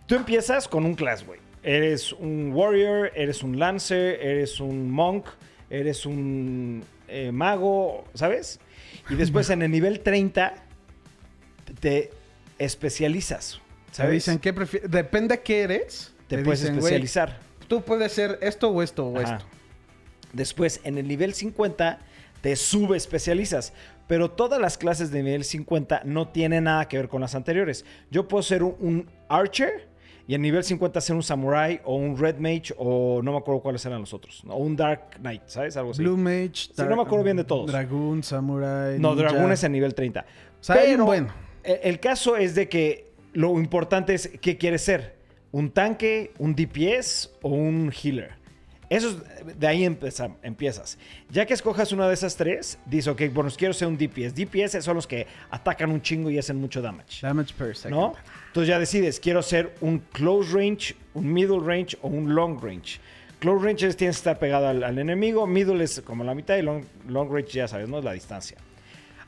Tú 0.07 0.15
empiezas 0.15 0.69
con 0.69 0.85
un 0.85 0.95
class, 0.95 1.27
güey. 1.27 1.41
Eres 1.65 2.13
un 2.13 2.53
warrior, 2.55 3.11
eres 3.17 3.43
un 3.43 3.59
lancer, 3.59 4.21
eres 4.23 4.61
un 4.61 4.89
monk, 4.89 5.27
eres 5.71 6.07
un 6.07 6.85
eh, 7.09 7.33
mago, 7.33 8.05
¿sabes? 8.15 8.61
Y 9.11 9.17
después 9.17 9.51
en 9.51 9.63
el 9.63 9.73
nivel 9.73 9.99
30 10.01 10.55
te 11.81 12.11
especializas. 12.61 13.61
Te 13.91 13.97
¿Sabes? 13.97 14.13
dicen 14.13 14.39
que 14.39 14.53
depende 14.87 15.41
qué 15.41 15.63
eres. 15.63 16.15
te 16.29 16.39
puedes 16.45 16.61
dicen, 16.61 16.77
especializar. 16.79 17.41
Tú 17.67 17.83
puedes 17.83 18.13
ser 18.13 18.39
esto 18.41 18.71
o 18.71 18.83
esto 18.83 19.09
o 19.09 19.19
Ajá. 19.19 19.39
esto. 19.39 19.47
Después, 20.33 20.81
en 20.85 20.97
el 20.97 21.09
nivel 21.09 21.35
50, 21.35 21.99
te 22.41 22.55
sube 22.55 22.97
especializas. 22.97 23.73
Pero 24.13 24.31
todas 24.31 24.61
las 24.61 24.77
clases 24.77 25.11
de 25.11 25.23
nivel 25.23 25.43
50 25.43 26.03
no 26.05 26.29
tienen 26.29 26.65
nada 26.65 26.87
que 26.87 26.99
ver 26.99 27.09
con 27.09 27.23
las 27.23 27.35
anteriores. 27.35 27.87
Yo 28.11 28.29
puedo 28.29 28.43
ser 28.43 28.63
un, 28.63 28.77
un 28.81 29.11
archer 29.27 29.89
y 30.29 30.35
en 30.35 30.43
nivel 30.43 30.63
50 30.63 31.01
ser 31.01 31.17
un 31.17 31.23
samurai 31.23 31.81
o 31.83 31.95
un 31.97 32.19
red 32.19 32.37
mage 32.37 32.75
o 32.77 33.23
no 33.23 33.33
me 33.33 33.39
acuerdo 33.39 33.63
cuáles 33.63 33.87
eran 33.87 34.01
los 34.01 34.13
otros. 34.13 34.43
O 34.47 34.57
un 34.57 34.77
dark 34.77 35.17
knight, 35.23 35.41
¿sabes? 35.47 35.79
Algo 35.79 35.93
así. 35.93 36.03
Blue 36.03 36.19
Mage. 36.19 36.69
no 36.77 36.95
me 36.95 37.01
acuerdo 37.01 37.25
bien 37.25 37.39
de 37.39 37.45
todos. 37.45 37.73
Dragoon, 37.73 38.23
Samurai. 38.23 38.99
no, 38.99 39.15
ninja. 39.15 39.31
dragón 39.31 39.51
es 39.51 39.65
en 39.65 39.73
nivel 39.73 39.95
30. 39.95 40.21
O 40.21 40.25
sea, 40.63 40.77
hay 40.77 40.89
un 40.91 40.93
Pero 40.97 41.05
buen. 41.07 41.29
el, 41.63 41.79
el 41.83 41.99
caso 41.99 42.37
es 42.37 42.55
de 42.55 42.69
que 42.69 43.15
lo 43.33 43.59
importante 43.59 44.13
es 44.13 44.29
qué 44.43 44.59
quieres 44.59 44.83
ser. 44.83 45.17
¿Un 45.53 45.71
tanque, 45.71 46.35
un 46.39 46.55
DPS 46.55 47.31
o 47.41 47.49
un 47.49 47.91
healer? 47.91 48.42
Eso 48.93 49.09
es- 49.09 49.59
de 49.59 49.67
ahí 49.67 49.85
empiezas. 49.85 50.99
Ya 51.31 51.47
que 51.47 51.55
escojas 51.55 51.93
una 51.93 52.07
de 52.09 52.15
esas 52.15 52.37
tres, 52.37 52.79
dices, 52.85 53.09
ok, 53.09 53.23
bueno, 53.33 53.51
quiero 53.57 53.73
ser 53.73 53.89
un 53.89 53.97
DPS. 53.97 54.35
DPS 54.35 54.83
son 54.83 54.97
los 54.97 55.07
que 55.07 55.27
atacan 55.51 55.91
un 55.91 56.03
chingo 56.03 56.29
y 56.31 56.39
hacen 56.39 56.57
mucho 56.57 56.83
damage. 56.83 57.21
Damage 57.27 57.55
per 57.55 57.75
second. 57.75 57.95
¿No? 57.99 58.15
Entonces 58.49 58.69
ya 58.69 58.79
decides, 58.79 59.19
quiero 59.19 59.41
ser 59.43 59.75
un 59.81 59.99
close 59.99 60.53
range, 60.53 60.95
un 61.15 61.33
middle 61.33 61.61
range 61.61 61.97
o 62.03 62.09
un 62.09 62.35
long 62.35 62.63
range. 62.63 63.01
Close 63.41 63.65
range 63.65 63.87
es 63.87 63.97
tienes 63.97 64.17
que 64.17 64.21
estar 64.21 64.39
pegado 64.39 64.69
al, 64.69 64.85
al 64.85 64.99
enemigo, 64.99 65.47
middle 65.47 65.83
es 65.83 66.01
como 66.03 66.23
la 66.23 66.35
mitad 66.35 66.57
y 66.59 66.63
long, 66.63 66.85
long 67.09 67.33
range 67.33 67.53
ya 67.53 67.67
sabes, 67.69 67.89
¿no? 67.89 67.99
Es 67.99 68.05
la 68.05 68.13
distancia. 68.13 68.59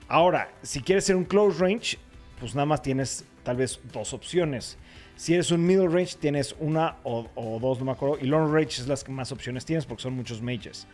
Ahora, 0.09 0.50
si 0.62 0.83
quieres 0.83 1.05
ser 1.05 1.16
un 1.16 1.24
close 1.24 1.59
range, 1.59 1.98
pues 2.38 2.55
nada 2.55 2.66
más 2.66 2.83
tienes 2.83 3.24
tal 3.42 3.57
vez 3.57 3.81
dos 3.92 4.12
opciones. 4.12 4.77
Si 5.16 5.33
eres 5.35 5.50
un 5.50 5.64
middle 5.64 5.88
range, 5.88 6.16
tienes 6.18 6.55
una 6.59 6.96
o, 7.05 7.29
o 7.35 7.59
dos, 7.61 7.79
no 7.79 7.85
me 7.87 7.92
acuerdo. 7.92 8.18
Y 8.20 8.27
long 8.27 8.53
range 8.53 8.81
es 8.81 8.88
las 8.88 9.05
que 9.05 9.12
más 9.12 9.31
opciones 9.33 9.64
tienes 9.64 9.87
porque 9.87 10.03
son 10.03 10.14
muchos 10.14 10.42
mages. 10.42 10.87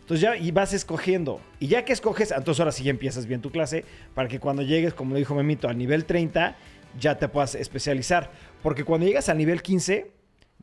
Entonces 0.00 0.20
ya 0.22 0.36
y 0.36 0.50
vas 0.50 0.72
escogiendo. 0.72 1.40
Y 1.60 1.68
ya 1.68 1.84
que 1.84 1.92
escoges, 1.92 2.30
entonces 2.32 2.60
ahora 2.60 2.72
sí 2.72 2.82
ya 2.82 2.90
empiezas 2.90 3.26
bien 3.26 3.40
tu 3.40 3.50
clase 3.50 3.84
para 4.14 4.28
que 4.28 4.40
cuando 4.40 4.62
llegues, 4.62 4.94
como 4.94 5.12
lo 5.12 5.18
dijo 5.18 5.34
Memito, 5.34 5.68
al 5.68 5.78
nivel 5.78 6.06
30, 6.06 6.56
ya 6.98 7.18
te 7.18 7.28
puedas 7.28 7.54
especializar. 7.54 8.30
Porque 8.62 8.84
cuando 8.84 9.06
llegas 9.06 9.28
al 9.28 9.38
nivel 9.38 9.62
15, 9.62 10.10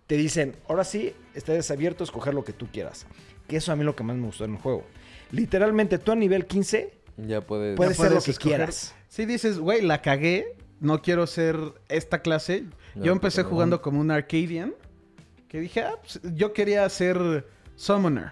te 0.08 0.18
dicen, 0.18 0.56
ahora 0.68 0.84
sí, 0.84 1.14
estás 1.36 1.72
abierto 1.72 2.04
a 2.04 2.06
escoger 2.06 2.34
lo 2.34 2.44
que 2.44 2.54
tú 2.54 2.68
quieras. 2.72 3.06
Que 3.48 3.58
eso 3.58 3.72
a 3.72 3.76
mí 3.76 3.82
es 3.82 3.86
lo 3.86 3.96
que 3.96 4.04
más 4.04 4.16
me 4.18 4.26
gustó 4.26 4.46
en 4.46 4.54
el 4.56 4.58
juego. 4.58 4.84
Literalmente, 5.32 6.00
tú 6.00 6.12
a 6.12 6.16
nivel 6.16 6.46
15 6.48 6.94
Ya 7.28 7.42
puedes. 7.42 7.78
puedes 7.78 7.98
ser 7.98 8.12
lo 8.12 8.22
que 8.22 8.32
escoger. 8.32 8.58
quieras. 8.58 8.96
Si 9.08 9.26
dices, 9.26 9.60
güey, 9.60 9.82
la 9.82 10.02
cagué, 10.02 10.56
no 10.80 11.02
quiero 11.02 11.28
ser 11.28 11.58
esta 11.88 12.20
clase. 12.22 12.66
Yo 12.96 13.12
empecé 13.12 13.44
jugando 13.44 13.82
como 13.82 14.00
un 14.00 14.12
Arcadian. 14.12 14.74
Que 15.48 15.60
dije, 15.60 15.82
ah, 15.82 15.96
pues, 16.02 16.20
yo 16.36 16.54
quería 16.54 16.88
ser 16.90 17.46
Summoner. 17.76 18.32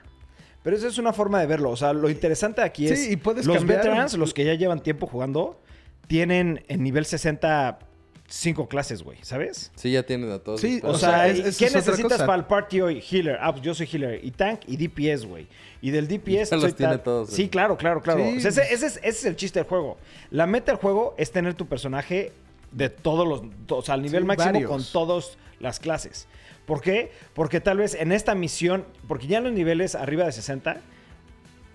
Pero 0.64 0.76
eso 0.76 0.88
es 0.88 0.98
una 0.98 1.14
forma 1.14 1.40
de 1.40 1.46
verlo. 1.46 1.70
O 1.70 1.78
sea, 1.78 1.94
lo 1.94 2.10
interesante 2.10 2.62
aquí 2.62 2.88
Sí, 2.88 2.94
es. 2.94 3.12
y 3.12 3.18
puedes 3.18 3.46
los 3.46 3.58
cambiar- 3.58 3.78
veterans, 3.78 4.14
los 4.18 4.34
que 4.34 4.46
ya 4.46 4.54
llevan 4.56 4.82
tiempo 4.82 5.08
jugando, 5.08 5.62
tienen 6.08 6.64
en 6.68 6.84
nivel 6.84 7.06
60 7.06 7.80
cinco 8.28 8.68
clases, 8.68 9.04
güey, 9.04 9.18
¿sabes? 9.22 9.72
Sí, 9.76 9.92
ya 9.92 10.04
tienen 10.04 10.32
a 10.32 10.40
todos. 10.40 10.60
Sí, 10.60 10.80
O 10.84 10.98
sea, 10.98 11.10
sea, 11.10 11.28
¿y 11.28 11.32
es- 11.42 11.46
eso 11.48 11.60
¿qué 11.60 11.66
es 11.66 11.76
necesitas 11.76 12.20
para 12.24 12.36
el 12.36 12.46
party 12.46 12.82
hoy? 12.82 13.04
Healer. 13.10 13.38
Ah, 13.42 13.52
pues 13.52 13.64
yo 13.64 13.74
soy 13.76 13.88
healer. 13.92 14.24
Y 14.24 14.32
tank 14.32 14.62
y 14.68 14.76
DPS, 14.78 15.26
güey. 15.28 15.46
Y 15.82 15.92
del 15.92 16.08
DPS 16.08 16.50
Ya 16.52 16.58
los 16.58 16.76
tiene 16.76 16.98
todos, 16.98 17.30
Sí, 17.30 17.44
güey. 17.44 17.50
claro, 17.50 17.78
claro, 17.78 18.02
claro. 18.02 18.22
Sí. 18.26 18.38
O 18.38 18.40
sea, 18.40 18.50
ese, 18.50 18.62
ese 18.74 18.86
es, 18.88 18.98
ese 18.98 19.08
es 19.10 19.26
el 19.26 19.36
chiste 19.36 19.60
del 19.60 19.68
juego. 19.68 19.98
La 20.32 20.48
meta 20.48 20.72
del 20.72 20.80
juego 20.82 21.14
es 21.18 21.32
tener 21.32 21.54
tu 21.54 21.68
personaje 21.68 22.32
de 22.74 22.90
todos 22.90 23.28
los... 23.28 23.42
O 23.70 23.82
sea, 23.82 23.96
al 23.96 24.02
nivel 24.02 24.24
Sí, 24.24 24.28
máximo 24.28 24.52
varios. 24.54 24.70
con 24.72 24.84
todas 24.84 25.38
las 25.60 25.80
clases. 25.80 26.28
¿Por 26.66 26.82
qué? 26.82 27.12
Porque 27.34 27.60
tal 27.62 27.78
vez 27.78 27.94
en 27.96 28.12
esta 28.12 28.36
misión... 28.36 28.86
Porque 29.08 29.28
ya 29.28 29.38
en 29.40 29.46
los 29.46 29.54
niveles 29.54 29.96
arriba 29.96 30.26
de 30.26 30.32
60 30.32 30.78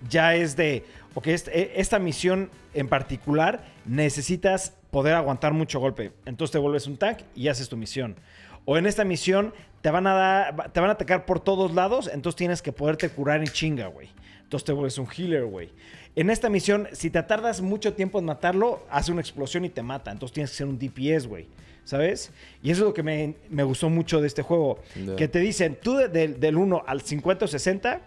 ya 0.08 0.34
es 0.34 0.56
de, 0.56 0.84
ok, 1.14 1.26
e- 1.26 1.72
esta 1.76 1.98
misión 1.98 2.50
en 2.74 2.88
particular 2.88 3.64
necesitas 3.84 4.74
poder 4.90 5.14
aguantar 5.14 5.52
mucho 5.52 5.80
golpe. 5.80 6.12
Entonces 6.24 6.52
te 6.52 6.58
vuelves 6.58 6.86
un 6.86 6.96
tank 6.96 7.18
y 7.34 7.48
haces 7.48 7.68
tu 7.68 7.76
misión. 7.76 8.16
O 8.64 8.76
en 8.78 8.86
esta 8.86 9.04
misión 9.04 9.52
te 9.80 9.90
van 9.90 10.06
a 10.06 10.14
dar, 10.14 10.72
te 10.72 10.80
van 10.80 10.90
a 10.90 10.92
atacar 10.92 11.24
por 11.24 11.40
todos 11.40 11.74
lados, 11.74 12.08
entonces 12.12 12.36
tienes 12.36 12.62
que 12.62 12.72
poderte 12.72 13.08
curar 13.10 13.40
en 13.40 13.46
chinga, 13.48 13.86
güey. 13.88 14.08
Entonces 14.42 14.64
te 14.64 14.72
vuelves 14.72 14.98
un 14.98 15.08
healer, 15.16 15.44
güey. 15.44 15.70
En 16.18 16.30
esta 16.30 16.48
misión, 16.50 16.88
si 16.92 17.10
te 17.10 17.22
tardas 17.22 17.60
mucho 17.60 17.94
tiempo 17.94 18.18
en 18.18 18.24
matarlo, 18.24 18.84
hace 18.90 19.12
una 19.12 19.20
explosión 19.20 19.64
y 19.64 19.68
te 19.68 19.82
mata. 19.82 20.10
Entonces 20.10 20.34
tienes 20.34 20.50
que 20.50 20.56
ser 20.56 20.66
un 20.66 20.78
DPS, 20.78 21.26
güey. 21.26 21.46
¿Sabes? 21.84 22.32
Y 22.62 22.70
eso 22.70 22.82
es 22.82 22.88
lo 22.88 22.92
que 22.94 23.02
me, 23.02 23.36
me 23.48 23.62
gustó 23.62 23.88
mucho 23.88 24.20
de 24.20 24.26
este 24.26 24.42
juego. 24.42 24.80
Que 25.16 25.28
te 25.28 25.38
dicen, 25.38 25.78
tú 25.82 25.94
de- 25.94 26.08
de- 26.08 26.28
del 26.28 26.56
1 26.56 26.82
al 26.86 27.00
50 27.02 27.44
o 27.44 27.48
60 27.48 28.00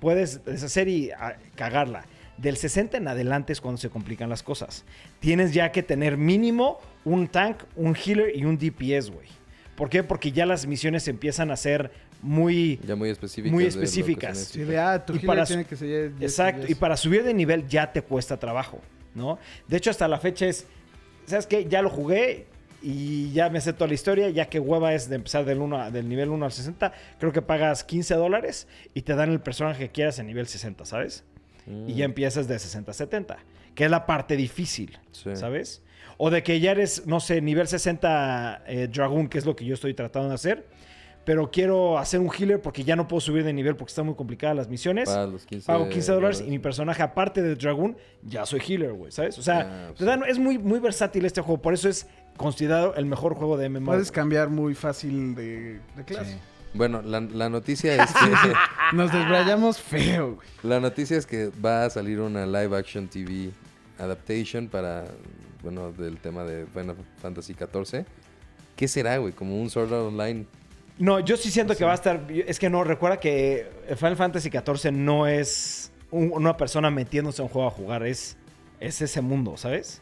puedes 0.00 0.44
deshacer 0.44 0.88
y 0.88 1.10
ah, 1.10 1.36
cagarla. 1.54 2.04
Del 2.38 2.56
60 2.56 2.96
en 2.98 3.08
adelante 3.08 3.52
es 3.52 3.60
cuando 3.60 3.78
se 3.80 3.90
complican 3.90 4.30
las 4.30 4.42
cosas. 4.42 4.84
Tienes 5.20 5.52
ya 5.52 5.72
que 5.72 5.82
tener 5.82 6.16
mínimo 6.16 6.78
un 7.04 7.28
tank, 7.28 7.64
un 7.74 7.94
healer 7.96 8.34
y 8.36 8.44
un 8.44 8.56
DPS, 8.58 9.10
güey. 9.10 9.28
¿Por 9.74 9.90
qué? 9.90 10.02
Porque 10.02 10.32
ya 10.32 10.46
las 10.46 10.66
misiones 10.66 11.06
empiezan 11.08 11.50
a 11.50 11.56
ser 11.56 11.90
muy... 12.22 12.78
Ya 12.86 12.96
muy 12.96 13.10
específicas. 13.10 13.52
Muy 13.52 13.64
específicas. 13.66 14.38
Sí, 14.38 14.62
ah, 14.76 15.04
tu 15.04 15.14
Y 15.14 15.18
para 15.20 15.44
tiene 15.44 15.62
su- 15.64 15.68
que 15.68 15.76
ser... 15.76 16.12
ya- 16.12 16.18
ya- 16.18 16.26
Exacto. 16.26 16.62
ya- 16.66 16.70
Y 16.72 16.74
para 16.74 16.96
subir 16.96 17.22
de 17.24 17.34
nivel 17.34 17.66
ya 17.68 17.92
te 17.92 18.02
cuesta 18.02 18.36
trabajo, 18.38 18.80
¿no? 19.14 19.38
De 19.68 19.76
hecho, 19.76 19.90
hasta 19.90 20.08
la 20.08 20.18
fecha 20.18 20.46
es... 20.46 20.66
¿Sabes 21.26 21.46
qué? 21.46 21.66
Ya 21.66 21.82
lo 21.82 21.90
jugué 21.90 22.46
y 22.82 23.32
ya 23.32 23.48
me 23.50 23.60
sé 23.60 23.72
toda 23.72 23.88
la 23.88 23.94
historia, 23.94 24.28
ya 24.30 24.48
que 24.48 24.60
hueva 24.60 24.94
es 24.94 25.08
de 25.08 25.16
empezar 25.16 25.44
del, 25.44 25.58
1 25.60 25.80
a- 25.82 25.90
del 25.90 26.08
nivel 26.08 26.28
1 26.30 26.44
al 26.44 26.52
60. 26.52 26.92
Creo 27.18 27.32
que 27.32 27.42
pagas 27.42 27.82
15 27.84 28.14
dólares 28.14 28.68
y 28.94 29.02
te 29.02 29.14
dan 29.14 29.30
el 29.30 29.40
personaje 29.40 29.84
que 29.86 29.90
quieras 29.92 30.18
en 30.18 30.26
nivel 30.26 30.46
60, 30.46 30.84
¿sabes? 30.84 31.24
Y 31.88 31.94
ya 31.94 32.04
empiezas 32.04 32.46
de 32.46 32.56
60 32.60 32.92
a 32.92 32.94
70, 32.94 33.38
que 33.74 33.86
es 33.86 33.90
la 33.90 34.06
parte 34.06 34.36
difícil, 34.36 34.98
Sí. 35.10 35.34
¿sabes? 35.34 35.82
O 36.16 36.30
de 36.30 36.44
que 36.44 36.60
ya 36.60 36.70
eres, 36.70 37.06
no 37.06 37.18
sé, 37.18 37.40
nivel 37.42 37.66
60 37.66 38.62
eh, 38.68 38.86
Dragoon, 38.88 39.26
que 39.28 39.38
es 39.38 39.44
lo 39.44 39.56
que 39.56 39.64
yo 39.64 39.74
estoy 39.74 39.92
tratando 39.92 40.28
de 40.28 40.34
hacer. 40.36 40.66
Pero 41.26 41.50
quiero 41.50 41.98
hacer 41.98 42.20
un 42.20 42.30
healer 42.32 42.62
porque 42.62 42.84
ya 42.84 42.96
no 42.96 43.06
puedo 43.08 43.20
subir 43.20 43.42
de 43.44 43.52
nivel 43.52 43.74
porque 43.76 43.90
están 43.90 44.06
muy 44.06 44.14
complicadas 44.14 44.56
las 44.56 44.68
misiones. 44.68 45.08
Los 45.08 45.44
15 45.44 45.66
Pago 45.66 45.88
15 45.90 46.12
dólares 46.12 46.40
y 46.46 46.48
mi 46.48 46.58
personaje, 46.60 47.02
aparte 47.02 47.42
de 47.42 47.56
Dragoon, 47.56 47.96
ya 48.22 48.46
soy 48.46 48.60
healer, 48.66 48.92
güey, 48.92 49.10
¿sabes? 49.12 49.36
O 49.38 49.42
sea, 49.42 49.90
Ah, 49.90 50.04
dan- 50.04 50.22
es 50.28 50.38
muy, 50.38 50.56
muy 50.56 50.78
versátil 50.78 51.24
este 51.26 51.40
juego. 51.42 51.60
Por 51.60 51.74
eso 51.74 51.88
es 51.88 52.06
considerado 52.36 52.94
el 52.94 53.06
mejor 53.06 53.34
juego 53.34 53.56
de 53.58 53.68
MMO. 53.68 53.86
Puedes 53.86 54.12
cambiar 54.12 54.50
muy 54.50 54.74
fácil 54.76 55.34
de, 55.34 55.80
de 55.96 56.04
clase. 56.06 56.38
Bueno, 56.74 57.02
la, 57.02 57.20
la 57.20 57.48
noticia 57.48 57.94
es 58.04 58.12
que. 58.12 58.52
Nos 58.96 59.12
desbrayamos 59.12 59.80
feo, 59.80 60.36
güey. 60.36 60.46
La 60.62 60.78
noticia 60.78 61.16
es 61.18 61.26
que 61.26 61.50
va 61.64 61.86
a 61.86 61.90
salir 61.90 62.20
una 62.20 62.46
live 62.46 62.76
action 62.76 63.08
TV 63.08 63.50
adaptation 63.98 64.68
para, 64.68 65.06
bueno, 65.62 65.90
del 65.92 66.18
tema 66.18 66.44
de 66.44 66.66
Final 66.66 66.96
Fantasy 67.20 67.54
XIV. 67.54 68.04
¿Qué 68.76 68.86
será, 68.88 69.16
güey? 69.18 69.32
Como 69.32 69.60
un 69.60 69.70
Sword 69.70 69.92
Art 69.92 70.02
Online. 70.04 70.46
No, 70.98 71.20
yo 71.20 71.36
sí 71.36 71.50
siento 71.50 71.76
que 71.76 71.84
va 71.84 71.92
a 71.92 71.96
estar. 71.96 72.26
Es 72.30 72.58
que 72.58 72.70
no, 72.70 72.82
recuerda 72.84 73.18
que 73.20 73.68
Final 73.96 74.16
Fantasy 74.16 74.50
XIV 74.50 74.92
no 74.92 75.26
es 75.26 75.92
un- 76.10 76.30
una 76.32 76.56
persona 76.56 76.90
metiéndose 76.90 77.42
a 77.42 77.44
un 77.44 77.50
juego 77.50 77.68
a 77.68 77.70
jugar, 77.70 78.06
es, 78.06 78.36
es 78.80 79.02
ese 79.02 79.20
mundo, 79.20 79.56
¿sabes? 79.56 80.00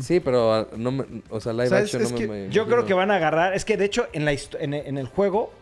Sí, 0.00 0.18
pero 0.18 0.52
ah, 0.52 0.66
no 0.76 0.90
me- 0.92 1.04
o 1.28 1.40
sea, 1.40 1.52
live 1.52 1.68
¿Sabes? 1.68 1.84
action 1.84 2.02
Es 2.02 2.12
no 2.12 2.18
que 2.18 2.26
me, 2.26 2.46
me 2.46 2.50
Yo 2.52 2.66
creo 2.66 2.86
que 2.86 2.94
van 2.94 3.10
a 3.10 3.16
agarrar. 3.16 3.54
Es 3.54 3.64
que 3.64 3.76
de 3.76 3.84
hecho, 3.84 4.08
en, 4.12 4.24
la 4.24 4.32
en, 4.32 4.74
en 4.74 4.98
el 4.98 5.06
juego. 5.06 5.52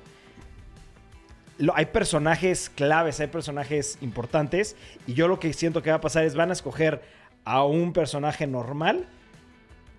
lo- 1.59 1.77
hay 1.77 1.87
personajes 1.87 2.71
claves, 2.71 3.19
hay 3.21 3.27
personajes 3.27 3.99
importantes. 4.01 4.77
Y 5.09 5.15
yo 5.15 5.27
lo 5.27 5.41
que 5.41 5.53
siento 5.53 5.83
que 5.83 5.91
va 5.91 5.97
a 5.97 6.01
pasar 6.01 6.25
es 6.25 6.37
van 6.37 6.51
a 6.51 6.53
escoger 6.53 7.03
a 7.45 7.65
un 7.65 7.93
personaje 7.93 8.47
normal 8.47 9.09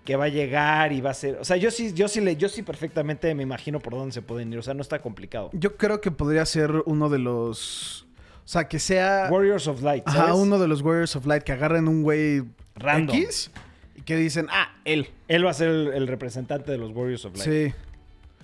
que 0.10 0.16
va 0.16 0.26
a 0.26 0.30
llegar 0.30 0.92
y 0.92 1.02
va 1.02 1.12
a 1.12 1.14
ser. 1.14 1.38
O 1.40 1.44
sea, 1.44 1.56
yo 1.56 1.70
sí, 1.70 1.94
yo 1.94 2.08
sí 2.08 2.20
le, 2.20 2.36
yo 2.36 2.50
sí 2.50 2.64
perfectamente 2.64 3.36
me 3.36 3.44
imagino 3.44 3.80
por 3.80 3.94
dónde 3.94 4.12
se 4.12 4.24
pueden 4.24 4.52
ir. 4.52 4.58
O 4.58 4.64
sea, 4.64 4.74
no 4.74 4.82
está 4.82 4.98
complicado. 5.04 5.52
Yo 5.54 5.78
creo 5.78 6.02
que 6.02 6.10
podría 6.10 6.48
ser 6.48 6.72
uno 6.88 7.10
de 7.10 7.20
los... 7.20 8.08
O 8.44 8.48
sea, 8.48 8.68
que 8.68 8.80
sea... 8.80 9.28
Warriors 9.30 9.68
of 9.68 9.84
Light. 9.84 10.04
¿sabes? 10.08 10.20
Ajá, 10.20 10.34
uno 10.34 10.58
de 10.58 10.68
los 10.68 10.82
Warriors 10.82 11.16
of 11.16 11.28
Light 11.28 11.44
que 11.44 11.52
agarren 11.52 11.88
un 11.88 12.02
güey 12.02 12.44
Random. 12.74 13.16
X 13.18 13.52
y 13.98 14.02
que 14.02 14.16
dicen, 14.16 14.48
ah, 14.50 14.74
él. 14.84 15.10
Él 15.28 15.46
va 15.46 15.52
a 15.52 15.54
ser 15.54 15.68
el, 15.70 15.94
el 15.94 16.08
representante 16.08 16.72
de 16.72 16.80
los 16.80 16.90
Warriors 16.90 17.26
of 17.26 17.38
Light. 17.38 17.48
Sí. 17.48 17.74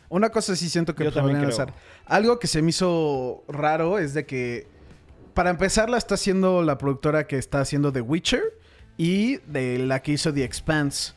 Una 0.09 0.29
cosa 0.29 0.55
sí 0.55 0.69
siento 0.69 0.93
que 0.93 1.03
Yo 1.05 1.11
también 1.11 1.37
podrían 1.37 1.51
creo. 1.51 1.63
hacer. 1.63 1.73
Algo 2.05 2.37
que 2.37 2.45
se 2.45 2.61
me 2.61 2.69
hizo 2.69 3.43
raro 3.47 3.97
es 3.97 4.13
de 4.13 4.27
que, 4.27 4.67
para 5.33 5.49
empezar, 5.49 5.89
la 5.89 5.97
está 5.97 6.13
haciendo 6.13 6.61
la 6.61 6.77
productora 6.77 7.25
que 7.25 7.39
está 7.39 7.59
haciendo 7.61 7.91
The 7.91 8.01
Witcher 8.01 8.43
y 8.97 9.37
de 9.47 9.79
la 9.79 10.03
que 10.03 10.11
hizo 10.11 10.31
The 10.31 10.43
Expanse. 10.43 11.15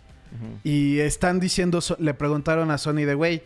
Y 0.64 0.98
están 1.00 1.40
diciendo, 1.40 1.80
so- 1.80 1.96
le 1.98 2.14
preguntaron 2.14 2.70
a 2.70 2.78
Sony 2.78 3.04
de, 3.06 3.14
güey, 3.14 3.42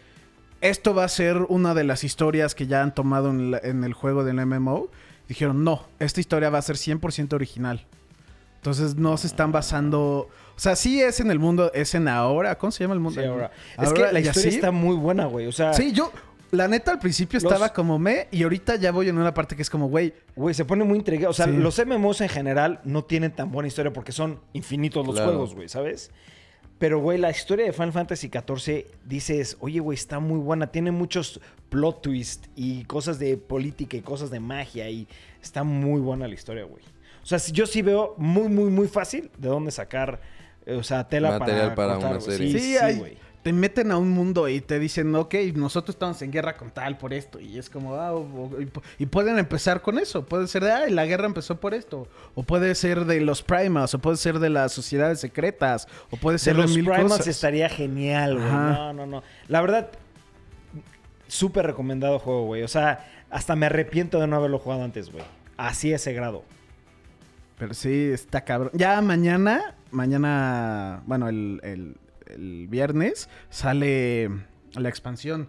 esto 0.60 0.94
va 0.94 1.04
a 1.04 1.08
ser 1.08 1.36
una 1.48 1.74
de 1.74 1.84
las 1.84 2.04
historias 2.04 2.54
que 2.54 2.66
ya 2.66 2.82
han 2.82 2.94
tomado 2.94 3.30
en, 3.30 3.50
la- 3.52 3.60
en 3.62 3.84
el 3.84 3.92
juego 3.94 4.24
del 4.24 4.44
MMO. 4.46 4.88
Dijeron, 5.28 5.64
no, 5.64 5.86
esta 5.98 6.20
historia 6.20 6.50
va 6.50 6.58
a 6.58 6.62
ser 6.62 6.76
100% 6.76 7.32
original. 7.34 7.84
Entonces 8.56 8.94
no 8.96 9.16
se 9.16 9.26
están 9.26 9.50
basando... 9.50 10.28
O 10.54 10.60
sea, 10.60 10.76
sí 10.76 11.00
es 11.02 11.18
en 11.18 11.30
el 11.30 11.38
mundo, 11.38 11.72
es 11.74 11.94
en 11.94 12.06
ahora. 12.06 12.56
¿Cómo 12.58 12.70
se 12.70 12.84
llama 12.84 12.94
el 12.94 13.00
mundo? 13.00 13.20
Sí, 13.20 13.26
ahora. 13.26 13.50
Es 13.80 13.92
que 13.92 14.00
la 14.12 14.20
historia 14.20 14.48
así. 14.48 14.56
está 14.56 14.70
muy 14.70 14.94
buena, 14.94 15.24
güey. 15.26 15.46
O 15.46 15.52
sea, 15.52 15.72
Sí, 15.74 15.90
yo, 15.92 16.12
la 16.52 16.68
neta, 16.68 16.92
al 16.92 16.98
principio 17.00 17.40
Los- 17.42 17.50
estaba 17.50 17.72
como 17.72 17.98
me 17.98 18.28
y 18.30 18.42
ahorita 18.44 18.76
ya 18.76 18.92
voy 18.92 19.08
en 19.08 19.18
una 19.18 19.34
parte 19.34 19.56
que 19.56 19.62
es 19.62 19.70
como, 19.70 19.88
güey, 19.88 20.14
Güey, 20.36 20.54
se 20.54 20.64
pone 20.64 20.84
muy 20.84 20.98
intrigado. 20.98 21.30
O 21.30 21.34
sea, 21.34 21.46
Sí. 21.46 21.52
los 21.56 21.76
MMOs 21.84 22.20
en 22.20 22.28
general 22.28 22.80
no 22.84 23.02
tienen 23.02 23.32
tan 23.32 23.50
buena 23.50 23.66
historia 23.66 23.92
porque 23.92 24.12
son 24.12 24.38
infinitos 24.52 25.04
los 25.04 25.16
Claro. 25.16 25.30
juegos, 25.32 25.54
güey, 25.56 25.68
¿sabes? 25.68 26.10
Pero, 26.78 26.98
güey, 26.98 27.16
la 27.18 27.30
historia 27.30 27.66
de 27.66 27.72
Final 27.72 27.92
Fantasy 27.92 28.28
XIV 28.28 28.86
dices, 29.04 29.56
oye, 29.60 29.78
güey, 29.78 29.94
está 29.96 30.18
muy 30.18 30.38
buena. 30.40 30.66
Tiene 30.66 30.90
muchos 30.90 31.40
plot 31.68 32.02
twists 32.02 32.50
y 32.56 32.84
cosas 32.84 33.18
de 33.20 33.36
política 33.36 33.96
y 33.96 34.00
cosas 34.00 34.30
de 34.30 34.40
magia 34.40 34.90
y 34.90 35.06
está 35.40 35.62
muy 35.62 36.00
buena 36.00 36.26
la 36.26 36.34
historia, 36.34 36.64
güey. 36.64 36.82
O 37.22 37.26
sea, 37.26 37.38
sí- 37.38 37.52
yo 37.52 37.66
sí 37.66 37.82
veo 37.82 38.14
muy, 38.18 38.48
muy, 38.48 38.68
muy 38.70 38.88
fácil 38.88 39.30
de 39.38 39.48
dónde 39.48 39.70
sacar, 39.70 40.20
eh, 40.66 40.74
o 40.74 40.82
sea, 40.82 41.08
tela 41.08 41.38
Material 41.38 41.74
para 41.74 41.92
cortar, 41.94 42.10
una 42.12 42.20
serie. 42.20 42.52
Sí, 42.52 42.58
Sí, 42.58 42.64
sí, 42.72 42.76
hay- 42.76 42.98
güey. 42.98 43.16
Te 43.42 43.52
meten 43.52 43.90
a 43.90 43.96
un 43.96 44.10
mundo 44.10 44.48
y 44.48 44.60
te 44.60 44.78
dicen, 44.78 45.12
ok, 45.16 45.34
nosotros 45.54 45.96
estamos 45.96 46.22
en 46.22 46.30
guerra 46.30 46.56
con 46.56 46.70
tal 46.70 46.96
por 46.96 47.12
esto. 47.12 47.40
Y 47.40 47.58
es 47.58 47.68
como, 47.68 47.96
ah, 47.96 48.12
o- 48.12 48.20
o- 48.54 48.60
y, 48.60 48.70
y 48.98 49.06
pueden 49.06 49.36
empezar 49.38 49.82
con 49.82 49.98
eso. 49.98 50.24
Puede 50.24 50.46
ser 50.46 50.62
de, 50.62 50.70
ah, 50.70 50.88
la 50.88 51.06
guerra 51.06 51.26
empezó 51.26 51.58
por 51.58 51.74
esto. 51.74 52.06
O 52.36 52.44
puede 52.44 52.74
ser 52.76 53.04
de 53.04 53.20
los 53.20 53.42
primas, 53.42 53.92
o 53.94 53.98
puede 53.98 54.16
ser 54.16 54.38
de 54.38 54.48
las 54.48 54.70
sociedades 54.72 55.18
secretas, 55.18 55.88
o 56.12 56.16
puede 56.16 56.36
De 56.36 56.38
ser 56.38 56.54
de, 56.56 56.62
los 56.62 56.70
mil 56.74 56.84
Primals 56.84 57.10
cosas. 57.10 57.26
estaría 57.26 57.68
genial, 57.68 58.36
güey. 58.38 58.48
No, 58.52 58.92
no, 58.92 59.06
no. 59.06 59.22
La 59.48 59.60
verdad, 59.60 59.88
súper 61.26 61.66
recomendado 61.66 62.18
juego, 62.18 62.44
güey. 62.46 62.62
O 62.62 62.68
sea, 62.68 63.08
hasta 63.30 63.56
me 63.56 63.66
arrepiento 63.66 64.20
de 64.20 64.26
no 64.26 64.36
haberlo 64.36 64.58
jugado 64.58 64.84
antes, 64.84 65.10
güey. 65.10 65.24
Así 65.56 65.92
ese 65.92 66.12
grado. 66.12 66.44
Pero 67.58 67.74
sí, 67.74 68.10
está 68.12 68.42
cabrón. 68.44 68.70
Ya 68.74 69.00
mañana, 69.00 69.74
mañana, 69.90 71.02
bueno, 71.06 71.28
el, 71.28 71.60
el- 71.62 71.96
el 72.34 72.66
viernes 72.68 73.28
sale 73.50 74.28
la 74.74 74.88
expansión, 74.88 75.48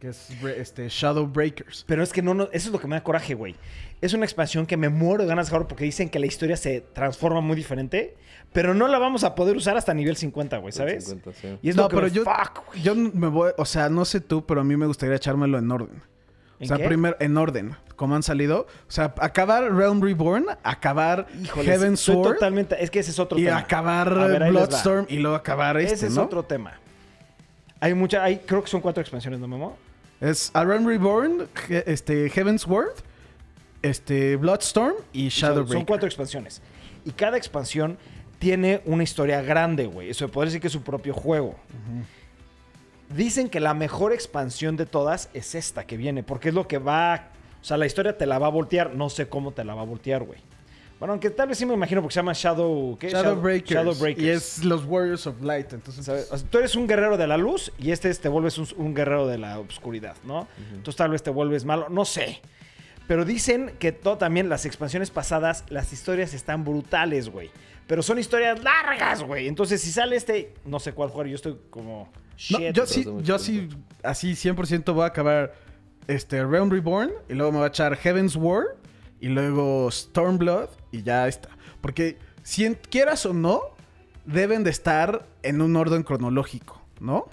que 0.00 0.08
es 0.08 0.30
este, 0.58 0.88
Shadow 0.88 1.26
Breakers. 1.26 1.84
Pero 1.86 2.02
es 2.02 2.12
que 2.12 2.22
no, 2.22 2.34
no, 2.34 2.44
eso 2.52 2.68
es 2.68 2.72
lo 2.72 2.80
que 2.80 2.88
me 2.88 2.96
da 2.96 3.04
coraje, 3.04 3.34
güey. 3.34 3.54
Es 4.00 4.14
una 4.14 4.24
expansión 4.24 4.66
que 4.66 4.76
me 4.76 4.88
muero 4.88 5.22
de 5.22 5.28
ganas 5.28 5.46
de 5.46 5.50
jugar 5.50 5.68
porque 5.68 5.84
dicen 5.84 6.08
que 6.08 6.18
la 6.18 6.26
historia 6.26 6.56
se 6.56 6.80
transforma 6.80 7.40
muy 7.40 7.54
diferente, 7.54 8.16
pero 8.52 8.74
no 8.74 8.88
la 8.88 8.98
vamos 8.98 9.22
a 9.22 9.34
poder 9.36 9.56
usar 9.56 9.76
hasta 9.76 9.94
nivel 9.94 10.16
50, 10.16 10.58
güey, 10.58 10.72
¿sabes? 10.72 11.04
50, 11.04 11.32
sí. 11.40 11.58
Y 11.62 11.68
es 11.70 11.76
no, 11.76 11.82
lo 11.84 11.88
que 11.88 11.94
pero 11.96 12.08
me- 12.08 12.12
yo, 12.12 12.24
fuck, 12.24 12.66
güey. 12.66 12.82
yo 12.82 12.94
me 12.96 13.28
voy, 13.28 13.52
o 13.56 13.64
sea, 13.64 13.88
no 13.88 14.04
sé 14.04 14.20
tú, 14.20 14.44
pero 14.44 14.60
a 14.62 14.64
mí 14.64 14.76
me 14.76 14.86
gustaría 14.86 15.14
echármelo 15.14 15.58
en 15.58 15.70
orden. 15.70 16.02
O 16.62 16.64
¿En 16.64 16.68
sea, 16.68 16.76
qué? 16.76 16.84
primero 16.84 17.16
en 17.18 17.36
orden, 17.36 17.74
como 17.96 18.14
han 18.14 18.22
salido. 18.22 18.66
O 18.86 18.90
sea, 18.90 19.12
acabar 19.18 19.64
Realm 19.74 20.00
Reborn, 20.00 20.46
acabar 20.62 21.26
Híjoles, 21.42 21.66
Heaven 21.66 21.96
Sword 21.96 22.34
totalmente, 22.34 22.76
es 22.82 22.88
que 22.90 23.00
ese 23.00 23.10
es 23.10 23.18
otro 23.18 23.36
y 23.38 23.44
tema. 23.44 23.58
acabar 23.58 24.08
A 24.16 24.26
ver, 24.28 24.42
ahí 24.44 24.52
les 24.52 24.62
va. 24.62 24.66
Bloodstorm 24.66 25.06
y 25.08 25.16
luego 25.18 25.36
acabar 25.36 25.76
este, 25.78 25.94
ese 25.94 26.06
es 26.06 26.14
¿no? 26.14 26.22
otro 26.22 26.44
tema. 26.44 26.78
Hay 27.80 27.94
mucha, 27.94 28.22
hay, 28.22 28.38
creo 28.38 28.62
que 28.62 28.70
son 28.70 28.80
cuatro 28.80 29.00
expansiones, 29.00 29.40
¿no, 29.40 29.48
Memo? 29.48 29.76
Es 30.20 30.52
a 30.54 30.64
Realm 30.64 30.86
Reborn, 30.86 31.48
He- 31.68 31.82
este, 31.86 32.30
Heaven's 32.30 32.64
Word, 32.64 32.92
este, 33.82 34.36
Bloodstorm 34.36 34.94
y 35.12 35.28
Shadowbreaker. 35.28 35.72
Son 35.78 35.84
cuatro 35.84 36.06
expansiones. 36.06 36.62
Y 37.04 37.10
cada 37.10 37.36
expansión 37.36 37.98
tiene 38.38 38.82
una 38.84 39.02
historia 39.02 39.42
grande, 39.42 39.86
güey. 39.86 40.10
Eso 40.10 40.28
puede 40.28 40.46
decir 40.46 40.60
que 40.60 40.68
es 40.68 40.72
su 40.72 40.82
propio 40.82 41.12
juego. 41.12 41.56
Dicen 43.14 43.48
que 43.48 43.60
la 43.60 43.74
mejor 43.74 44.12
expansión 44.12 44.76
de 44.76 44.86
todas 44.86 45.28
es 45.34 45.54
esta 45.54 45.84
que 45.86 45.96
viene, 45.96 46.22
porque 46.22 46.48
es 46.48 46.54
lo 46.54 46.66
que 46.68 46.78
va. 46.78 47.28
O 47.60 47.64
sea, 47.64 47.76
la 47.76 47.86
historia 47.86 48.16
te 48.16 48.26
la 48.26 48.38
va 48.38 48.46
a 48.46 48.50
voltear. 48.50 48.94
No 48.94 49.08
sé 49.10 49.28
cómo 49.28 49.52
te 49.52 49.64
la 49.64 49.74
va 49.74 49.82
a 49.82 49.84
voltear, 49.84 50.22
güey. 50.24 50.40
Bueno, 50.98 51.14
aunque 51.14 51.30
tal 51.30 51.48
vez 51.48 51.58
sí 51.58 51.66
me 51.66 51.74
imagino 51.74 52.00
porque 52.00 52.14
se 52.14 52.20
llama 52.20 52.32
Shadow. 52.32 52.96
¿qué? 52.96 53.10
Shadowbreakers. 53.10 53.70
Shadowbreakers. 53.70 54.24
Y 54.24 54.30
es 54.30 54.64
los 54.64 54.84
Warriors 54.84 55.26
of 55.26 55.42
Light. 55.42 55.72
Entonces, 55.72 56.04
¿sabes? 56.04 56.28
O 56.30 56.38
sea, 56.38 56.48
tú 56.48 56.58
eres 56.58 56.76
un 56.76 56.86
guerrero 56.86 57.16
de 57.16 57.26
la 57.26 57.36
luz 57.36 57.72
y 57.78 57.90
este 57.90 58.08
es- 58.08 58.20
te 58.20 58.28
vuelves 58.28 58.56
un, 58.58 58.68
un 58.76 58.94
guerrero 58.94 59.26
de 59.26 59.36
la 59.38 59.58
oscuridad, 59.58 60.14
¿no? 60.24 60.46
Entonces 60.70 60.94
tal 60.96 61.10
vez 61.10 61.22
te 61.22 61.30
vuelves 61.30 61.64
malo, 61.64 61.88
no 61.88 62.04
sé. 62.04 62.40
Pero 63.08 63.24
dicen 63.24 63.72
que 63.80 63.90
todo 63.90 64.16
también 64.16 64.48
las 64.48 64.64
expansiones 64.64 65.10
pasadas, 65.10 65.64
las 65.70 65.92
historias 65.92 66.34
están 66.34 66.62
brutales, 66.64 67.30
güey. 67.30 67.50
Pero 67.88 68.00
son 68.04 68.20
historias 68.20 68.62
largas, 68.62 69.24
güey. 69.24 69.48
Entonces 69.48 69.80
si 69.80 69.90
sale 69.90 70.14
este, 70.14 70.54
no 70.64 70.78
sé 70.78 70.92
cuál 70.92 71.10
jugar, 71.10 71.26
yo 71.26 71.34
estoy 71.34 71.58
como... 71.68 72.08
No, 72.50 72.58
Shit. 72.58 72.72
yo 72.74 72.86
sí, 72.86 73.06
yo 73.22 73.38
sí, 73.38 73.68
así 74.02 74.32
100% 74.32 74.92
voy 74.94 75.02
a 75.04 75.06
acabar 75.06 75.54
este 76.08 76.44
Realm 76.44 76.70
Reborn 76.70 77.10
y 77.28 77.34
luego 77.34 77.52
me 77.52 77.58
voy 77.58 77.64
a 77.64 77.68
echar 77.68 77.96
Heaven's 77.96 78.34
War 78.36 78.76
y 79.20 79.28
luego 79.28 79.90
Stormblood 79.90 80.68
y 80.90 81.02
ya 81.02 81.28
está. 81.28 81.48
Porque 81.80 82.18
si 82.42 82.64
en- 82.64 82.74
quieras 82.90 83.24
o 83.26 83.32
no, 83.32 83.60
deben 84.24 84.64
de 84.64 84.70
estar 84.70 85.26
en 85.42 85.60
un 85.62 85.76
orden 85.76 86.02
cronológico, 86.02 86.80
¿no? 87.00 87.26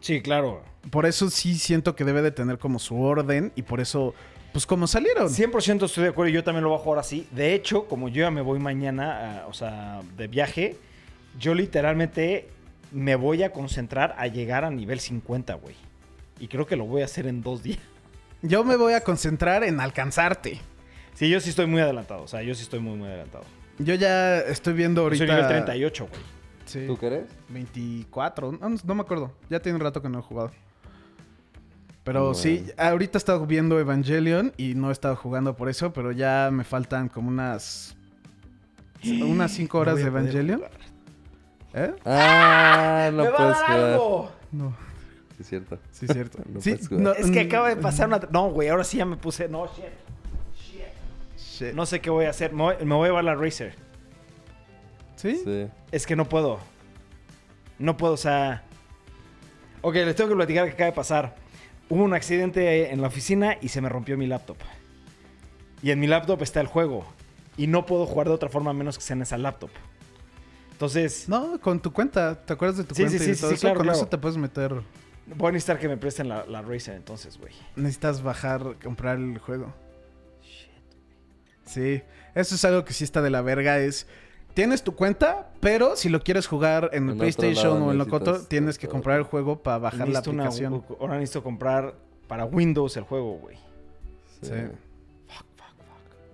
Sí, 0.00 0.20
claro. 0.22 0.62
Por 0.90 1.06
eso 1.06 1.30
sí 1.30 1.56
siento 1.56 1.94
que 1.94 2.04
debe 2.04 2.22
de 2.22 2.30
tener 2.32 2.58
como 2.58 2.78
su 2.78 3.00
orden 3.00 3.52
y 3.54 3.62
por 3.62 3.80
eso, 3.80 4.14
pues 4.52 4.66
como 4.66 4.86
salieron. 4.86 5.28
100% 5.28 5.84
estoy 5.86 6.04
de 6.04 6.10
acuerdo 6.10 6.30
y 6.30 6.32
yo 6.34 6.42
también 6.44 6.64
lo 6.64 6.70
voy 6.70 6.78
a 6.78 6.82
jugar 6.82 6.98
así. 7.00 7.26
De 7.30 7.54
hecho, 7.54 7.86
como 7.86 8.08
yo 8.08 8.22
ya 8.22 8.30
me 8.30 8.40
voy 8.40 8.58
mañana, 8.58 9.42
a- 9.42 9.46
o 9.46 9.52
sea, 9.52 10.00
de 10.16 10.26
viaje, 10.28 10.76
yo 11.38 11.54
literalmente 11.54 12.48
me 12.92 13.16
voy 13.16 13.42
a 13.42 13.52
concentrar 13.52 14.14
a 14.18 14.26
llegar 14.26 14.64
a 14.64 14.70
nivel 14.70 15.00
50, 15.00 15.54
güey. 15.54 15.74
Y 16.38 16.48
creo 16.48 16.66
que 16.66 16.76
lo 16.76 16.84
voy 16.84 17.02
a 17.02 17.06
hacer 17.06 17.26
en 17.26 17.42
dos 17.42 17.62
días. 17.62 17.78
Yo 18.42 18.64
me 18.64 18.76
voy 18.76 18.92
a 18.94 19.02
concentrar 19.02 19.62
en 19.64 19.80
alcanzarte. 19.80 20.60
Sí, 21.14 21.28
yo 21.30 21.40
sí 21.40 21.50
estoy 21.50 21.66
muy 21.66 21.80
adelantado. 21.80 22.22
O 22.22 22.28
sea, 22.28 22.42
yo 22.42 22.54
sí 22.54 22.62
estoy 22.62 22.80
muy, 22.80 22.96
muy 22.96 23.08
adelantado. 23.08 23.44
Yo 23.78 23.94
ya 23.94 24.38
estoy 24.40 24.74
viendo 24.74 25.02
ahorita... 25.02 25.26
Soy 25.26 25.34
nivel 25.34 25.46
38, 25.48 26.08
güey. 26.08 26.22
Sí. 26.64 26.84
¿Tú 26.86 26.96
querés? 26.96 27.24
24, 27.50 28.52
no, 28.52 28.68
no 28.84 28.94
me 28.94 29.00
acuerdo. 29.02 29.32
Ya 29.50 29.60
tiene 29.60 29.76
un 29.76 29.82
rato 29.82 30.00
que 30.02 30.08
no 30.08 30.18
he 30.18 30.22
jugado. 30.22 30.50
Pero 32.04 32.20
Bueno. 32.20 32.34
sí, 32.34 32.66
ahorita 32.76 33.16
he 33.16 33.20
estado 33.20 33.46
viendo 33.46 33.78
Evangelion 33.78 34.52
y 34.56 34.74
no 34.74 34.88
he 34.88 34.92
estado 34.92 35.14
jugando 35.14 35.54
por 35.56 35.68
eso, 35.68 35.92
pero 35.92 36.10
ya 36.12 36.50
me 36.52 36.64
faltan 36.64 37.08
como 37.08 37.28
unas 37.28 37.96
unas 39.04 39.52
5 39.52 39.78
horas 39.78 39.96
de 39.96 40.02
Evangelion. 40.02 40.62
¿Eh? 41.74 41.94
Ah, 42.04 43.10
no 43.12 43.22
¡Me 43.24 43.28
va 43.30 43.34
a 43.34 43.36
puedes 43.36 43.56
dar 43.56 43.66
jugar. 43.66 43.80
algo! 43.92 44.32
No, 44.52 44.76
Sí, 45.36 45.42
es 45.42 45.48
cierto. 45.48 45.78
sí 45.90 46.06
es 46.06 46.12
cierto. 46.12 46.38
No 46.48 46.60
Sí, 46.60 46.70
puedes 46.72 46.88
jugar. 46.88 47.02
no, 47.04 47.12
Es 47.12 47.30
que 47.30 47.42
mm, 47.44 47.46
acaba 47.46 47.68
de 47.68 47.76
pasar 47.76 48.08
una... 48.08 48.20
No, 48.30 48.50
güey, 48.50 48.68
ahora 48.68 48.84
sí 48.84 48.98
ya 48.98 49.04
me 49.06 49.16
puse... 49.16 49.48
No, 49.48 49.66
shit. 49.66 49.84
shit. 51.38 51.74
No 51.74 51.86
sé 51.86 52.00
qué 52.00 52.10
voy 52.10 52.26
a 52.26 52.30
hacer. 52.30 52.52
Me 52.52 52.62
voy, 52.62 52.74
me 52.84 52.94
voy 52.94 53.04
a 53.06 53.08
llevar 53.08 53.24
la 53.24 53.34
Razer. 53.34 53.74
¿Sí? 55.16 55.40
Sí. 55.44 55.66
Es 55.90 56.06
que 56.06 56.16
no 56.16 56.28
puedo. 56.28 56.58
No 57.78 57.96
puedo, 57.96 58.14
o 58.14 58.18
sea... 58.18 58.62
Ok, 59.80 59.94
les 59.94 60.14
tengo 60.14 60.30
que 60.30 60.36
platicar 60.36 60.66
que 60.66 60.72
acaba 60.72 60.90
de 60.90 60.96
pasar. 60.96 61.34
Hubo 61.88 62.04
un 62.04 62.14
accidente 62.14 62.92
en 62.92 63.00
la 63.00 63.08
oficina 63.08 63.56
y 63.60 63.68
se 63.68 63.80
me 63.80 63.88
rompió 63.88 64.16
mi 64.16 64.26
laptop. 64.26 64.56
Y 65.82 65.90
en 65.90 65.98
mi 66.00 66.06
laptop 66.06 66.42
está 66.42 66.60
el 66.60 66.66
juego. 66.68 67.04
Y 67.56 67.66
no 67.66 67.84
puedo 67.86 68.06
jugar 68.06 68.28
de 68.28 68.34
otra 68.34 68.48
forma 68.48 68.70
a 68.70 68.74
menos 68.74 68.96
que 68.98 69.04
sea 69.04 69.14
en 69.16 69.22
esa 69.22 69.36
laptop. 69.38 69.70
Entonces, 70.86 71.28
No, 71.28 71.60
con 71.60 71.80
tu 71.80 71.92
cuenta. 71.92 72.34
¿Te 72.44 72.52
acuerdas 72.54 72.78
de 72.78 72.82
tu 72.84 72.94
Sí, 72.96 73.02
cuenta 73.04 73.22
sí, 73.24 73.30
y 73.30 73.34
sí, 73.36 73.40
todo 73.40 73.50
sí, 73.50 73.54
eso? 73.54 73.60
claro, 73.62 73.76
con 73.76 73.84
claro. 73.84 73.98
eso 73.98 74.08
te 74.08 74.18
puedes 74.18 74.36
meter. 74.36 74.74
voy 75.36 75.48
a 75.48 75.52
necesitar 75.52 75.78
que 75.78 75.86
me 75.88 75.96
presten 75.96 76.28
la, 76.28 76.44
la 76.46 76.60
Razer 76.60 76.96
entonces, 76.96 77.38
güey. 77.38 77.52
Necesitas 77.76 78.20
bajar, 78.22 78.76
comprar 78.82 79.18
el 79.18 79.38
juego. 79.38 79.72
Sí, 81.64 82.02
eso 82.34 82.54
es 82.56 82.64
algo 82.64 82.84
que 82.84 82.92
sí 82.92 83.04
está 83.04 83.22
de 83.22 83.30
la 83.30 83.42
verga. 83.42 83.78
Es. 83.78 84.06
Tienes 84.54 84.82
tu 84.82 84.94
cuenta, 84.96 85.50
pero 85.60 85.94
si 85.96 86.08
lo 86.08 86.20
quieres 86.20 86.46
jugar 86.48 86.90
en 86.92 87.04
el 87.04 87.10
En 87.10 87.10
otro 87.10 87.18
PlayStation 87.20 87.74
lado 87.74 87.86
o 87.86 87.92
en 87.92 87.98
lo 87.98 88.08
coto, 88.08 88.40
tienes 88.42 88.76
que 88.76 88.86
otro. 88.86 88.94
comprar 88.96 89.18
el 89.18 89.22
juego 89.24 89.62
para 89.62 89.78
bajar 89.78 90.00
la 90.00 90.06
Necesito 90.20 90.30
una- 90.32 90.44
aplicación. 90.46 90.84
ahora 91.00 91.14
necesito 91.14 91.42
comprar 91.44 91.94
para 92.26 92.44
Windows 92.44 92.96
el 92.96 93.04
juego, 93.04 93.38
güey. 93.38 93.56
sí. 94.42 94.48
Sí. 94.48 94.52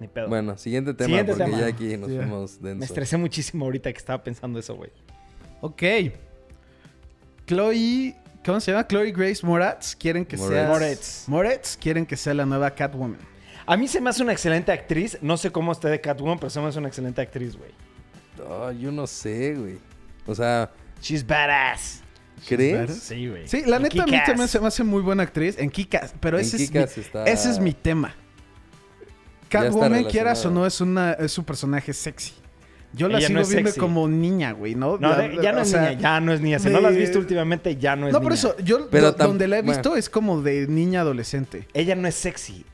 Ni 0.00 0.08
pedo. 0.08 0.28
Bueno, 0.28 0.56
siguiente 0.58 0.94
tema, 0.94 1.06
Siguiente 1.08 1.32
porque 1.32 1.44
tema. 1.44 1.60
ya 1.60 1.66
aquí 1.66 1.96
nos 1.96 2.08
fuimos 2.10 2.62
denso. 2.62 2.78
me 2.78 2.84
estresé 2.84 3.16
muchísimo 3.16 3.64
ahorita 3.64 3.92
que 3.92 3.98
estaba 3.98 4.22
pensando 4.22 4.58
eso, 4.58 4.74
güey. 4.76 4.90
Ok. 5.60 5.82
Chloe. 7.46 8.14
¿Cómo 8.44 8.60
se 8.60 8.70
llama? 8.70 8.86
Chloe 8.86 9.12
Grace 9.12 9.44
Moretz. 9.44 9.94
Quieren 9.96 10.24
que 10.24 10.36
Moretz. 10.36 10.54
sea. 10.60 10.68
Moretz. 10.68 11.28
Moretz 11.28 11.76
quieren 11.76 12.06
que 12.06 12.16
sea 12.16 12.34
la 12.34 12.46
nueva 12.46 12.70
Catwoman. 12.74 13.18
A 13.66 13.76
mí 13.76 13.86
se 13.88 14.00
me 14.00 14.08
hace 14.10 14.22
una 14.22 14.32
excelente 14.32 14.72
actriz. 14.72 15.18
No 15.20 15.36
sé 15.36 15.50
cómo 15.50 15.72
esté 15.72 15.88
de 15.88 16.00
Catwoman, 16.00 16.38
pero 16.38 16.48
se 16.50 16.60
me 16.60 16.68
hace 16.68 16.78
una 16.78 16.88
excelente 16.88 17.20
actriz, 17.20 17.56
güey. 17.56 17.70
Oh, 18.48 18.70
yo 18.70 18.90
no 18.92 19.06
sé, 19.06 19.54
güey. 19.54 19.78
O 20.26 20.34
sea, 20.34 20.70
She's 21.02 21.26
badass. 21.26 22.02
¿crees? 22.46 22.92
Sí, 23.02 23.28
güey. 23.28 23.48
Sí, 23.48 23.62
la 23.66 23.76
En 23.76 23.82
neta 23.82 24.02
a 24.04 24.06
mí 24.06 24.12
también 24.24 24.48
se 24.48 24.60
me 24.60 24.68
hace 24.68 24.84
muy 24.84 25.02
buena 25.02 25.24
actriz 25.24 25.58
en 25.58 25.70
Kikas, 25.70 26.14
pero 26.20 26.38
En 26.38 26.44
ese, 26.44 26.56
es 26.56 26.70
Kick-Ass 26.70 26.96
mi, 26.96 27.02
está- 27.02 27.24
ese 27.24 27.50
es 27.50 27.58
mi 27.58 27.72
tema. 27.72 28.14
Catwoman, 29.48 30.04
quieras 30.04 30.44
o 30.46 30.50
no, 30.50 30.66
es, 30.66 30.80
una, 30.80 31.12
es 31.12 31.36
un 31.38 31.44
personaje 31.44 31.92
sexy. 31.92 32.32
Yo 32.94 33.08
la 33.08 33.18
Ella 33.18 33.26
sigo 33.28 33.40
no 33.40 33.46
viendo 33.46 33.68
sexy. 33.68 33.80
como 33.80 34.08
niña, 34.08 34.52
güey, 34.52 34.74
¿no? 34.74 34.96
No, 34.98 35.14
de- 35.14 35.38
ya 35.42 35.52
no 35.52 35.58
o 35.58 35.62
es 35.62 35.70
sea, 35.70 35.90
niña, 35.90 36.00
ya 36.00 36.20
no 36.20 36.32
es 36.32 36.40
niña. 36.40 36.58
Si 36.58 36.70
no 36.70 36.80
la 36.80 36.88
has 36.88 36.96
visto 36.96 37.18
últimamente, 37.18 37.76
ya 37.76 37.96
no 37.96 38.06
es 38.06 38.12
No, 38.12 38.18
niña. 38.18 38.24
por 38.24 38.32
eso, 38.32 38.56
yo 38.58 38.88
Pero 38.90 39.12
do- 39.12 39.16
tam- 39.16 39.26
donde 39.28 39.46
la 39.46 39.58
he 39.58 39.62
visto 39.62 39.90
bueno. 39.90 39.96
es 39.98 40.08
como 40.08 40.40
de 40.40 40.66
niña 40.68 41.02
adolescente. 41.02 41.68
Ella 41.74 41.94
no 41.96 42.08
es 42.08 42.14
sexy. 42.14 42.64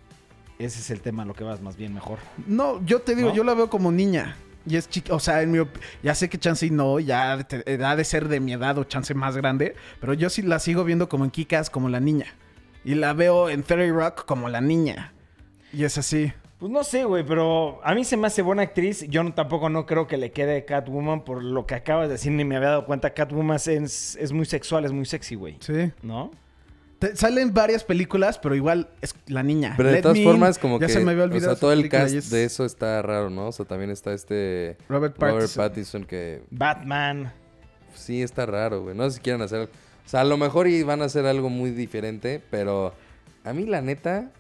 Ese 0.59 0.79
es 0.79 0.91
el 0.91 1.01
tema, 1.01 1.25
lo 1.25 1.35
que 1.35 1.43
vas 1.43 1.61
más 1.61 1.77
bien 1.77 1.93
mejor. 1.95 2.19
No, 2.47 2.81
yo 2.87 3.01
te 3.01 3.17
digo, 3.17 3.31
¿No? 3.31 3.35
yo 3.35 3.43
la 3.43 3.55
veo 3.55 3.69
como 3.69 3.91
niña. 3.91 4.37
Y 4.67 4.77
es 4.77 4.89
chica, 4.89 5.13
o 5.15 5.19
sea, 5.21 5.43
en 5.43 5.51
mi 5.51 5.59
op- 5.59 5.77
ya 6.03 6.15
sé 6.15 6.29
que 6.31 6.39
chance 6.39 6.71
no, 6.71 7.01
ya 7.01 7.43
te- 7.43 7.85
ha 7.85 7.97
de 7.97 8.05
ser 8.05 8.29
de 8.29 8.39
mi 8.41 8.53
edad 8.53 8.79
o 8.79 8.85
chance 8.85 9.13
más 9.15 9.37
grande, 9.37 9.75
pero 10.01 10.15
yo 10.15 10.31
sí 10.31 10.43
la 10.43 10.61
sigo 10.61 10.85
viendo 10.85 11.09
como 11.09 11.25
en 11.25 11.31
Kikas, 11.33 11.71
como 11.71 11.89
la 11.89 11.99
niña. 12.01 12.27
Y 12.85 12.95
la 12.95 13.13
veo 13.15 13.51
en 13.51 13.65
Fairy 13.65 13.91
Rock 13.91 14.25
como 14.27 14.49
la 14.49 14.61
niña. 14.61 15.13
Y 15.73 15.83
es 15.85 15.99
así. 15.99 16.33
Pues 16.65 16.73
no 16.73 16.83
sé, 16.83 17.05
güey, 17.05 17.23
pero 17.27 17.79
a 17.85 17.95
mí 17.95 18.05
se 18.05 18.17
me 18.17 18.27
hace 18.27 18.41
buena 18.41 18.63
actriz. 18.63 19.05
Yo 19.11 19.23
no- 19.23 19.35
tampoco 19.35 19.69
no 19.69 19.85
creo 19.85 20.07
que 20.07 20.17
le 20.17 20.33
quede 20.33 20.65
Catwoman 20.65 21.23
por 21.23 21.45
lo 21.45 21.67
que 21.67 21.75
acabas 21.75 22.09
de 22.09 22.15
decir, 22.15 22.33
ni 22.33 22.43
me 22.43 22.57
había 22.57 22.71
dado 22.71 22.87
cuenta. 22.87 23.13
Catwoman 23.13 23.59
es, 23.67 24.17
es 24.17 24.33
muy 24.33 24.47
sexual, 24.47 24.87
es 24.87 24.93
muy 24.93 25.05
sexy, 25.05 25.35
güey. 25.35 25.59
Sí. 25.61 25.93
¿No? 26.01 26.31
Te- 27.01 27.17
salen 27.17 27.53
varias 27.53 27.85
películas, 27.85 28.39
pero 28.39 28.55
igual 28.55 28.89
es 29.03 29.15
la 29.27 29.43
niña. 29.43 29.75
Pero 29.77 29.91
de 29.91 29.97
Let 29.97 30.01
todas 30.01 30.17
Me 30.17 30.23
In, 30.23 30.27
formas, 30.31 30.59
como 30.59 30.81
ya 30.81 30.87
que. 30.87 30.95
se 30.95 31.01
me 31.01 31.11
había 31.11 31.25
o 31.25 31.27
olvidado 31.27 31.45
sea, 31.49 31.53
esa 31.53 31.61
todo 31.61 31.73
el 31.75 31.81
película 31.81 32.01
cast 32.01 32.15
y 32.15 32.17
es 32.17 32.31
de 32.31 32.45
eso 32.45 32.65
está 32.65 33.03
raro, 33.03 33.29
¿no? 33.29 33.49
O 33.49 33.53
sea, 33.53 33.67
también 33.67 33.91
está 33.91 34.15
este. 34.15 34.79
Robert 34.89 35.19
Robert 35.19 35.35
Pattinson. 35.55 35.63
Pattinson 35.69 36.05
que. 36.07 36.45
Batman. 36.51 37.31
sí 37.95 38.23
está 38.23 38.47
raro, 38.47 38.85
güey. 38.85 38.97
No 38.97 39.05
sé 39.11 39.17
si 39.17 39.21
quieren 39.23 39.43
hacer... 39.43 39.69
O 40.07 40.09
sea, 40.09 40.23
a 40.23 40.25
lo 40.25 40.39
mejor 40.39 40.67
y 40.69 40.83
van 40.83 41.03
a 41.03 41.05
hacer 41.05 41.27
algo 41.27 41.51
muy 41.51 41.73
diferente, 41.73 42.41
pero 42.51 42.95
a 43.45 43.53
mí 43.53 43.67
la 43.67 43.83
neta... 43.83 44.31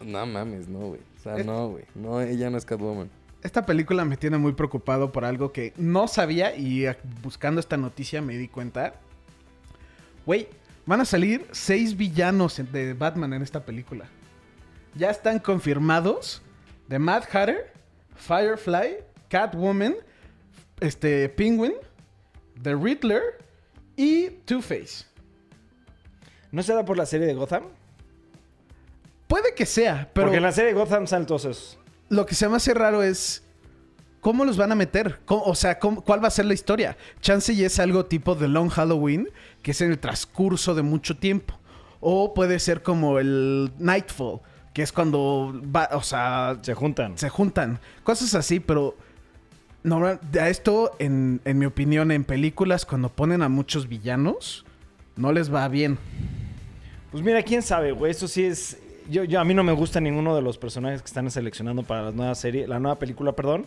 No 0.00 0.24
mames, 0.24 0.68
no, 0.68 0.78
güey. 0.78 1.00
O 1.26 1.34
sea, 1.34 1.38
Es- 1.40 1.46
no, 1.46 1.68
güey. 1.70 1.84
No, 1.94 2.20
ella 2.20 2.50
no 2.50 2.58
es 2.58 2.64
Catwoman. 2.64 3.10
Esta 3.42 3.64
película 3.66 4.04
me 4.04 4.16
tiene 4.16 4.38
muy 4.38 4.52
preocupado 4.52 5.12
por 5.12 5.24
algo 5.24 5.52
que 5.52 5.72
no 5.76 6.08
sabía 6.08 6.56
y 6.56 6.86
eh, 6.86 6.96
buscando 7.22 7.60
esta 7.60 7.76
noticia 7.76 8.20
me 8.22 8.36
di 8.36 8.48
cuenta. 8.48 8.94
Güey, 10.24 10.48
van 10.84 11.00
a 11.00 11.04
salir 11.04 11.46
seis 11.52 11.96
villanos 11.96 12.60
de 12.72 12.94
Batman 12.94 13.32
en 13.34 13.42
esta 13.42 13.64
película. 13.64 14.06
Ya 14.96 15.10
están 15.10 15.38
confirmados 15.38 16.42
de 16.88 16.98
Mad 16.98 17.24
Hatter, 17.32 17.72
Firefly, 18.16 18.96
Catwoman, 19.28 19.94
este 20.80 21.28
Penguin, 21.28 21.74
The 22.62 22.74
Riddler 22.74 23.22
y 23.96 24.30
Two-Face. 24.46 25.04
¿No 26.50 26.62
será 26.62 26.84
por 26.84 26.96
la 26.96 27.06
serie 27.06 27.26
de 27.26 27.34
Gotham? 27.34 27.64
Puede 29.26 29.54
que 29.54 29.66
sea, 29.66 30.10
pero 30.12 30.26
Porque 30.26 30.36
en 30.38 30.42
la 30.42 30.52
serie 30.52 30.72
de 30.72 30.78
Gotham 30.78 31.06
salen 31.06 31.26
todos 31.26 31.44
esos. 31.44 31.78
lo 32.08 32.26
que 32.26 32.34
se 32.34 32.48
me 32.48 32.56
hace 32.56 32.72
raro 32.74 33.02
es 33.02 33.42
cómo 34.20 34.44
los 34.44 34.56
van 34.56 34.70
a 34.72 34.74
meter. 34.74 35.20
¿Cómo- 35.24 35.42
o 35.44 35.54
sea, 35.54 35.78
¿cuál 35.80 36.22
va 36.22 36.28
a 36.28 36.30
ser 36.30 36.44
la 36.46 36.54
historia? 36.54 36.96
Chance 37.20 37.52
y 37.52 37.64
es 37.64 37.78
algo 37.80 38.06
tipo 38.06 38.36
The 38.36 38.48
Long 38.48 38.68
Halloween, 38.70 39.28
que 39.62 39.72
es 39.72 39.80
en 39.80 39.90
el 39.90 39.98
transcurso 39.98 40.74
de 40.74 40.82
mucho 40.82 41.16
tiempo. 41.16 41.58
O 42.00 42.34
puede 42.34 42.58
ser 42.60 42.82
como 42.82 43.18
el 43.18 43.72
Nightfall, 43.78 44.40
que 44.72 44.82
es 44.82 44.92
cuando 44.92 45.60
va, 45.74 45.88
o 45.92 46.02
sea, 46.02 46.58
Se 46.62 46.74
juntan. 46.74 47.16
se 47.18 47.28
juntan. 47.28 47.80
Cosas 48.04 48.34
así, 48.34 48.60
pero 48.60 48.96
normal- 49.82 50.20
a 50.40 50.48
esto, 50.48 50.94
en, 51.00 51.40
en 51.44 51.58
mi 51.58 51.66
opinión, 51.66 52.10
en 52.12 52.22
películas, 52.24 52.84
cuando 52.86 53.08
ponen 53.08 53.42
a 53.42 53.48
muchos 53.48 53.88
villanos, 53.88 54.64
no 55.16 55.32
les 55.32 55.52
va 55.52 55.66
bien. 55.68 55.98
Pues 57.10 57.24
mira, 57.24 57.42
quién 57.42 57.62
sabe, 57.62 57.92
güey. 57.92 58.10
Esto 58.12 58.28
sí 58.28 58.44
es. 58.44 58.76
Yo, 59.08 59.24
yo, 59.24 59.40
a 59.40 59.44
mí 59.44 59.54
no 59.54 59.62
me 59.62 59.72
gusta 59.72 60.00
ninguno 60.00 60.34
de 60.34 60.42
los 60.42 60.58
personajes 60.58 61.00
que 61.02 61.06
están 61.06 61.30
seleccionando 61.30 61.82
para 61.82 62.02
la 62.02 62.12
nueva 62.12 62.34
serie, 62.34 62.66
la 62.66 62.80
nueva 62.80 62.98
película, 62.98 63.32
perdón. 63.32 63.66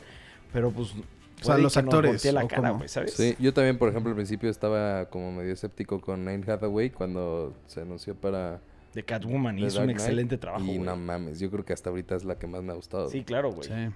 Pero 0.54 0.72
pues. 0.72 0.94
O 1.42 1.46
sea, 1.46 1.58
los 1.58 1.78
actores, 1.78 2.26
la 2.26 2.44
o 2.44 2.48
cara, 2.50 2.72
güey, 2.72 2.90
¿sabes? 2.90 3.14
Sí, 3.14 3.36
yo 3.40 3.54
también, 3.54 3.78
por 3.78 3.88
ejemplo, 3.88 4.10
al 4.10 4.16
principio 4.16 4.50
estaba 4.50 5.06
como 5.06 5.32
medio 5.32 5.54
escéptico 5.54 6.02
con 6.02 6.28
Anne 6.28 6.44
Hathaway 6.46 6.90
cuando 6.90 7.54
se 7.66 7.80
anunció 7.82 8.14
para 8.14 8.60
De 8.94 9.04
Catwoman 9.04 9.58
y 9.58 9.62
The 9.62 9.68
hizo 9.68 9.76
Dark 9.78 9.86
un 9.86 9.92
excelente 9.92 10.38
trabajo. 10.38 10.66
Y 10.66 10.68
güey. 10.76 10.80
no 10.80 10.98
mames, 10.98 11.40
yo 11.40 11.50
creo 11.50 11.64
que 11.64 11.72
hasta 11.72 11.90
ahorita 11.92 12.16
es 12.16 12.26
la 12.26 12.38
que 12.38 12.46
más 12.46 12.62
me 12.62 12.74
ha 12.74 12.76
gustado. 12.76 13.10
Sí, 13.10 13.24
claro, 13.24 13.54
güey. 13.54 13.70
Sí. 13.70 13.94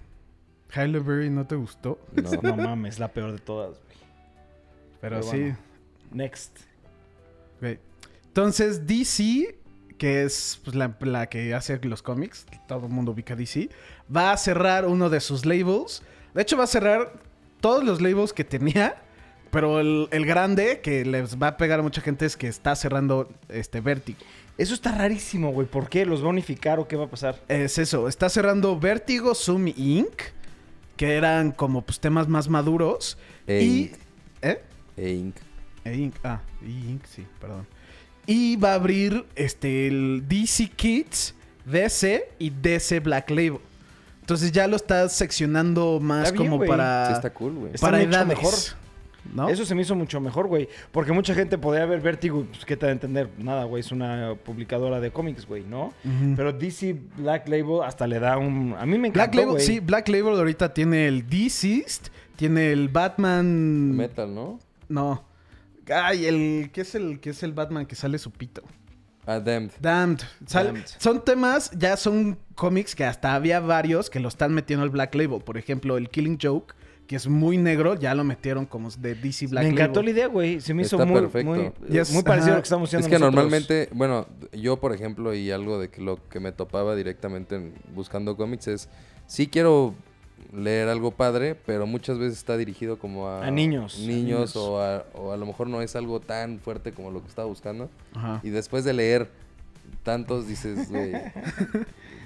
Halle 0.73 0.99
Berry 0.99 1.29
no 1.29 1.45
te 1.45 1.55
gustó, 1.55 1.99
No. 2.13 2.29
No 2.41 2.55
mames, 2.55 2.97
la 2.97 3.09
peor 3.09 3.33
de 3.33 3.39
todas, 3.39 3.71
güey. 3.71 3.97
pero, 5.01 5.19
Pero 5.19 5.23
sí. 5.23 5.39
bueno. 5.39 5.57
Next. 6.13 6.59
Entonces, 8.27 8.87
DC, 8.87 9.55
que 9.97 10.23
es 10.23 10.59
pues, 10.63 10.75
la, 10.75 10.95
la 11.01 11.27
que 11.27 11.53
hace 11.53 11.79
los 11.83 12.01
cómics, 12.01 12.45
todo 12.67 12.87
el 12.87 12.91
mundo 12.91 13.11
ubica 13.11 13.35
DC, 13.35 13.69
va 14.13 14.31
a 14.31 14.37
cerrar 14.37 14.85
uno 14.85 15.09
de 15.09 15.19
sus 15.19 15.45
labels. 15.45 16.03
De 16.33 16.41
hecho, 16.41 16.57
va 16.57 16.63
a 16.65 16.67
cerrar 16.67 17.13
todos 17.61 17.83
los 17.83 18.01
labels 18.01 18.33
que 18.33 18.43
tenía, 18.43 18.95
pero 19.51 19.79
el, 19.79 20.07
el 20.11 20.25
grande 20.25 20.81
que 20.81 21.05
les 21.05 21.41
va 21.41 21.49
a 21.49 21.57
pegar 21.57 21.79
a 21.79 21.83
mucha 21.83 22.01
gente 22.01 22.25
es 22.25 22.35
que 22.35 22.47
está 22.47 22.75
cerrando 22.75 23.29
este 23.49 23.81
Vertigo. 23.81 24.19
Eso 24.57 24.73
está 24.73 24.91
rarísimo, 24.91 25.51
güey. 25.51 25.67
¿Por 25.67 25.89
qué? 25.89 26.05
¿Los 26.05 26.21
va 26.21 26.27
a 26.27 26.29
unificar 26.29 26.79
o 26.79 26.87
qué 26.87 26.95
va 26.95 27.05
a 27.05 27.09
pasar? 27.09 27.41
Es 27.47 27.77
eso, 27.77 28.07
está 28.07 28.29
cerrando 28.29 28.79
Vertigo, 28.79 29.33
Zoom 29.33 29.67
Inc., 29.67 30.21
que 30.95 31.15
eran 31.15 31.51
como 31.51 31.81
pues 31.81 31.99
temas 31.99 32.27
más 32.27 32.49
maduros. 32.49 33.17
E 33.47 33.63
y... 33.63 33.81
Inc. 33.81 33.93
¿Eh? 34.41 34.61
E 34.97 35.11
Inc. 35.11 35.35
E 35.85 35.95
Inc. 35.95 36.15
Ah, 36.23 36.41
E 36.61 36.69
Inc. 36.69 37.05
sí, 37.05 37.25
perdón. 37.39 37.65
Y 38.25 38.55
va 38.55 38.71
a 38.71 38.75
abrir 38.75 39.25
este 39.35 39.87
el 39.87 40.23
DC 40.27 40.69
Kids, 40.75 41.35
DC 41.65 42.29
y 42.39 42.49
DC 42.49 42.99
Black 43.01 43.29
Label. 43.29 43.59
Entonces 44.21 44.53
ya 44.53 44.67
lo 44.67 44.77
estás 44.77 45.11
seccionando 45.11 45.99
más 45.99 46.27
Está 46.27 46.39
bien, 46.39 46.51
como 46.51 46.65
para, 46.65 47.07
Sí, 47.07 47.13
está 47.13 47.33
cool, 47.33 47.53
güey. 47.53 47.73
Está 47.73 47.87
para 47.87 47.97
mucho 47.97 48.09
edades. 48.09 48.27
mejor. 48.27 48.53
¿no? 49.33 49.49
Eso 49.49 49.65
se 49.65 49.75
me 49.75 49.81
hizo 49.81 49.95
mucho 49.95 50.21
mejor, 50.21 50.47
güey. 50.47 50.69
Porque 50.91 51.11
mucha 51.11 51.33
gente 51.33 51.57
podría 51.57 51.85
ver 51.85 51.99
Vertigo 51.99 52.41
y 52.41 52.43
pues, 52.45 52.65
¿qué 52.65 52.77
te 52.77 52.85
va 52.85 52.91
a 52.91 52.93
entender? 52.93 53.29
Nada, 53.37 53.65
güey. 53.65 53.81
Es 53.81 53.91
una 53.91 54.35
publicadora 54.43 54.99
de 54.99 55.11
cómics, 55.11 55.45
güey, 55.45 55.63
¿no? 55.63 55.93
Pero 56.35 56.53
DC 56.53 56.95
Black 57.17 57.47
Label 57.49 57.81
hasta 57.83 58.07
le 58.07 58.19
da 58.19 58.37
un... 58.37 58.75
A 58.77 58.85
mí 58.85 58.97
me 58.97 59.09
Black 59.11 59.33
encantó, 59.33 59.51
Label, 59.51 59.61
sí, 59.61 59.79
Black 59.79 60.07
Label 60.07 60.35
ahorita 60.37 60.73
tiene 60.73 61.07
el 61.07 61.27
Deceased, 61.27 62.11
tiene 62.35 62.71
el 62.71 62.89
Batman. 62.89 63.91
Metal, 63.95 64.33
¿no? 64.33 64.59
No. 64.87 65.23
Ay, 65.91 66.25
el. 66.25 66.69
¿Qué 66.73 66.81
es 66.81 66.95
el, 66.95 67.19
qué 67.19 67.31
es 67.31 67.43
el 67.43 67.53
Batman 67.53 67.85
que 67.85 67.95
sale 67.95 68.17
su 68.19 68.31
pito? 68.31 68.61
Ah, 69.25 69.39
Damned. 69.39 69.71
Damned. 69.79 70.19
Sal- 70.45 70.67
Damned. 70.67 70.85
Son 70.97 71.23
temas, 71.23 71.71
ya 71.77 71.95
son 71.97 72.37
cómics 72.55 72.93
que 72.95 73.05
hasta 73.05 73.35
había 73.35 73.59
varios 73.61 74.09
que 74.09 74.19
lo 74.19 74.27
están 74.27 74.53
metiendo 74.53 74.83
al 74.83 74.89
Black 74.89 75.15
Label. 75.15 75.41
Por 75.41 75.57
ejemplo, 75.57 75.95
el 75.97 76.09
Killing 76.09 76.37
Joke, 76.41 76.73
que 77.07 77.15
es 77.15 77.27
muy 77.27 77.57
negro, 77.57 77.95
ya 77.95 78.13
lo 78.15 78.25
metieron 78.25 78.65
como 78.65 78.89
de 78.91 79.15
DC 79.15 79.47
Black 79.47 79.63
me 79.63 79.69
encantó 79.69 80.01
Label. 80.01 80.05
la 80.05 80.11
idea, 80.19 80.27
güey. 80.27 80.59
Se 80.61 80.73
me 80.73 80.81
hizo 80.83 80.97
Está 80.97 81.05
muy, 81.05 81.21
perfecto. 81.21 81.49
muy, 81.51 82.23
parecido 82.23 82.33
ajá. 82.33 82.43
a 82.45 82.55
lo 82.55 82.61
que 82.61 82.63
estamos 82.63 82.89
haciendo 82.89 83.07
Es 83.07 83.11
que 83.13 83.19
nosotros. 83.19 83.33
normalmente, 83.35 83.89
bueno, 83.93 84.27
yo 84.51 84.77
por 84.81 84.93
ejemplo, 84.93 85.33
y 85.33 85.51
algo 85.51 85.79
de 85.79 85.89
que 85.89 86.01
lo 86.01 86.19
que 86.29 86.41
me 86.41 86.51
topaba 86.51 86.93
directamente 86.95 87.55
en- 87.55 87.73
buscando 87.95 88.35
cómics 88.35 88.67
es, 88.67 88.89
sí 89.25 89.47
quiero 89.47 89.95
leer 90.53 90.87
algo 90.89 91.11
padre, 91.11 91.55
pero 91.65 91.87
muchas 91.87 92.17
veces 92.19 92.37
está 92.37 92.57
dirigido 92.57 92.97
como 92.99 93.27
a, 93.27 93.45
A 93.45 93.51
niños, 93.51 93.97
a 93.97 94.01
niños. 94.07 94.55
O, 94.55 94.79
a, 94.81 95.05
o 95.13 95.31
a 95.31 95.37
lo 95.37 95.45
mejor 95.45 95.67
no 95.67 95.81
es 95.81 95.95
algo 95.95 96.19
tan 96.19 96.59
fuerte 96.59 96.91
como 96.91 97.11
lo 97.11 97.21
que 97.21 97.27
estaba 97.27 97.47
buscando. 97.47 97.89
Ajá. 98.13 98.39
Y 98.43 98.49
después 98.49 98.83
de 98.83 98.93
leer 98.93 99.29
tantos 100.03 100.47
dices, 100.47 100.89
güey, 100.91 101.11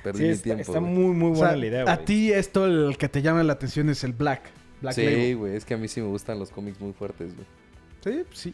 perdí 0.04 0.20
Sí, 0.20 0.24
mi 0.26 0.30
está, 0.32 0.44
tiempo. 0.44 0.62
está 0.64 0.80
muy, 0.80 1.16
muy 1.16 1.28
O 1.32 1.34
buena 1.36 1.50
sea, 1.50 1.58
la 1.58 1.66
idea, 1.66 1.82
a 1.84 1.96
güey. 1.96 2.06
ti 2.06 2.32
esto 2.34 2.66
el 2.66 2.98
que 2.98 3.08
te 3.10 3.22
llama 3.22 3.44
la 3.44 3.54
atención 3.54 3.90
es 3.90 4.04
el 4.04 4.14
Black. 4.14 4.42
Black 4.82 4.94
Sí, 4.94 5.34
güey, 5.34 5.56
es 5.56 5.66
que 5.66 5.74
a 5.74 5.78
mí 5.78 5.88
sí 5.88 6.02
me 6.02 6.08
gustan 6.08 6.38
los 6.40 6.50
cómics 6.50 6.80
muy 6.80 6.94
fuertes, 6.94 7.34
güey. 7.36 7.48
Sí, 8.04 8.24
sí. 8.34 8.54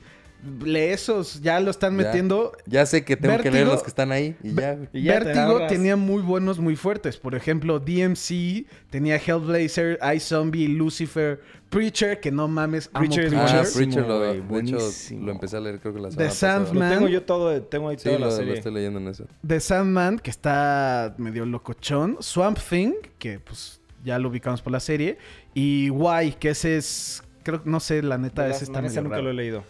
Lee 0.64 0.80
esos, 0.92 1.42
ya 1.42 1.60
lo 1.60 1.72
están 1.72 1.98
Ya. 1.98 2.06
metiendo. 2.06 2.52
Ya 2.66 2.86
sé 2.86 3.06
que 3.06 3.16
tengo 3.16 3.38
que 3.40 3.50
leer 3.50 3.66
los 3.68 3.82
que 3.82 3.88
están 3.90 4.12
ahí 4.12 4.36
y 4.44 4.54
ya. 4.54 4.78
Y 4.92 5.04
ya 5.04 5.20
ahorras. 5.46 5.70
tenía 5.72 5.96
muy 5.96 6.22
buenos, 6.22 6.60
muy 6.60 6.76
fuertes. 6.76 7.18
Por 7.18 7.34
ejemplo, 7.36 7.80
DMC, 7.80 8.66
tenía 8.90 9.16
Hellblazer, 9.16 10.00
iZombie, 10.16 10.68
Lucifer, 10.68 11.42
Preacher, 11.70 12.20
que 12.20 12.32
no 12.32 12.48
mames, 12.48 12.90
amo 12.94 13.06
Preacher 13.06 13.26
es 13.26 13.32
Preacher. 13.34 13.48
Ah, 13.48 13.64
buenísimo, 13.74 13.78
Preacher, 13.78 14.08
lo, 14.08 14.18
güey, 14.20 14.32
de 14.32 14.38
hecho, 14.38 14.48
buenísimo. 14.48 15.26
lo 15.26 15.32
empecé 15.32 15.58
a 15.58 15.60
leer 15.62 15.80
creo 15.80 15.94
que 15.94 16.00
la 16.02 16.10
The 16.10 16.14
semana 16.14 16.30
pasada. 16.30 16.60
Lo 16.60 16.66
Sandman. 16.66 16.90
tengo 16.94 17.08
yo 17.08 17.22
todo, 17.24 17.62
tengo 17.64 17.90
ahí 17.90 17.98
Sí, 17.98 18.04
toda 18.04 18.16
lo, 18.20 18.26
la 18.26 18.32
lo 18.32 18.38
serie. 18.38 18.54
estoy 18.56 18.74
leyendo 18.74 19.00
en 19.00 19.08
eso. 19.08 19.26
The 19.48 19.60
Sandman, 19.60 20.20
que 20.20 20.30
está 20.30 21.16
medio 21.18 21.46
locochón. 21.46 22.18
Swamp 22.20 22.60
Thing, 22.60 22.94
que 23.18 23.40
pues 23.40 23.80
ya 24.04 24.20
lo 24.20 24.30
ubicamos 24.30 24.62
por 24.62 24.74
la 24.74 24.80
serie. 24.82 25.18
Y 25.54 25.90
Why, 25.90 26.34
que 26.34 26.50
ese 26.50 26.78
es. 26.78 27.24
Creo 27.44 27.62
no 27.66 27.80
sé, 27.80 28.02
la 28.04 28.18
neta, 28.18 28.48
ese 28.48 28.66
está 28.66 28.80
Ese 28.80 28.90
medio 28.90 29.02
nunca 29.04 29.16
raro. 29.16 29.24
lo 29.26 29.32
he 29.32 29.34
leído. 29.34 29.64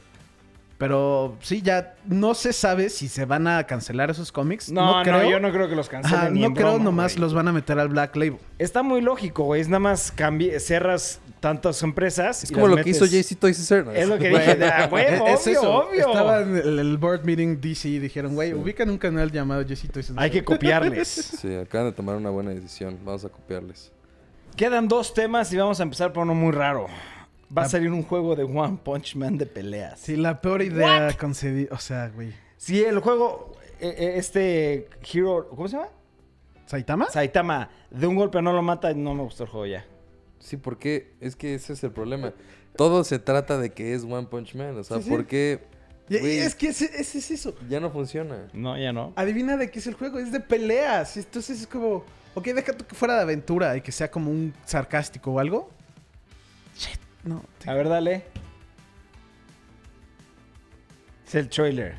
Pero 0.83 1.37
sí, 1.39 1.61
ya 1.61 1.95
no 2.07 2.35
se 2.35 2.51
sabe 2.51 2.89
si 2.89 3.07
se 3.07 3.23
van 3.23 3.47
a 3.47 3.63
cancelar 3.63 4.09
esos 4.11 4.33
cómics. 4.33 4.69
No, 4.69 4.97
no, 4.97 5.03
creo. 5.03 5.29
yo 5.29 5.39
no 5.39 5.49
creo 5.53 5.69
que 5.69 5.77
los 5.77 5.87
cancelen. 5.87 6.19
Ajá, 6.19 6.29
ni 6.29 6.41
no 6.41 6.47
en 6.47 6.53
creo, 6.55 6.71
broma, 6.71 6.83
nomás 6.83 7.13
güey. 7.13 7.21
los 7.21 7.33
van 7.33 7.47
a 7.47 7.53
meter 7.53 7.79
al 7.79 7.87
Black 7.87 8.17
Label. 8.17 8.35
Está 8.59 8.83
muy 8.83 8.99
lógico, 8.99 9.45
güey. 9.45 9.61
Es 9.61 9.69
nada 9.69 9.79
más 9.79 10.13
cambi- 10.13 10.59
cerras 10.59 11.21
tantas 11.39 11.81
empresas. 11.83 12.43
Es 12.43 12.51
y 12.51 12.53
como 12.53 12.67
lo 12.67 12.75
que 12.75 12.89
hizo 12.89 13.05
JC 13.05 13.33
Toys 13.39 13.57
Us. 13.59 13.71
Es 13.71 14.09
lo 14.09 14.17
que 14.17 14.27
dije. 14.27 14.57
ah, 14.65 14.89
huevo, 14.91 15.25
es 15.29 15.47
obvio, 15.47 15.53
eso. 15.57 15.73
obvio. 15.73 16.07
Estaba 16.07 16.41
en 16.41 16.57
el, 16.57 16.79
el 16.79 16.97
board 16.97 17.23
meeting 17.23 17.61
DC 17.61 17.87
y 17.87 17.99
dijeron, 17.99 18.35
güey, 18.35 18.53
ubican 18.53 18.89
un 18.89 18.97
canal 18.97 19.31
llamado 19.31 19.65
Jessito 19.65 20.01
y 20.01 20.03
Hay 20.17 20.31
que 20.31 20.43
copiarles. 20.43 21.07
Sí, 21.43 21.55
acaban 21.55 21.87
de 21.87 21.93
tomar 21.93 22.17
una 22.17 22.29
buena 22.29 22.51
decisión. 22.51 22.99
Vamos 23.05 23.23
a 23.23 23.29
copiarles. 23.29 23.89
Quedan 24.57 24.89
dos 24.89 25.13
temas 25.13 25.53
y 25.53 25.55
vamos 25.55 25.79
a 25.79 25.83
empezar 25.83 26.11
por 26.11 26.23
uno 26.23 26.35
muy 26.35 26.51
raro. 26.51 26.87
Va 27.55 27.63
a 27.63 27.69
salir 27.69 27.91
un 27.91 28.03
juego 28.03 28.35
de 28.35 28.43
One 28.43 28.79
Punch 28.83 29.15
Man 29.15 29.37
de 29.37 29.45
peleas. 29.45 29.99
Sí, 29.99 30.15
la 30.15 30.41
peor 30.41 30.61
idea 30.61 31.15
concedida. 31.19 31.69
O 31.73 31.77
sea, 31.77 32.09
güey. 32.09 32.33
Si 32.57 32.83
el 32.83 32.99
juego, 32.99 33.53
eh, 33.79 33.93
eh, 33.97 34.13
este 34.17 34.87
Hero, 35.11 35.47
¿cómo 35.49 35.67
se 35.67 35.75
llama? 35.77 35.89
¿Saitama? 36.65 37.09
Saitama, 37.09 37.69
de 37.91 38.07
un 38.07 38.15
golpe 38.15 38.41
no 38.41 38.53
lo 38.53 38.61
mata, 38.61 38.93
no 38.93 39.13
me 39.13 39.23
gustó 39.23 39.43
el 39.43 39.49
juego 39.49 39.65
ya. 39.67 39.85
Sí, 40.39 40.57
porque 40.57 41.13
es 41.19 41.35
que 41.35 41.55
ese 41.55 41.73
es 41.73 41.83
el 41.83 41.91
problema. 41.91 42.33
Todo 42.75 43.03
se 43.03 43.19
trata 43.19 43.57
de 43.59 43.71
que 43.71 43.93
es 43.93 44.03
One 44.03 44.27
Punch 44.27 44.55
Man. 44.55 44.77
O 44.77 44.83
sea, 44.83 44.97
Sí, 44.97 45.03
sí. 45.03 45.09
¿por 45.09 45.25
qué 45.27 45.59
Y- 46.09 46.15
y 46.15 46.19
Güey. 46.19 46.37
es 46.39 46.55
que 46.55 46.67
ese, 46.69 46.85
ese 46.99 47.19
es 47.19 47.31
eso. 47.31 47.55
ya 47.69 47.79
no 47.79 47.89
funciona? 47.91 48.47
No, 48.53 48.77
ya 48.77 48.91
no. 48.91 49.13
Adivina 49.15 49.55
de 49.57 49.69
qué 49.71 49.79
es 49.79 49.87
el 49.87 49.93
juego. 49.93 50.19
Es 50.19 50.31
de 50.31 50.39
peleas. 50.39 51.15
Entonces 51.17 51.61
es 51.61 51.67
como... 51.67 52.03
Ok, 52.35 52.45
deja 52.47 52.73
tú 52.73 52.83
que 52.85 52.95
fuera 52.95 53.15
de 53.15 53.21
aventura 53.21 53.77
y 53.77 53.81
que 53.81 53.91
sea 53.91 54.09
como 54.09 54.31
un 54.31 54.53
sarcástico 54.65 55.31
o 55.31 55.39
algo. 55.39 55.69
No. 57.23 57.41
Te... 57.59 57.69
A 57.69 57.73
ver, 57.73 57.87
dale. 57.87 58.25
Es 61.25 61.35
el 61.35 61.49
trailer. 61.49 61.95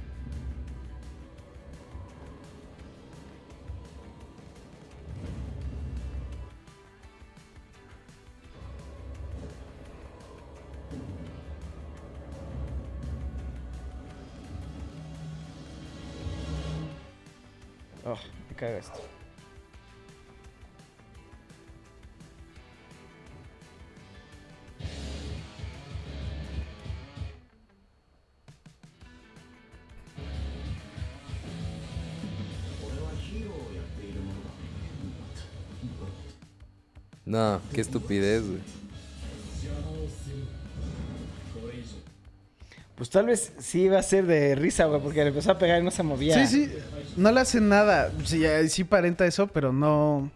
Oh, 18.07 18.19
me 18.51 18.55
caga 18.55 18.79
esto. 18.79 19.01
Qué 37.75 37.81
estupidez, 37.83 38.43
güey. 38.47 38.61
Pues 42.95 43.11
tal 43.11 43.27
vez 43.27 43.53
sí 43.59 43.83
iba 43.83 43.99
a 43.99 44.03
ser 44.03 44.25
de 44.25 44.55
risa, 44.55 44.85
güey, 44.85 45.01
porque 45.01 45.21
le 45.23 45.29
empezó 45.29 45.51
a 45.51 45.59
pegar 45.59 45.81
y 45.81 45.85
no 45.85 45.91
se 45.91 46.05
movía. 46.05 46.47
Sí, 46.47 46.67
sí. 46.67 46.73
No 47.17 47.33
le 47.33 47.41
hacen 47.41 47.69
nada. 47.69 48.13
Sí, 48.25 48.45
sí 48.69 48.85
parenta 48.85 49.27
eso, 49.27 49.49
pero 49.49 49.73
no. 49.73 50.31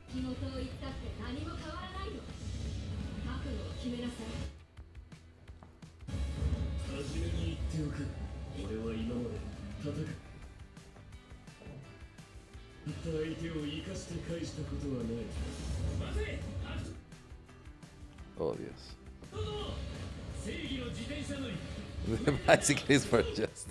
It's 22.89 23.07
for 23.07 23.23
justice. 23.25 23.67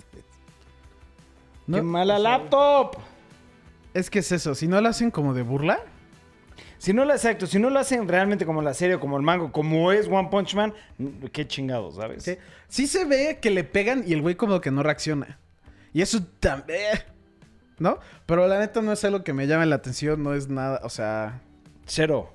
no- 1.66 1.76
¡Qué 1.78 1.82
mala 1.82 2.18
laptop! 2.18 2.96
Es 3.94 4.10
que 4.10 4.20
es 4.20 4.30
eso. 4.32 4.54
Si 4.54 4.68
no 4.68 4.80
lo 4.80 4.88
hacen 4.88 5.10
como 5.10 5.34
de 5.34 5.42
burla. 5.42 5.80
Si 6.78 6.92
no 6.92 7.04
lo 7.04 7.12
exacto, 7.12 7.46
si 7.48 7.58
no 7.58 7.70
lo 7.70 7.80
hacen 7.80 8.06
realmente 8.06 8.46
como 8.46 8.62
la 8.62 8.72
serie 8.72 8.94
o 8.96 9.00
como 9.00 9.16
el 9.16 9.22
mango, 9.24 9.50
como 9.50 9.90
es 9.90 10.06
One 10.06 10.28
Punch 10.30 10.54
Man, 10.54 10.72
qué 11.32 11.46
chingado, 11.48 11.90
¿sabes? 11.90 12.22
Sí, 12.22 12.36
sí 12.68 12.86
se 12.86 13.04
ve 13.04 13.38
que 13.42 13.50
le 13.50 13.64
pegan 13.64 14.04
y 14.06 14.12
el 14.12 14.22
güey 14.22 14.36
como 14.36 14.60
que 14.60 14.70
no 14.70 14.84
reacciona. 14.84 15.40
Y 15.92 16.02
eso 16.02 16.22
también. 16.38 17.00
¿No? 17.80 17.98
Pero 18.26 18.46
la 18.46 18.58
neta 18.60 18.80
no 18.82 18.92
es 18.92 19.04
algo 19.04 19.24
que 19.24 19.32
me 19.32 19.46
llame 19.48 19.66
la 19.66 19.76
atención. 19.76 20.22
No 20.22 20.34
es 20.34 20.48
nada. 20.48 20.80
O 20.84 20.88
sea. 20.88 21.40
Cero. 21.86 22.32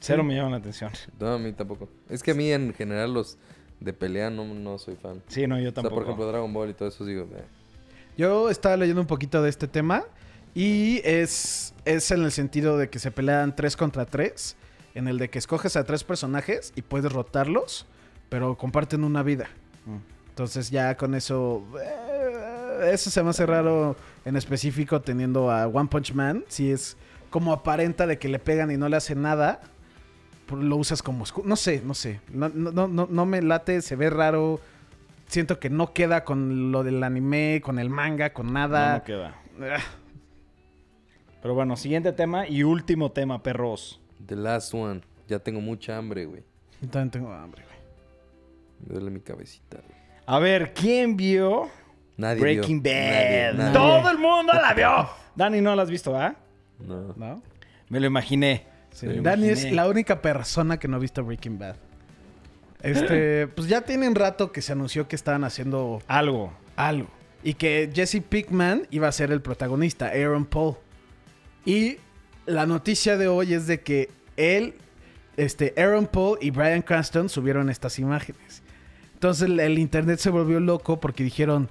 Cero 0.00 0.22
Sí. 0.22 0.28
me 0.28 0.34
llama 0.36 0.50
la 0.50 0.56
atención. 0.56 0.90
No, 1.20 1.34
a 1.34 1.38
mí 1.38 1.52
tampoco. 1.52 1.88
Es 2.08 2.22
que 2.22 2.30
a 2.32 2.34
mí 2.34 2.50
en 2.50 2.72
general 2.74 3.12
los 3.14 3.38
de 3.80 3.92
pelea 3.92 4.30
no, 4.30 4.44
no 4.44 4.78
soy 4.78 4.96
fan. 4.96 5.22
Sí, 5.28 5.46
no, 5.46 5.56
yo 5.58 5.68
O 5.68 5.72
sea, 5.72 5.74
tampoco. 5.74 5.94
por 5.96 6.02
ejemplo, 6.04 6.26
Dragon 6.26 6.52
Ball 6.52 6.70
y 6.70 6.74
todo 6.74 6.88
eso, 6.88 7.04
digo, 7.04 7.28
eh, 7.34 7.44
Yo 8.16 8.50
estaba 8.50 8.76
leyendo 8.76 9.00
un 9.00 9.06
poquito 9.06 9.42
de 9.42 9.50
este 9.50 9.68
tema. 9.68 10.04
Y 10.54 11.00
es, 11.04 11.74
es 11.84 12.10
en 12.10 12.24
el 12.24 12.32
sentido 12.32 12.78
de 12.78 12.88
que 12.90 12.98
se 12.98 13.10
pelean 13.10 13.54
tres 13.54 13.76
contra 13.76 14.06
tres. 14.06 14.56
En 14.94 15.06
el 15.06 15.18
de 15.18 15.28
que 15.30 15.38
escoges 15.38 15.76
a 15.76 15.84
tres 15.84 16.02
personajes 16.02 16.72
y 16.74 16.82
puedes 16.82 17.12
rotarlos. 17.12 17.86
Pero 18.28 18.56
comparten 18.56 19.04
una 19.04 19.22
vida. 19.22 19.48
Mm. 19.86 19.98
Entonces 20.30 20.70
ya 20.70 20.96
con 20.96 21.14
eso... 21.14 21.62
eh, 21.80 22.92
eso 22.92 23.10
se 23.10 23.22
me 23.22 23.30
hace 23.30 23.44
raro 23.46 23.96
en 24.24 24.36
específico 24.36 25.00
teniendo 25.00 25.50
a 25.50 25.66
One 25.66 25.88
Punch 25.88 26.12
Man. 26.14 26.44
Si 26.48 26.70
es 26.70 26.96
como 27.30 27.52
aparenta 27.52 28.06
de 28.06 28.18
que 28.18 28.28
le 28.28 28.38
pegan 28.38 28.70
y 28.70 28.76
no 28.76 28.88
le 28.88 28.96
hace 28.96 29.14
nada. 29.14 29.60
Lo 30.50 30.76
usas 30.76 31.02
como... 31.02 31.24
escu- 31.24 31.44
No 31.44 31.56
sé, 31.56 31.82
no 31.84 31.94
sé. 31.94 32.20
No, 32.32 32.48
no, 32.48 32.86
no, 32.88 33.26
me 33.26 33.42
late, 33.42 33.82
se 33.82 33.96
ve 33.96 34.10
raro. 34.10 34.60
Siento 35.26 35.58
que 35.60 35.68
no 35.70 35.92
queda 35.92 36.24
con 36.24 36.72
lo 36.72 36.82
del 36.84 37.02
anime, 37.04 37.60
con 37.62 37.78
el 37.78 37.90
manga, 37.90 38.32
con 38.32 38.52
nada. 38.52 38.98
no 38.98 39.04
queda. 39.04 39.34
Ah, 39.60 39.78
Pero 41.42 41.54
bueno, 41.54 41.76
siguiente 41.76 42.12
tema 42.12 42.48
y 42.48 42.62
último 42.62 43.12
tema, 43.12 43.42
perros. 43.42 44.00
The 44.26 44.36
Last 44.36 44.72
One. 44.74 45.02
Ya 45.28 45.38
tengo 45.38 45.60
mucha 45.60 45.96
hambre, 45.98 46.24
güey. 46.26 46.42
yo 46.80 46.88
también 46.88 47.10
tengo 47.10 47.32
hambre, 47.32 47.62
güey. 47.64 47.78
Me 48.86 48.94
duele 48.94 49.10
mi 49.10 49.20
cabecita, 49.20 49.78
güey. 49.78 49.98
A 50.26 50.38
ver, 50.38 50.72
¿quién 50.74 51.16
vio 51.16 51.68
Nadie 52.16 52.40
Breaking 52.40 52.82
vio. 52.82 52.92
Bad? 52.92 53.00
Nadie, 53.02 53.52
nadie. 53.54 53.72
Todo 53.74 54.10
el 54.10 54.18
mundo 54.18 54.52
la 54.54 54.74
vio. 54.74 55.08
Dani, 55.36 55.60
no 55.60 55.74
la 55.76 55.82
has 55.82 55.90
visto, 55.90 56.16
¿ah? 56.16 56.34
No. 56.80 57.12
¿No? 57.16 57.42
Me 57.88 58.00
lo 58.00 58.06
imaginé. 58.06 58.66
Sí, 59.00 59.06
Dani 59.22 59.48
es 59.48 59.70
la 59.72 59.88
única 59.88 60.20
persona 60.22 60.78
que 60.78 60.88
no 60.88 60.96
ha 60.96 61.00
visto 61.00 61.22
Breaking 61.24 61.58
Bad. 61.58 61.76
Este, 62.82 63.46
pues 63.54 63.68
ya 63.68 63.82
tienen 63.82 64.14
rato 64.14 64.52
que 64.52 64.62
se 64.62 64.72
anunció 64.72 65.08
que 65.08 65.16
estaban 65.16 65.44
haciendo 65.44 66.00
Algo. 66.06 66.52
algo. 66.76 67.08
Y 67.42 67.54
que 67.54 67.90
Jesse 67.94 68.20
Pickman 68.28 68.86
iba 68.90 69.08
a 69.08 69.12
ser 69.12 69.30
el 69.30 69.40
protagonista, 69.40 70.06
Aaron 70.08 70.44
Paul. 70.44 70.74
Y 71.64 71.98
la 72.46 72.66
noticia 72.66 73.16
de 73.16 73.28
hoy 73.28 73.54
es 73.54 73.66
de 73.66 73.80
que 73.80 74.10
él, 74.36 74.74
este, 75.36 75.72
Aaron 75.76 76.06
Paul 76.06 76.38
y 76.40 76.50
Brian 76.50 76.82
Cranston 76.82 77.28
subieron 77.28 77.70
estas 77.70 77.98
imágenes. 77.98 78.62
Entonces 79.14 79.48
el, 79.48 79.60
el 79.60 79.78
internet 79.78 80.18
se 80.18 80.30
volvió 80.30 80.58
loco 80.60 80.98
porque 81.00 81.22
dijeron, 81.24 81.68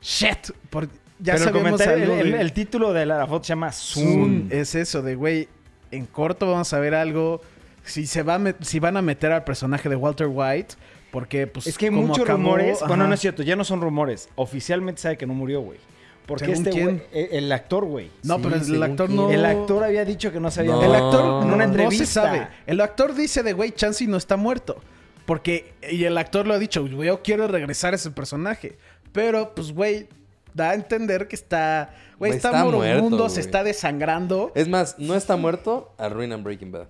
shit, 0.00 0.50
por- 0.70 0.88
ya 1.20 1.32
Pero 1.34 1.44
sabemos 1.46 1.80
algo 1.80 2.14
el, 2.14 2.20
el- 2.26 2.32
de- 2.32 2.40
el 2.40 2.52
título 2.52 2.92
de 2.92 3.06
la 3.06 3.26
foto 3.26 3.44
se 3.44 3.48
llama 3.48 3.72
Zoom. 3.72 4.04
Zoom. 4.06 4.46
Es 4.50 4.74
eso, 4.76 5.02
de 5.02 5.16
güey, 5.16 5.48
en 5.90 6.06
corto 6.06 6.50
vamos 6.50 6.72
a 6.72 6.78
ver 6.78 6.94
algo. 6.94 7.40
Si, 7.84 8.06
se 8.06 8.22
va 8.22 8.34
a 8.34 8.54
si 8.60 8.78
van 8.80 8.96
a 8.96 9.02
meter 9.02 9.32
al 9.32 9.44
personaje 9.44 9.88
de 9.88 9.96
Walter 9.96 10.28
White, 10.30 10.74
porque 11.10 11.46
pues... 11.46 11.66
Es 11.66 11.78
que 11.78 11.86
hay 11.86 11.90
muchos 11.90 12.24
acabó- 12.24 12.36
rumores. 12.36 12.80
Bueno, 12.86 13.06
no 13.06 13.14
es 13.14 13.20
cierto, 13.20 13.42
ya 13.42 13.56
no 13.56 13.64
son 13.64 13.80
rumores. 13.80 14.28
Oficialmente 14.34 15.00
sabe 15.00 15.16
que 15.16 15.26
no 15.26 15.34
murió, 15.34 15.60
güey. 15.60 15.78
Porque 16.26 16.44
¿Según 16.44 16.58
este 16.58 16.70
quién? 16.70 17.02
güey, 17.10 17.28
el, 17.32 17.50
actor, 17.50 17.86
güey. 17.86 18.10
No, 18.22 18.36
Sí, 18.36 18.40
pero 18.44 18.56
el 18.56 18.82
actor 18.82 19.06
quién. 19.06 19.16
no... 19.16 19.30
El 19.30 19.46
actor 19.46 19.82
había 19.84 20.04
dicho 20.04 20.30
que 20.30 20.38
no 20.40 20.50
sabía. 20.50 20.72
No. 20.72 20.82
El 20.82 20.94
actor 20.94 21.42
en 21.42 21.48
una 21.48 21.56
no 21.56 21.62
entrevista. 21.64 22.04
se 22.04 22.12
sabe. 22.12 22.48
El 22.66 22.82
actor 22.82 23.14
dice 23.14 23.42
de 23.42 23.54
güey, 23.54 23.72
Chansey 23.72 24.06
no 24.06 24.18
está 24.18 24.36
muerto. 24.36 24.78
Porque, 25.24 25.72
y 25.90 26.04
el 26.04 26.18
actor 26.18 26.46
lo 26.46 26.52
ha 26.54 26.58
dicho, 26.58 26.82
güey, 26.86 27.06
yo 27.08 27.22
quiero 27.22 27.48
regresar 27.48 27.94
a 27.94 27.96
ese 27.96 28.10
personaje. 28.10 28.76
Pero, 29.12 29.54
pues, 29.54 29.72
güey, 29.72 30.08
da 30.54 30.70
a 30.70 30.74
entender 30.74 31.28
que 31.28 31.36
está, 31.36 31.94
güey, 32.18 32.32
está, 32.32 32.48
está 32.50 32.64
moribundo, 32.64 33.16
muerto, 33.16 33.28
se 33.28 33.40
está 33.40 33.64
desangrando. 33.64 34.52
Es 34.54 34.68
más, 34.68 34.98
no 34.98 35.14
está 35.14 35.36
muerto, 35.36 35.94
arruinan 35.98 36.42
Breaking 36.42 36.72
Bad. 36.72 36.88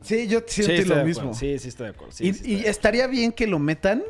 Sí, 0.00 0.28
yo 0.28 0.40
siento 0.46 0.94
lo 0.94 1.04
mismo. 1.04 1.34
Sí, 1.34 1.58
sí, 1.58 1.68
estoy 1.68 1.86
de 1.86 1.90
acuerdo. 1.90 2.12
Sí, 2.12 2.24
y 2.24 2.32
sí 2.32 2.38
estoy 2.38 2.50
y 2.50 2.54
de 2.54 2.58
acuerdo. 2.60 2.70
estaría 2.70 3.06
bien 3.06 3.32
que 3.32 3.46
lo 3.46 3.58
metan 3.58 4.02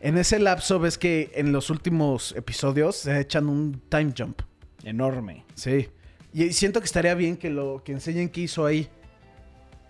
en 0.00 0.18
ese 0.18 0.38
lapso, 0.38 0.80
ves 0.80 0.98
que 0.98 1.30
en 1.34 1.52
los 1.52 1.70
últimos 1.70 2.34
episodios 2.36 2.96
se 2.96 3.20
echan 3.20 3.48
un 3.48 3.80
time 3.88 4.12
jump. 4.16 4.42
Enorme. 4.84 5.44
Sí. 5.54 5.88
Y 6.32 6.52
siento 6.52 6.80
que 6.80 6.86
estaría 6.86 7.14
bien 7.14 7.36
que 7.36 7.50
lo 7.50 7.82
que 7.84 7.92
enseñen 7.92 8.28
qué 8.28 8.42
hizo 8.42 8.66
ahí. 8.66 8.88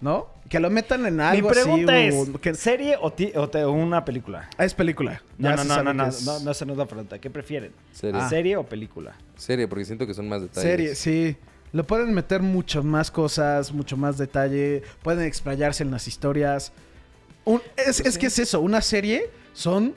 ¿No? 0.03 0.27
Que 0.51 0.61
lo 0.61 0.69
metan 0.69 1.07
en 1.07 1.21
algo 1.21 1.49
Mi 1.49 1.55
pregunta 1.55 1.93
así. 1.95 2.07
es, 2.09 2.29
o 2.29 2.39
que- 2.41 2.53
¿serie 2.55 2.97
o, 3.01 3.11
ti- 3.13 3.33
o 3.35 3.49
te- 3.49 3.65
una 3.65 4.05
película? 4.05 4.51
Es 4.59 4.75
película. 4.75 5.23
No, 5.39 5.49
Ya 5.49 5.57
no, 5.57 5.63
se 5.63 5.69
no, 5.69 5.83
no, 5.85 5.91
que 5.93 5.97
no, 5.97 6.07
es 6.09 6.27
no, 6.27 6.41
no, 6.41 6.51
esa 6.51 6.65
no 6.67 6.73
es 6.73 6.79
la 6.79 6.87
pregunta. 6.87 7.19
¿Qué 7.21 7.31
prefieren? 7.31 7.73
Serie. 7.93 8.21
Ah. 8.23 8.29
¿Serie 8.29 8.57
o 8.57 8.65
película? 8.65 9.15
Serie, 9.37 9.67
porque 9.69 9.85
siento 9.87 10.07
que 10.07 10.13
son 10.13 10.29
más 10.29 10.43
detalles. 10.43 10.63
Serie, 10.71 10.95
sí. 10.95 11.37
Le 11.73 11.85
pueden 11.85 12.13
meter 12.13 12.43
muchas 12.43 12.85
más 12.85 13.11
cosas, 13.11 13.73
mucho 13.73 13.97
más 13.97 14.19
detalle. 14.19 14.83
Pueden 15.03 15.25
explayarse 15.25 15.83
en 15.85 15.91
las 15.93 16.07
historias. 16.09 16.73
Un- 17.45 17.63
es, 17.77 18.01
es 18.01 18.19
que 18.19 18.27
es 18.27 18.39
eso, 18.39 18.61
una 18.61 18.83
serie 18.83 19.31
son 19.55 19.95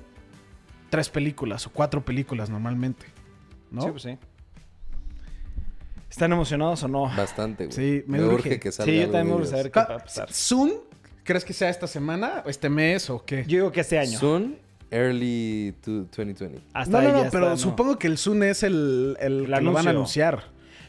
tres 0.90 1.10
películas 1.10 1.66
o 1.68 1.72
cuatro 1.72 2.06
películas 2.06 2.50
normalmente. 2.50 3.08
¿no? 3.72 3.82
Sí, 3.82 3.88
pues 3.90 4.04
sí. 4.04 4.18
¿Están 6.16 6.32
emocionados 6.32 6.82
o 6.82 6.88
no? 6.88 7.14
Bastante, 7.14 7.66
güey. 7.66 7.76
Sí, 7.76 8.04
me 8.08 8.20
me, 8.20 8.24
urge. 8.24 8.36
urge 8.48 8.60
que 8.62 8.72
salga 8.72 8.90
Sí, 8.90 9.00
yo 9.02 9.10
también 9.10 9.28
me 9.28 9.34
urge 9.34 9.48
saber 9.48 9.66
qué 9.66 9.72
Ca- 9.72 9.86
va 9.90 9.96
a 9.96 10.00
pasar. 10.00 10.32
¿Soon? 10.32 10.72
¿Crees 11.26 11.44
que 11.44 11.52
sea 11.52 11.68
esta 11.68 11.88
semana, 11.88 12.42
o 12.46 12.50
este 12.50 12.70
mes 12.70 13.10
o 13.10 13.26
qué? 13.26 13.44
Yo 13.46 13.58
digo 13.58 13.72
que 13.74 13.82
este 13.82 14.00
año. 14.00 14.18
Soon, 14.18 14.58
early 14.92 15.76
to 15.84 15.92
2020. 16.16 16.62
Hasta 16.72 17.02
no, 17.02 17.12
no, 17.12 17.24
no, 17.26 17.30
pero 17.30 17.48
está, 17.48 17.58
supongo 17.58 18.00
que 18.00 18.08
el 18.08 18.18
Zoom 18.18 18.44
es 18.44 18.64
el, 18.64 19.18
el, 19.20 19.40
El 19.44 19.54
que 19.56 19.62
lo 19.62 19.74
van 19.74 19.88
a 19.88 19.90
anunciar. 19.90 20.46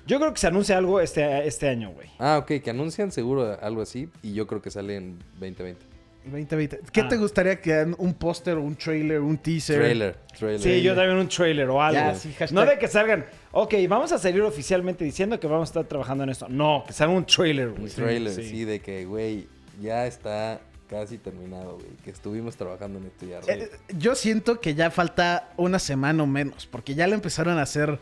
Yo 0.07 0.21
creo 0.21 0.33
que 0.33 0.39
se 0.39 0.47
anuncia 0.47 0.79
algo 0.79 1.01
este, 1.01 1.45
este 1.45 1.69
año, 1.69 1.91
güey. 1.91 2.09
Ah, 2.21 2.39
ok, 2.41 2.63
que 2.63 2.71
anuncian 2.71 3.11
seguro 3.11 3.59
algo 3.61 3.83
así 3.83 4.09
y 4.23 4.33
yo 4.33 4.47
creo 4.47 4.63
que 4.63 4.71
sale 4.71 4.95
en 4.95 5.19
2020. 5.41 5.85
2020. 6.31 6.81
¿Qué 6.93 7.01
Ah. 7.03 7.09
te 7.09 7.17
gustaría 7.17 7.61
que 7.61 7.73
hagan 7.75 7.95
un 7.99 8.15
póster, 8.15 8.57
un 8.59 8.77
trailer, 8.77 9.21
un 9.21 9.39
teaser? 9.39 9.79
Trailer, 9.79 10.17
trailer. 10.39 10.61
Sí, 10.61 10.83
yo 10.83 10.95
también 10.95 11.17
un 11.19 11.29
trailer 11.29 11.69
o 11.71 11.83
algo. 11.83 11.99
Ya, 12.01 12.15
sí, 12.15 12.35
no 12.53 12.65
de 12.67 12.79
que 12.79 12.89
salgan, 12.89 13.25
ok, 13.53 13.75
vamos 13.89 14.13
a 14.13 14.19
salir 14.19 14.43
oficialmente 14.43 15.05
diciendo 15.05 15.39
que 15.41 15.47
vamos 15.47 15.69
a 15.69 15.71
estar 15.71 15.85
trabajando 15.85 16.25
en 16.25 16.31
esto. 16.31 16.49
No, 16.49 16.85
que 16.87 16.93
salga 16.93 17.15
un 17.15 17.27
trailer, 17.27 17.71
güey. 17.71 17.85
Un 17.85 17.91
trailer, 17.91 18.33
Sí. 18.33 18.43
sí. 18.49 18.65
de 18.65 18.81
que, 18.81 19.05
güey, 19.05 19.47
ya 19.81 20.07
está 20.07 20.61
casi 20.89 21.19
terminado, 21.19 21.75
güey. 21.75 21.89
Que 22.05 22.11
estuvimos 22.11 22.57
trabajando 22.57 22.99
en 22.99 23.07
esto 23.07 23.27
ya. 23.27 23.41
Eh, 23.53 23.71
yo 23.99 24.15
siento 24.15 24.61
que 24.61 24.75
ya 24.75 24.91
falta 24.91 25.51
una 25.57 25.79
semana 25.79 26.23
o 26.23 26.27
menos, 26.27 26.67
porque 26.67 26.95
ya 26.95 27.07
lo 27.07 27.15
empezaron 27.15 27.59
a 27.59 27.63
hacer. 27.63 27.99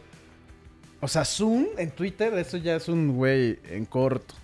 O 1.01 1.09
sea, 1.09 1.25
Zoom 1.25 1.67
en 1.77 1.91
Twitter, 1.91 2.33
eso 2.35 2.57
ya 2.57 2.77
es 2.77 2.89
un 2.89 3.15
güey 3.17 3.59
en 3.69 3.85
corto, 3.85 4.35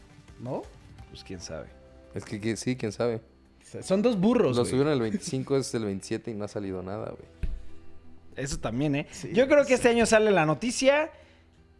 ¿no? 0.40 0.62
Pues 1.10 1.24
quién 1.24 1.40
sabe. 1.40 1.68
Es 2.14 2.24
que, 2.24 2.40
que 2.40 2.56
sí, 2.56 2.76
quién 2.76 2.92
sabe. 2.92 3.20
Son 3.82 4.02
dos 4.02 4.18
burros. 4.18 4.56
Lo 4.56 4.64
subieron 4.64 4.92
el 4.92 5.00
25, 5.10 5.56
es 5.56 5.74
el 5.74 5.84
27 5.84 6.30
y 6.30 6.34
no 6.34 6.44
ha 6.44 6.48
salido 6.48 6.82
nada, 6.82 7.10
güey. 7.10 7.40
Eso 8.36 8.58
también, 8.58 8.94
¿eh? 8.94 9.06
Sí, 9.10 9.30
Yo 9.34 9.46
creo 9.48 9.64
que 9.66 9.74
este 9.74 9.88
año 9.88 10.06
sale 10.06 10.30
la 10.30 10.46
noticia 10.46 11.10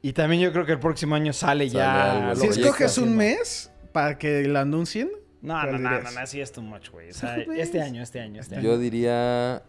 Y 0.03 0.13
también 0.13 0.43
yo 0.43 0.53
creo 0.53 0.67
que 0.67 0.73
el 0.73 0.79
próximo 0.81 1.15
año 1.15 1.33
sale 1.33 1.69
ya. 1.69 2.35
Si 2.37 2.47
escoges 2.47 2.99
un 2.99 3.17
mes 3.17 3.71
para 3.93 4.19
que 4.19 4.43
lo 4.45 4.59
anuncien, 4.59 5.11
No, 5.43 5.55
no, 5.55 5.61
¿cuál 5.69 5.83
no, 5.83 5.91
no, 6.03 6.11
no, 6.11 6.21
así 6.21 6.41
es 6.41 6.53
too 6.53 6.63
much, 6.63 6.91
güey. 6.91 7.11
O 7.11 7.15
sea, 7.15 7.37
Sí, 7.37 7.45
este 7.57 7.81
año, 7.81 8.03
este 8.03 8.21
año, 8.21 8.41
este 8.41 8.57
año. 8.57 8.65
Yo 8.65 8.79
diría 8.79 9.63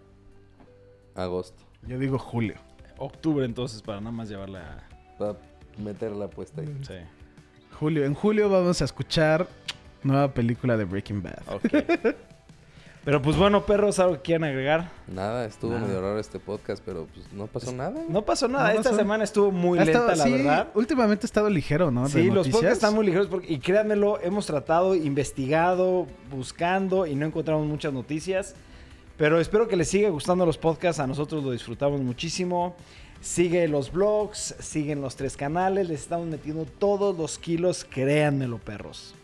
agosto. 1.15 1.63
yo 1.87 1.97
digo 1.97 2.17
julio. 2.19 2.55
Octubre 2.97 3.45
entonces 3.45 3.81
para 3.81 3.99
nada 4.01 4.11
más 4.11 4.27
llevarla. 4.29 4.83
Para 5.17 5.37
meter 5.77 6.11
la 6.11 6.25
apuesta 6.25 6.61
ahí. 6.61 6.75
Sí. 6.85 6.93
Julio. 7.79 8.05
En 8.05 8.13
julio 8.13 8.49
vamos 8.49 8.81
a 8.81 8.85
escuchar 8.85 9.47
nueva 10.03 10.33
película 10.33 10.77
de 10.77 10.85
Breaking 10.85 11.21
Bad. 11.23 11.39
Ok. 11.53 11.63
Pero 13.03 13.19
pues 13.19 13.35
bueno, 13.35 13.65
perros, 13.65 13.97
¿algo 13.97 14.13
que 14.17 14.21
quieran 14.21 14.43
agregar? 14.43 14.91
Nada, 15.07 15.45
estuvo 15.45 15.73
Nada. 15.73 15.87
medio 15.87 16.01
raro 16.01 16.19
este 16.19 16.37
podcast, 16.37 16.83
pero 16.85 17.07
pues 17.11 17.33
no 17.33 17.47
pasó 17.47 17.71
nada. 17.71 17.99
No 18.07 18.21
pasó 18.21 18.47
nada. 18.47 18.65
No 18.65 18.77
Esta 18.77 18.91
pasó. 18.91 18.95
semana 18.97 19.23
estuvo 19.23 19.51
muy 19.51 19.79
Ha 19.79 19.85
lenta, 19.85 20.01
estado- 20.01 20.17
la 20.17 20.23
sí, 20.23 20.31
verdad. 20.31 20.67
Últimamente 20.75 21.25
ha 21.25 21.27
estado 21.27 21.49
ligero, 21.49 21.89
¿no? 21.89 22.03
De 22.03 22.09
Sí, 22.11 22.29
los 22.29 22.47
podcasts 22.49 22.75
están 22.75 22.93
muy 22.93 23.03
ligeros 23.07 23.25
porque, 23.25 23.51
y 23.51 23.57
créanmelo, 23.57 24.19
hemos 24.21 24.45
tratado, 24.45 24.93
investigado, 24.93 26.05
buscando 26.29 27.07
y 27.07 27.15
no 27.15 27.25
encontramos 27.25 27.65
muchas 27.65 27.91
noticias. 27.91 28.53
Pero 29.17 29.39
espero 29.39 29.67
que 29.67 29.77
les 29.77 29.87
siga 29.87 30.09
gustando 30.09 30.45
los 30.45 30.59
podcasts, 30.59 30.99
a 30.99 31.07
nosotros 31.07 31.43
lo 31.43 31.53
disfrutamos 31.53 32.01
muchísimo. 32.01 32.75
Sigue 33.19 33.67
los 33.67 33.91
blogs, 33.91 34.55
siguen 34.59 35.01
los 35.01 35.15
tres 35.15 35.35
canales, 35.37 35.89
les 35.89 36.01
estamos 36.01 36.27
metiendo 36.27 36.65
todos 36.65 37.17
los 37.17 37.39
kilos, 37.39 37.83
créanmelo, 37.83 38.59
perros. 38.59 39.15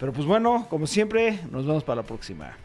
Pero 0.00 0.14
pues 0.14 0.26
bueno, 0.26 0.66
como 0.70 0.86
siempre, 0.86 1.38
nos 1.50 1.66
vemos 1.66 1.84
para 1.84 2.00
la 2.00 2.06
próxima. 2.06 2.56